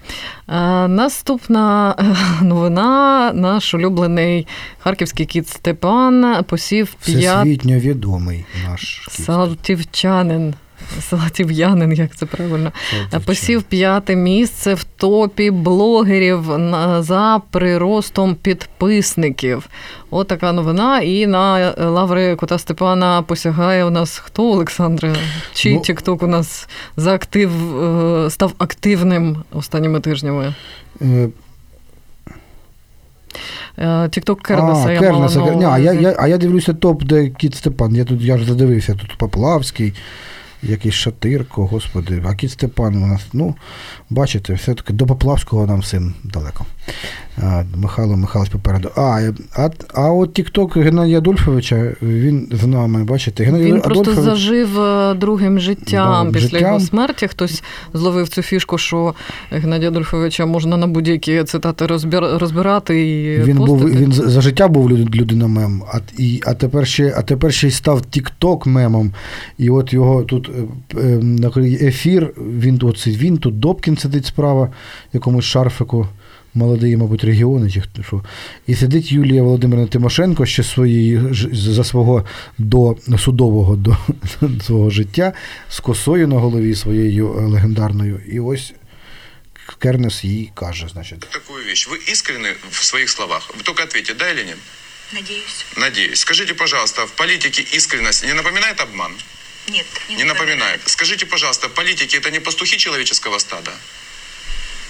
Е, 0.47 0.87
Наступна 0.87 1.95
е, 1.99 2.15
новина: 2.43 3.31
наш 3.33 3.73
улюблений 3.73 4.47
харківський 4.79 5.25
кіт 5.25 5.47
Степан 5.47 6.43
посів 6.43 6.95
п'ят 7.05 7.17
Всесвітньо 7.17 7.79
відомий 7.79 8.45
наш 8.69 9.07
кіт. 9.07 9.25
Салтівчанин. 9.25 10.53
Салатів'янин, 11.01 11.93
як 11.93 12.15
це 12.15 12.25
правильно, 12.25 12.71
Салтівчанин. 12.89 13.25
посів 13.25 13.63
п'яте 13.63 14.15
місце 14.15 14.73
в 14.73 14.83
топі 14.83 15.51
блогерів 15.51 16.43
за 16.99 17.41
приростом 17.51 18.35
підписників. 18.35 19.69
От 20.11 20.27
така 20.27 20.51
новина. 20.51 20.99
І 20.99 21.27
на 21.27 21.73
лаври 21.77 22.35
кота 22.35 22.57
Степана 22.57 23.21
посягає 23.21 23.85
у 23.85 23.89
нас 23.89 24.17
хто, 24.17 24.51
Олександре? 24.51 25.15
Чий 25.53 25.73
Ну- 25.75 25.81
Тікток 25.81 26.23
у 26.23 26.27
нас 26.27 26.69
за 26.97 27.13
актив 27.13 27.83
е, 27.83 28.29
став 28.29 28.53
активним 28.57 29.37
останніми 29.51 29.99
тижнями? 29.99 30.53
Е, 31.01 31.29
Е, 33.79 34.09
Тікток 34.09 34.41
Кернеса 34.41 34.85
а, 34.87 34.91
я 34.91 35.01
мала 35.01 35.27
Кернеса, 35.27 35.55
Ні, 35.55 35.65
а 35.65 35.77
я, 35.79 35.93
я, 35.93 36.15
а 36.19 36.27
я 36.27 36.37
дивлюся 36.37 36.73
топ, 36.73 37.03
де 37.03 37.29
кіт 37.29 37.55
Степан. 37.55 37.95
Я 37.95 38.05
тут 38.05 38.21
я 38.21 38.37
ж 38.37 38.45
задивився, 38.45 38.93
тут 38.95 39.17
Поплавський, 39.17 39.93
якийсь 40.63 40.95
Шатирко, 40.95 41.65
господи, 41.65 42.23
а 42.25 42.35
кіт 42.35 42.51
Степан 42.51 43.03
у 43.03 43.07
нас, 43.07 43.21
ну, 43.33 43.55
бачите, 44.09 44.53
все-таки 44.53 44.93
до 44.93 45.05
Поплавського 45.05 45.67
нам 45.67 45.79
всім 45.79 46.13
далеко. 46.23 46.65
А, 47.41 47.63
Михайло 47.75 48.15
Михайлович 48.15 48.51
попереду. 48.51 48.91
А, 48.95 49.31
а, 49.55 49.69
а 49.93 50.11
от 50.11 50.33
Тікток 50.33 50.77
Геннадія 50.77 51.17
Адольфовича, 51.17 51.91
він 52.01 52.47
з 52.51 52.65
нами, 52.67 53.03
бачите, 53.03 53.43
Геннадій 53.43 53.65
Він 53.65 53.81
просто 53.81 54.13
зажив 54.13 54.81
е, 54.81 55.13
другим 55.13 55.59
життям 55.59 56.27
Да, 56.27 56.33
після 56.33 56.49
життям. 56.49 56.61
його 56.61 56.79
смерті. 56.79 57.27
Хтось 57.27 57.63
зловив 57.93 58.29
цю 58.29 58.41
фішку, 58.41 58.77
що 58.77 59.13
Геннадія 59.51 59.89
Адольфовича 59.89 60.45
можна 60.45 60.77
на 60.77 60.87
будь-які 60.87 61.43
цитати 61.43 61.85
розбирати 62.37 63.09
і 63.09 63.43
Він 63.43 63.57
був 63.57 63.89
він 63.89 64.11
за 64.11 64.29
за 64.29 64.41
життя 64.41 64.67
був 64.67 64.91
людина 64.91 65.47
мем, 65.47 65.83
а, 65.93 65.97
і, 66.17 66.41
а 66.45 66.53
тепер 66.53 66.87
ще 66.87 67.13
а 67.17 67.21
тепер 67.21 67.53
ще 67.53 67.67
й 67.67 67.71
став 67.71 68.01
Тік-Ток 68.01 68.65
мемом. 68.65 69.13
І 69.57 69.69
от 69.69 69.93
його 69.93 70.23
тут 70.23 70.48
е, 70.48 70.48
е, 71.00 71.02
на 71.22 71.50
ефір. 71.88 72.34
Він 72.36 72.78
тут 72.78 73.06
він 73.06 73.38
тут 73.38 73.60
Добкін 73.60 73.96
сидить 73.96 74.26
справа, 74.26 74.72
якомусь 75.12 75.44
шарфику. 75.44 76.08
Молодий, 76.56 76.96
мабуть, 76.96 77.24
регіони 77.24 77.70
чи 77.70 77.80
хто 77.80 78.02
що. 78.02 78.24
І 78.66 78.74
сидить 78.74 79.12
Юлія 79.12 79.42
Володимирівна 79.42 79.88
Тимошенко 79.88 80.46
ще 80.46 80.62
своєї 80.62 81.34
ж- 81.34 81.48
за 81.52 81.84
свого 81.84 82.24
до 82.58 82.96
судового 83.18 83.76
до 83.76 83.96
свого 84.64 84.90
життя 84.90 85.32
з 85.68 85.80
косою 85.80 86.28
на 86.28 86.36
голові 86.38 86.74
своєю 86.74 87.34
е, 87.38 87.40
легендарною. 87.46 88.20
І 88.32 88.40
ось 88.40 88.72
Кернес 89.78 90.24
їй 90.24 90.50
каже, 90.54 90.88
значить. 90.92 91.20
такую 91.20 91.64
вещь. 91.64 91.88
Вы 91.88 91.96
искренны 92.12 92.48
в 92.70 92.84
своих 92.84 93.10
словах? 93.10 93.50
Вы 93.58 93.62
только 93.62 93.82
ответьте, 93.82 94.14
да 94.14 94.30
или 94.30 94.44
нет? 94.44 94.56
Надеюсь. 95.14 95.64
Надеюсь. 95.78 96.18
Скажите, 96.20 96.54
пожалуйста, 96.54 97.04
в 97.06 97.10
политике 97.10 97.62
искренность 97.76 98.26
не 98.26 98.34
напоминает 98.34 98.80
обман? 98.80 99.12
Нет, 99.69 99.85
не, 100.09 100.15
Не 100.15 100.23
напоминает. 100.23 100.81
Скажите, 100.85 101.25
пожалуйста, 101.25 101.69
политики 101.69 102.15
это 102.15 102.31
не 102.31 102.39
пастухи 102.39 102.77
человеческого 102.77 103.37
стада? 103.39 103.71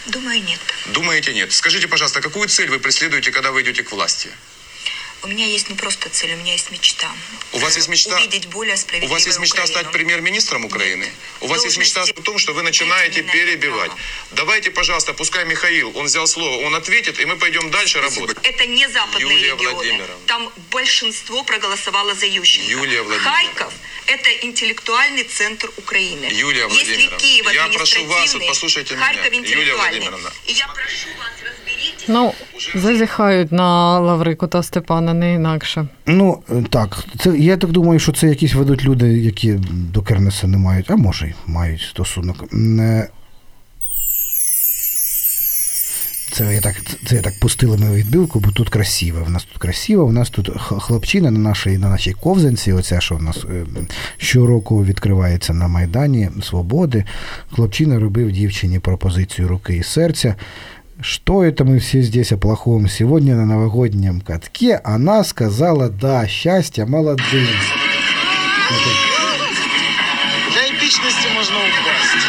Думаю, 0.06 0.42
нет. 0.42 0.60
Думаете, 0.88 1.34
нет? 1.34 1.52
Скажите, 1.52 1.88
пожалуйста, 1.88 2.22
какую 2.22 2.48
цель 2.48 2.70
вы 2.70 2.80
преследуете, 2.80 3.32
когда 3.32 3.52
вы 3.52 3.62
идете 3.62 3.84
к 3.84 3.92
власти? 3.92 4.30
У 5.22 5.28
меня 5.28 5.46
есть 5.46 5.68
не 5.70 5.76
просто 5.76 6.08
цель, 6.10 6.34
у 6.34 6.38
меня 6.38 6.54
есть 6.54 6.72
мечта. 6.72 7.12
У 7.52 7.60
вас 7.60 7.76
есть 7.76 7.90
мечта? 7.90 8.16
Увидеть 8.16 8.46
более 8.48 8.76
У 8.76 8.78
справедливую 8.78 9.14
вас 9.18 9.26
есть 9.26 9.40
мечта 9.40 9.64
Украину. 9.64 9.82
стать 9.82 9.92
премьер-министром 9.92 10.64
Украины? 10.64 11.12
У 11.42 11.48
вас 11.48 11.66
есть 11.66 11.78
мечта 11.78 12.04
о 12.04 12.22
том, 12.22 12.38
что 12.38 12.54
вы 12.54 12.62
начинаете 12.62 13.24
перебивать. 13.24 13.92
Давайте, 14.32 14.72
пожалуйста, 14.72 15.14
пускай 15.14 15.44
Михаил, 15.44 15.92
он 15.98 16.06
взял 16.06 16.26
слово, 16.26 16.66
он 16.66 16.74
ответит, 16.74 17.20
и 17.20 17.26
мы 17.26 17.36
пойдем 17.36 17.70
дальше 17.70 18.00
работать. 18.00 18.38
Это 18.44 18.66
не 18.66 18.88
западные 18.88 19.34
Юлия 19.34 19.52
регионы. 19.56 19.74
Владимировна. 19.74 20.26
Там 20.28 20.50
большинство 20.72 21.44
проголосовало 21.44 22.16
за 22.16 22.26
Ющенко. 22.26 22.70
Юлия 22.70 23.02
Владимировна. 23.02 23.30
Харьков– 23.30 23.74
это 24.09 24.47
интеллектуальный 24.47 25.25
центр 25.25 25.71
Украины. 25.79 26.27
Юлия 26.31 26.65
Если 26.65 26.75
Владимировна, 26.75 27.19
Киев 27.19 27.53
я 27.53 27.67
прошу 27.67 28.07
вас, 28.07 28.35
административный, 28.35 28.49
послушайте 28.49 28.95
меня. 28.95 29.07
Харьков 29.07 29.25
Юлия 29.25 29.41
интеллектуальный. 29.41 30.01
Владимировна. 30.01 30.31
И 30.47 30.53
я 30.53 30.67
прошу 30.67 31.09
вас, 31.19 31.35
разберитесь. 31.45 32.09
Ну, 32.09 32.35
зазіхають 32.75 33.53
на 33.53 34.01
лаври 34.01 34.35
кота 34.35 34.63
Степана, 34.63 35.15
не 35.15 35.35
інакше. 35.35 35.87
Ну, 36.07 36.43
е, 36.51 36.65
так. 36.71 37.05
Це, 37.21 37.39
я 37.39 37.57
так 37.57 37.71
думаю, 37.71 38.01
що 38.01 38.13
це 38.13 38.27
якісь 38.27 38.55
ведуть 38.55 38.85
люди, 38.85 39.07
які 39.07 39.53
до 39.69 40.03
Кернеса 40.03 40.47
не 40.47 40.57
мають, 40.57 40.91
а 40.91 40.97
може, 40.97 41.27
й 41.27 41.35
мають 41.47 41.83
стосунок. 41.83 42.45
Це 46.33 46.55
я 46.55 46.61
так, 46.61 46.75
це 47.07 47.15
я 47.17 47.23
так 47.23 47.41
пустили 47.41 47.77
мою 47.77 47.93
відбивку, 47.95 48.41
бо 48.41 48.51
тут 48.51 48.69
красиво. 48.69 49.25
В 49.25 49.31
нас 49.31 49.45
тут 49.45 49.59
красиво, 49.59 50.07
в 50.07 50.13
нас 50.13 50.31
тут 50.31 50.51
х- 50.61 50.79
хлопчина 50.79 51.31
на 51.31 51.39
нашій, 51.39 51.79
на 51.79 51.89
нашій 51.89 52.13
ковзанці, 52.13 52.73
оця, 52.73 53.01
що 53.01 53.15
в 53.17 53.23
нас 53.23 53.37
е, 53.45 53.65
щороку 54.17 54.85
відкривається 54.85 55.53
на 55.55 55.69
Майдані 55.69 56.31
Свободи. 56.43 57.05
Хлопчина 57.53 57.99
робив 58.01 58.33
дівчині 58.33 58.79
пропозицію 58.79 59.49
руки 59.49 59.77
і 59.77 59.83
серця. 59.83 60.35
Что 61.01 61.43
это 61.43 61.65
мы 61.65 61.79
все 61.79 62.03
здесь 62.03 62.33
о 62.33 62.39
плохом? 62.39 62.89
Сегодня 62.89 63.35
на 63.35 63.45
новогоднем 63.47 64.21
катке 64.21 64.81
она 64.85 65.25
сказала 65.25 65.89
«да, 65.89 66.27
счастья 66.29 66.87
молодым». 66.87 67.47
Для 70.53 70.63
эпичности 70.71 71.29
можно 71.35 71.57
упасть. 71.57 72.27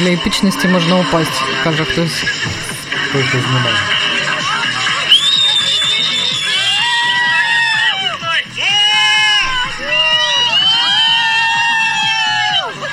Для 0.00 0.10
епічності 0.12 0.68
можна 0.68 1.00
упасть, 1.00 1.42
каже 1.64 1.84
хтось. 1.84 2.24
Знімає. 3.13 3.75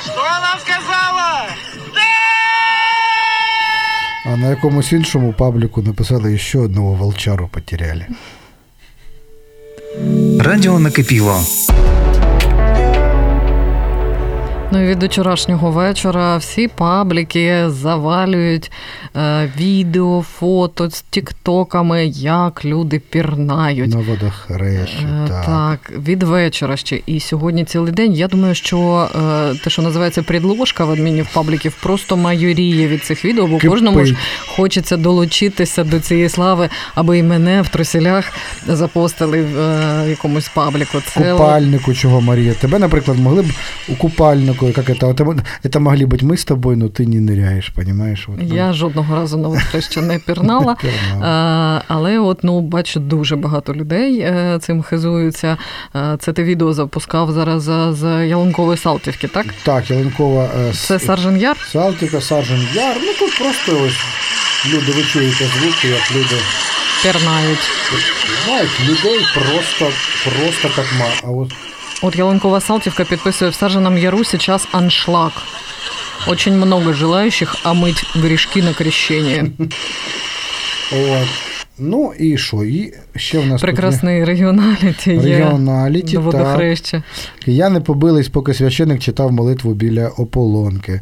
Что 0.05 0.21
она 0.21 0.59
сказала? 0.59 1.47
А 4.25 4.37
на 4.37 4.49
якомусь 4.49 4.91
іншому 4.91 5.33
пабліку 5.33 5.81
написали 5.81 6.37
ще 6.37 6.59
одного 6.59 6.93
волчару 6.93 7.49
потеряли. 7.53 8.05
Радіо 10.39 10.79
накипіло. 10.79 11.41
Ну 14.71 14.83
і 14.83 14.85
від 14.87 15.03
вчорашнього 15.03 15.71
вечора 15.71 16.37
всі 16.37 16.67
пабліки 16.67 17.63
завалюють 17.67 18.71
е, 19.15 19.51
відео, 19.57 20.21
фото 20.39 20.89
з 20.89 21.01
тіктоками, 21.01 22.05
як 22.15 22.65
люди 22.65 22.99
пірнають. 22.99 23.89
На 23.93 23.99
водохрещі, 23.99 24.97
Е, 25.25 25.27
так. 25.27 25.45
Так, 25.45 25.91
від 25.99 26.23
вечора 26.23 26.77
ще. 26.77 26.99
І 27.05 27.19
сьогодні 27.19 27.65
цілий 27.65 27.93
день. 27.93 28.13
Я 28.13 28.27
думаю, 28.27 28.55
що 28.55 29.09
е, 29.15 29.55
те, 29.63 29.69
що 29.69 29.81
називається 29.81 30.23
підложка 30.23 30.85
в 30.85 30.91
адмінів 30.91 31.27
пабліків, 31.33 31.77
просто 31.83 32.17
майоріє 32.17 32.87
від 32.87 33.03
цих 33.03 33.25
відео, 33.25 33.47
бо 33.47 33.55
Кипить. 33.57 33.71
кожному 33.71 34.05
ж 34.05 34.15
хочеться 34.55 34.97
долучитися 34.97 35.83
до 35.83 35.99
цієї 35.99 36.29
слави, 36.29 36.69
аби 36.95 37.17
і 37.17 37.23
мене 37.23 37.61
в 37.61 37.69
труселях 37.69 38.25
запостили 38.67 39.41
в 39.41 39.59
е, 39.59 40.09
якомусь 40.09 40.47
пабліку. 40.49 40.97
Це 41.13 41.31
Купальнику, 41.31 41.93
чого 41.93 42.21
Марія. 42.21 42.53
Тебе, 42.53 42.79
наприклад, 42.79 43.19
могли 43.19 43.41
б 43.41 43.45
у 43.89 43.95
купальнику, 43.95 44.56
як 44.56 44.78
это, 44.88 45.08
это, 45.14 45.38
это 45.64 45.78
могли 45.78 46.06
бути 46.06 46.26
ми 46.26 46.36
з 46.36 46.44
тобою, 46.44 46.76
но 46.76 46.88
ти 46.88 47.06
не 47.06 47.20
ниряєш, 47.20 47.68
понимаєш? 47.68 48.28
От, 48.28 48.34
ну, 48.48 48.56
Я 48.56 48.72
жодного 48.72 49.14
разу 49.16 49.36
на 49.38 49.48
водохреща 49.48 50.00
не 50.00 50.18
пірнала. 50.18 50.76
пірнала. 50.80 51.78
Е, 51.78 51.84
Але 51.88 52.18
от 52.18 52.44
ну 52.44 52.60
бачу, 52.60 53.00
дуже 53.00 53.36
багато 53.36 53.74
людей 53.74 54.18
е, 54.20 54.58
цим 54.62 54.82
хизуються. 54.82 55.56
Е, 55.96 56.16
Це 56.20 56.32
ти 56.32 56.44
відео 56.44 56.72
запускав 56.72 57.32
зараз 57.32 57.62
з, 57.62 57.92
з 57.92 58.26
Ялинкової 58.26 58.78
Салтівки, 58.78 59.28
так? 59.28 59.46
Так, 59.62 59.90
Яленкова 59.90 60.48
е, 60.66 60.70
с- 60.70 60.86
Це 60.86 60.98
Саржен 60.98 61.36
Яр? 61.36 61.56
Салтика, 61.72 62.20
Саржен 62.20 62.66
Яр. 62.74 62.96
Ну 63.02 63.12
тут 63.18 63.38
просто 63.38 63.84
ось 63.86 63.98
люди, 64.72 64.92
ви 64.92 65.02
чуєте 65.02 65.44
звуки, 65.44 65.88
як 65.88 66.12
люди. 66.16 66.36
Пірнають. 67.02 67.58
Знають, 68.46 68.80
людей 68.88 69.20
просто, 69.34 69.90
просто 70.24 70.68
как 70.76 70.86
ма. 70.98 71.06
А 71.24 71.26
от 71.30 71.52
От 72.01 72.15
Ялинкова 72.15 72.61
Салтівка 72.61 73.03
підписує 73.05 73.51
в 73.51 73.53
Сарженом 73.53 73.97
Яру 73.97 74.23
сейчас 74.23 74.67
аншлаг. 74.71 75.31
Очень 76.27 76.55
много 76.55 76.93
желающих 76.93 77.55
омыть 77.65 78.03
грешки 78.15 78.61
на 78.61 78.73
крещение. 78.73 79.51
От. 80.91 81.27
Ну 81.79 82.13
і 82.19 82.37
що? 82.37 82.63
І 82.63 82.93
ще 83.15 83.39
в 83.39 83.47
нас 83.47 83.61
прекрасний 83.61 84.23
регіоналіті 84.23 85.11
є 85.11 85.19
регіоналіті, 85.19 86.15
до 86.15 86.21
водохреща. 86.21 87.03
Кияни 87.45 87.81
побились, 87.81 88.27
поки 88.29 88.53
священик 88.53 88.99
читав 88.99 89.31
молитву 89.31 89.73
біля 89.73 90.07
ополонки. 90.07 91.01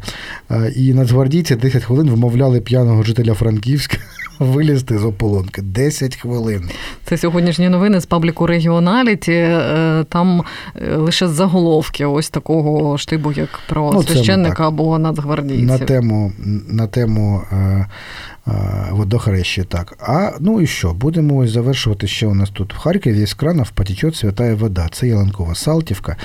Е, 0.50 0.72
І 0.76 0.94
нацгвардійці 0.94 1.56
10 1.56 1.84
хвилин 1.84 2.10
вмовляли 2.10 2.60
п'яного 2.60 3.02
жителя 3.02 3.34
Франківська 3.34 3.98
вилізти 4.38 4.98
з 4.98 5.04
ополонки. 5.04 5.62
10 5.62 6.16
хвилин. 6.16 6.70
Це 7.04 7.16
сьогоднішні 7.16 7.68
новини 7.68 8.00
з 8.00 8.06
пабліку 8.06 8.46
регіоналіті. 8.46 9.32
Е, 9.32 10.04
Там 10.08 10.42
е, 10.76 10.96
лише 10.96 11.28
заголовки 11.28 12.06
ось 12.06 12.30
такого 12.30 12.98
штибу, 12.98 13.32
як 13.32 13.48
про 13.68 13.90
Ну, 13.94 14.02
священника 14.02 14.68
або 14.68 14.98
нацгвардійців. 14.98 15.66
На 15.66 15.78
тему, 15.78 16.32
на 16.68 16.86
тему 16.86 17.42
е, 18.46 18.50
е, 18.50 18.88
водохреща, 18.92 19.64
так. 19.64 19.98
А 20.00 20.30
ну 20.40 20.60
і 20.60 20.66
що? 20.66 20.92
Будемо 20.92 21.36
ось 21.36 21.50
завершувати 21.50 22.06
ще 22.06 22.26
у 22.26 22.34
нас 22.34 22.50
тут 22.50 22.74
в 22.74 22.76
Харькове 22.76 23.22
из 23.22 23.34
кранов 23.34 23.70
потечет 23.70 24.16
святая 24.16 24.54
вода. 24.54 24.88
Це 24.92 25.08
Яланкова 25.08 25.54
Салтівка. 25.54 26.16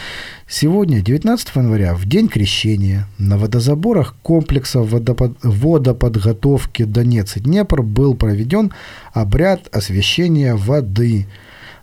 Сегодня, 0.48 1.02
19 1.02 1.56
января, 1.56 1.94
в 1.94 2.06
день 2.06 2.28
крещения, 2.28 3.06
на 3.20 3.38
водозаборах 3.38 4.16
комплексов 4.22 4.88
водопод... 4.88 5.32
водоподготовки 5.44 6.86
Донец 6.86 7.38
и 7.38 7.40
Днепр 7.40 7.82
был 7.82 8.16
проведен 8.16 8.72
обряд 9.14 9.70
освящения 9.72 10.56
воды. 10.56 11.26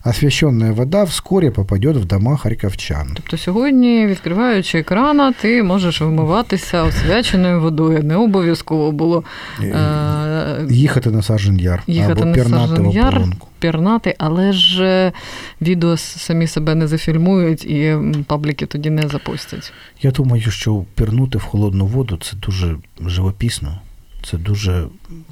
Освященная 0.05 0.73
вода 0.73 1.05
вскоре 1.05 1.51
попадет 1.51 1.97
в 1.97 2.05
дома 2.05 2.37
харьковчан. 2.37 3.11
Тобто 3.15 3.37
сьогодні, 3.37 4.07
відкриваючи 4.07 4.83
крана, 4.83 5.33
ти 5.33 5.63
можеш 5.63 6.01
вимиватися 6.01 6.83
освяченою 6.83 7.61
водою. 7.61 8.03
Не 8.03 8.17
обов'язково 8.17 8.93
було 8.93 9.25
е- 9.63 10.67
Їхати 10.71 11.11
на 11.11 11.23
Сажен 11.23 11.61
Яр 11.61 11.83
їхати 11.87 12.23
або 12.23 12.33
пірнати 12.33 12.83
в 12.83 12.95
Яр, 12.95 13.23
пірнати, 13.59 14.15
але 14.19 14.53
ж 14.53 14.85
е, 14.85 15.13
відео 15.61 15.97
самі 15.97 16.47
себе 16.47 16.75
не 16.75 16.87
зафільмують 16.87 17.65
і 17.65 17.97
пабліки 18.27 18.67
тоді 18.67 18.91
не 18.91 19.09
запустять. 19.09 19.73
Я 20.03 20.11
думаю, 20.11 20.51
що 20.51 20.85
пірнути 20.95 21.39
в 21.39 21.43
холодну 21.43 21.87
воду 21.87 22.19
це 22.23 22.37
дуже 22.37 22.77
живописно, 23.07 23.81
це 24.23 24.37
дуже 24.37 24.85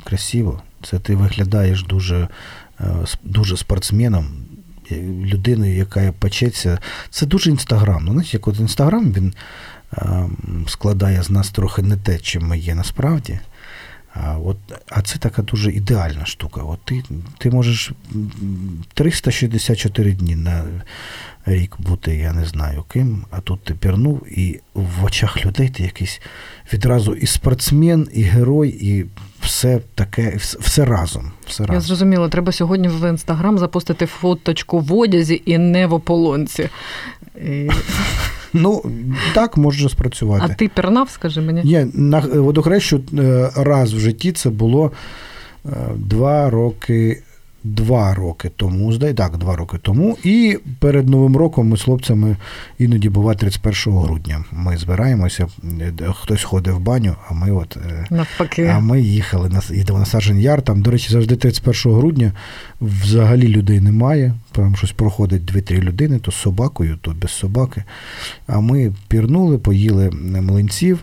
красиво. 0.04 0.62
Це 0.82 0.98
ти 0.98 1.16
виглядаєш 1.16 1.84
дуже, 1.84 2.28
е, 2.80 2.84
дуже 3.24 3.56
спортсменом, 3.56 4.26
людиною, 5.24 5.76
яка 5.76 6.12
печеться. 6.18 6.78
Це 7.10 7.26
дуже 7.26 7.50
інстаграмно. 7.50 8.12
Знаєте, 8.12 8.30
як 8.32 8.48
от 8.48 8.60
інстаграм 8.60 9.12
він 9.12 9.34
е, 9.92 10.28
складає 10.68 11.22
з 11.22 11.30
нас 11.30 11.50
трохи 11.50 11.82
не 11.82 11.96
те, 11.96 12.18
чим 12.18 12.46
ми 12.46 12.58
є 12.58 12.74
насправді. 12.74 13.38
А, 14.14 14.38
от, 14.38 14.56
а 14.88 15.02
це 15.02 15.18
така 15.18 15.42
дуже 15.42 15.72
ідеальна 15.72 16.26
штука. 16.26 16.60
От 16.60 16.80
ти, 16.84 17.02
ти 17.38 17.50
можеш 17.50 17.92
364 18.94 20.12
дні 20.12 20.36
на 20.36 20.64
рік 21.46 21.76
бути, 21.78 22.16
я 22.16 22.32
не 22.32 22.44
знаю 22.44 22.84
ким, 22.92 23.24
а 23.30 23.40
тут 23.40 23.60
ти 23.64 23.74
пірнув, 23.74 24.38
і 24.38 24.60
в 24.74 25.04
очах 25.04 25.46
людей 25.46 25.68
ти 25.68 25.82
якийсь 25.82 26.20
відразу 26.72 27.14
і 27.14 27.26
спортсмен, 27.26 28.08
і 28.12 28.22
герой, 28.22 28.68
і 28.80 29.06
все 29.40 29.80
таке, 29.94 30.36
все, 30.36 30.58
все 30.60 30.84
разом. 30.84 31.32
Все 31.46 31.62
Я 31.62 31.66
разом. 31.66 31.82
зрозуміла, 31.82 32.28
треба 32.28 32.52
сьогодні 32.52 32.88
в 32.88 33.10
інстаграм 33.10 33.58
запустити 33.58 34.06
фоточку 34.06 34.80
в 34.80 34.94
одязі 34.94 35.42
і 35.46 35.58
не 35.58 35.86
в 35.86 35.94
ополонці. 35.94 36.68
І... 37.36 37.70
Ну, 38.52 38.84
так 39.34 39.56
може 39.56 39.88
спрацювати. 39.88 40.46
А 40.50 40.54
ти 40.54 40.68
пірнав, 40.68 41.10
скажи 41.10 41.40
мені? 41.40 41.60
Є 41.64 41.88
на 41.94 42.18
водохрещу 42.18 43.00
е, 43.18 43.50
раз 43.56 43.94
в 43.94 43.98
житті 43.98 44.32
це 44.32 44.50
було 44.50 44.92
е, 45.66 45.70
два 45.96 46.50
роки. 46.50 47.22
Два 47.66 48.14
роки 48.14 48.50
тому, 48.56 48.92
здай, 48.92 49.14
так, 49.14 49.38
два 49.38 49.56
роки 49.56 49.78
тому. 49.82 50.18
І 50.24 50.58
перед 50.78 51.08
Новим 51.08 51.36
роком 51.36 51.68
ми 51.68 51.76
з 51.76 51.82
хлопцями 51.82 52.36
іноді 52.78 53.08
буває 53.08 53.38
31 53.38 53.98
грудня. 53.98 54.44
Ми 54.52 54.76
збираємося, 54.76 55.46
е, 55.80 55.92
хтось 56.14 56.42
ходить 56.42 56.74
в 56.74 56.78
баню, 56.78 57.16
а 57.28 57.34
ми 57.34 57.50
от 57.50 57.76
е, 57.76 58.06
Навпаки. 58.10 58.66
а 58.66 58.80
ми 58.80 59.00
їхали 59.00 59.48
на 59.48 59.62
їдемо 59.70 59.98
на 59.98 60.04
Сажен 60.04 60.40
Яр. 60.40 60.62
Там, 60.62 60.82
до 60.82 60.90
речі, 60.90 61.12
завжди 61.12 61.36
31 61.36 61.92
грудня 61.92 62.32
взагалі 62.80 63.48
людей 63.48 63.80
немає. 63.80 64.34
Прям 64.52 64.76
щось 64.76 64.92
проходить 64.92 65.52
2-3 65.52 65.80
людини, 65.80 66.18
то 66.18 66.30
з 66.30 66.34
собакою, 66.34 66.98
то 67.02 67.10
без 67.10 67.30
собаки. 67.30 67.84
А 68.46 68.60
ми 68.60 68.92
пірнули, 69.08 69.58
поїли 69.58 70.10
млинців, 70.10 70.98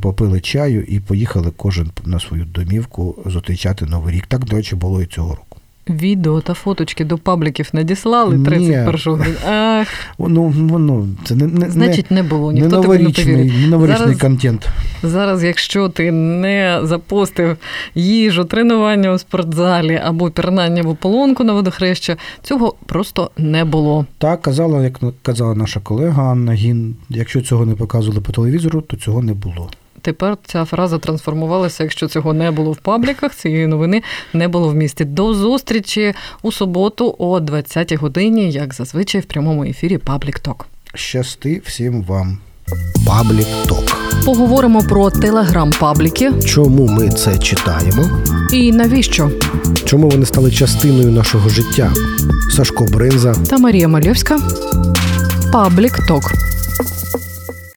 попили 0.00 0.40
чаю 0.40 0.84
і 0.84 1.00
поїхали 1.00 1.52
кожен 1.56 1.90
на 2.04 2.20
свою 2.20 2.44
домівку 2.44 3.16
зустрічати 3.26 3.86
Новий 3.86 4.14
рік. 4.14 4.26
Так, 4.26 4.44
до 4.44 4.56
речі, 4.56 4.76
було 4.76 5.02
і 5.02 5.06
цього 5.06 5.30
року. 5.30 5.56
Відео 5.90 6.40
та 6.40 6.54
фоточки 6.54 7.04
до 7.04 7.18
пабліків 7.18 7.68
надіслали 7.72 8.36
Ні. 8.36 8.44
31 8.44 8.84
грудня. 8.84 9.26
Ах, 9.48 9.88
Ну, 10.18 10.42
воно 10.42 11.08
це 11.24 11.34
не, 11.34 11.46
не, 11.46 11.70
значить, 11.70 12.10
не 12.10 12.22
було. 12.22 12.52
Ніхто 12.52 12.68
не 12.68 12.76
новорічний, 12.82 13.26
повірить. 13.36 13.52
не 13.60 13.66
новорічний 13.68 13.98
Зараз, 14.06 14.20
контент. 14.20 14.68
зараз, 15.02 15.44
якщо 15.44 15.88
ти 15.88 16.12
не 16.12 16.80
запостив 16.82 17.56
їжу, 17.94 18.44
тренування 18.44 19.12
у 19.12 19.18
спортзалі 19.18 20.00
або 20.04 20.30
пірнання 20.30 20.82
в 20.82 20.88
ополонку 20.88 21.44
на 21.44 21.52
водохреща, 21.52 22.16
цього 22.42 22.74
просто 22.86 23.30
не 23.38 23.64
було. 23.64 24.06
Так, 24.18 24.42
казала, 24.42 24.82
як 24.84 25.00
казала 25.22 25.54
наша 25.54 25.80
колега 25.80 26.22
Анна 26.22 26.52
Гін, 26.52 26.96
якщо 27.08 27.40
цього 27.40 27.66
не 27.66 27.74
показували 27.74 28.20
по 28.20 28.32
телевізору, 28.32 28.80
то 28.80 28.96
цього 28.96 29.22
не 29.22 29.34
було. 29.34 29.70
Тепер 30.04 30.36
ця 30.46 30.64
фраза 30.64 30.98
трансформувалася. 30.98 31.82
Якщо 31.82 32.08
цього 32.08 32.32
не 32.32 32.50
було 32.50 32.72
в 32.72 32.76
пабліках, 32.76 33.34
цієї 33.34 33.66
новини 33.66 34.02
не 34.32 34.48
було 34.48 34.68
в 34.68 34.74
місті. 34.74 35.04
До 35.04 35.34
зустрічі 35.34 36.14
у 36.42 36.52
суботу 36.52 37.14
о 37.18 37.38
20-й 37.40 37.96
годині, 37.96 38.50
як 38.50 38.74
зазвичай, 38.74 39.20
в 39.20 39.24
прямому 39.24 39.64
ефірі 39.64 39.98
Public 39.98 40.38
Talk. 40.38 40.66
Щасти 40.94 41.62
всім 41.64 42.02
вам. 42.02 42.38
Public 43.06 43.46
Talk. 43.68 43.84
Поговоримо 44.24 44.82
про 44.82 45.10
телеграм-пабліки 45.10 46.32
Чому 46.46 46.86
ми 46.88 47.08
це 47.08 47.38
читаємо? 47.38 48.10
і 48.52 48.72
навіщо. 48.72 49.30
Чому 49.84 50.08
вони 50.08 50.26
стали 50.26 50.50
частиною 50.50 51.10
нашого 51.10 51.48
життя? 51.48 51.92
Сашко 52.56 52.84
Бринза 52.84 53.34
Та 53.34 53.58
Марія 53.58 53.88
Мальовська. 53.88 54.38
Паблік 55.52 56.06
Ток. 56.08 56.32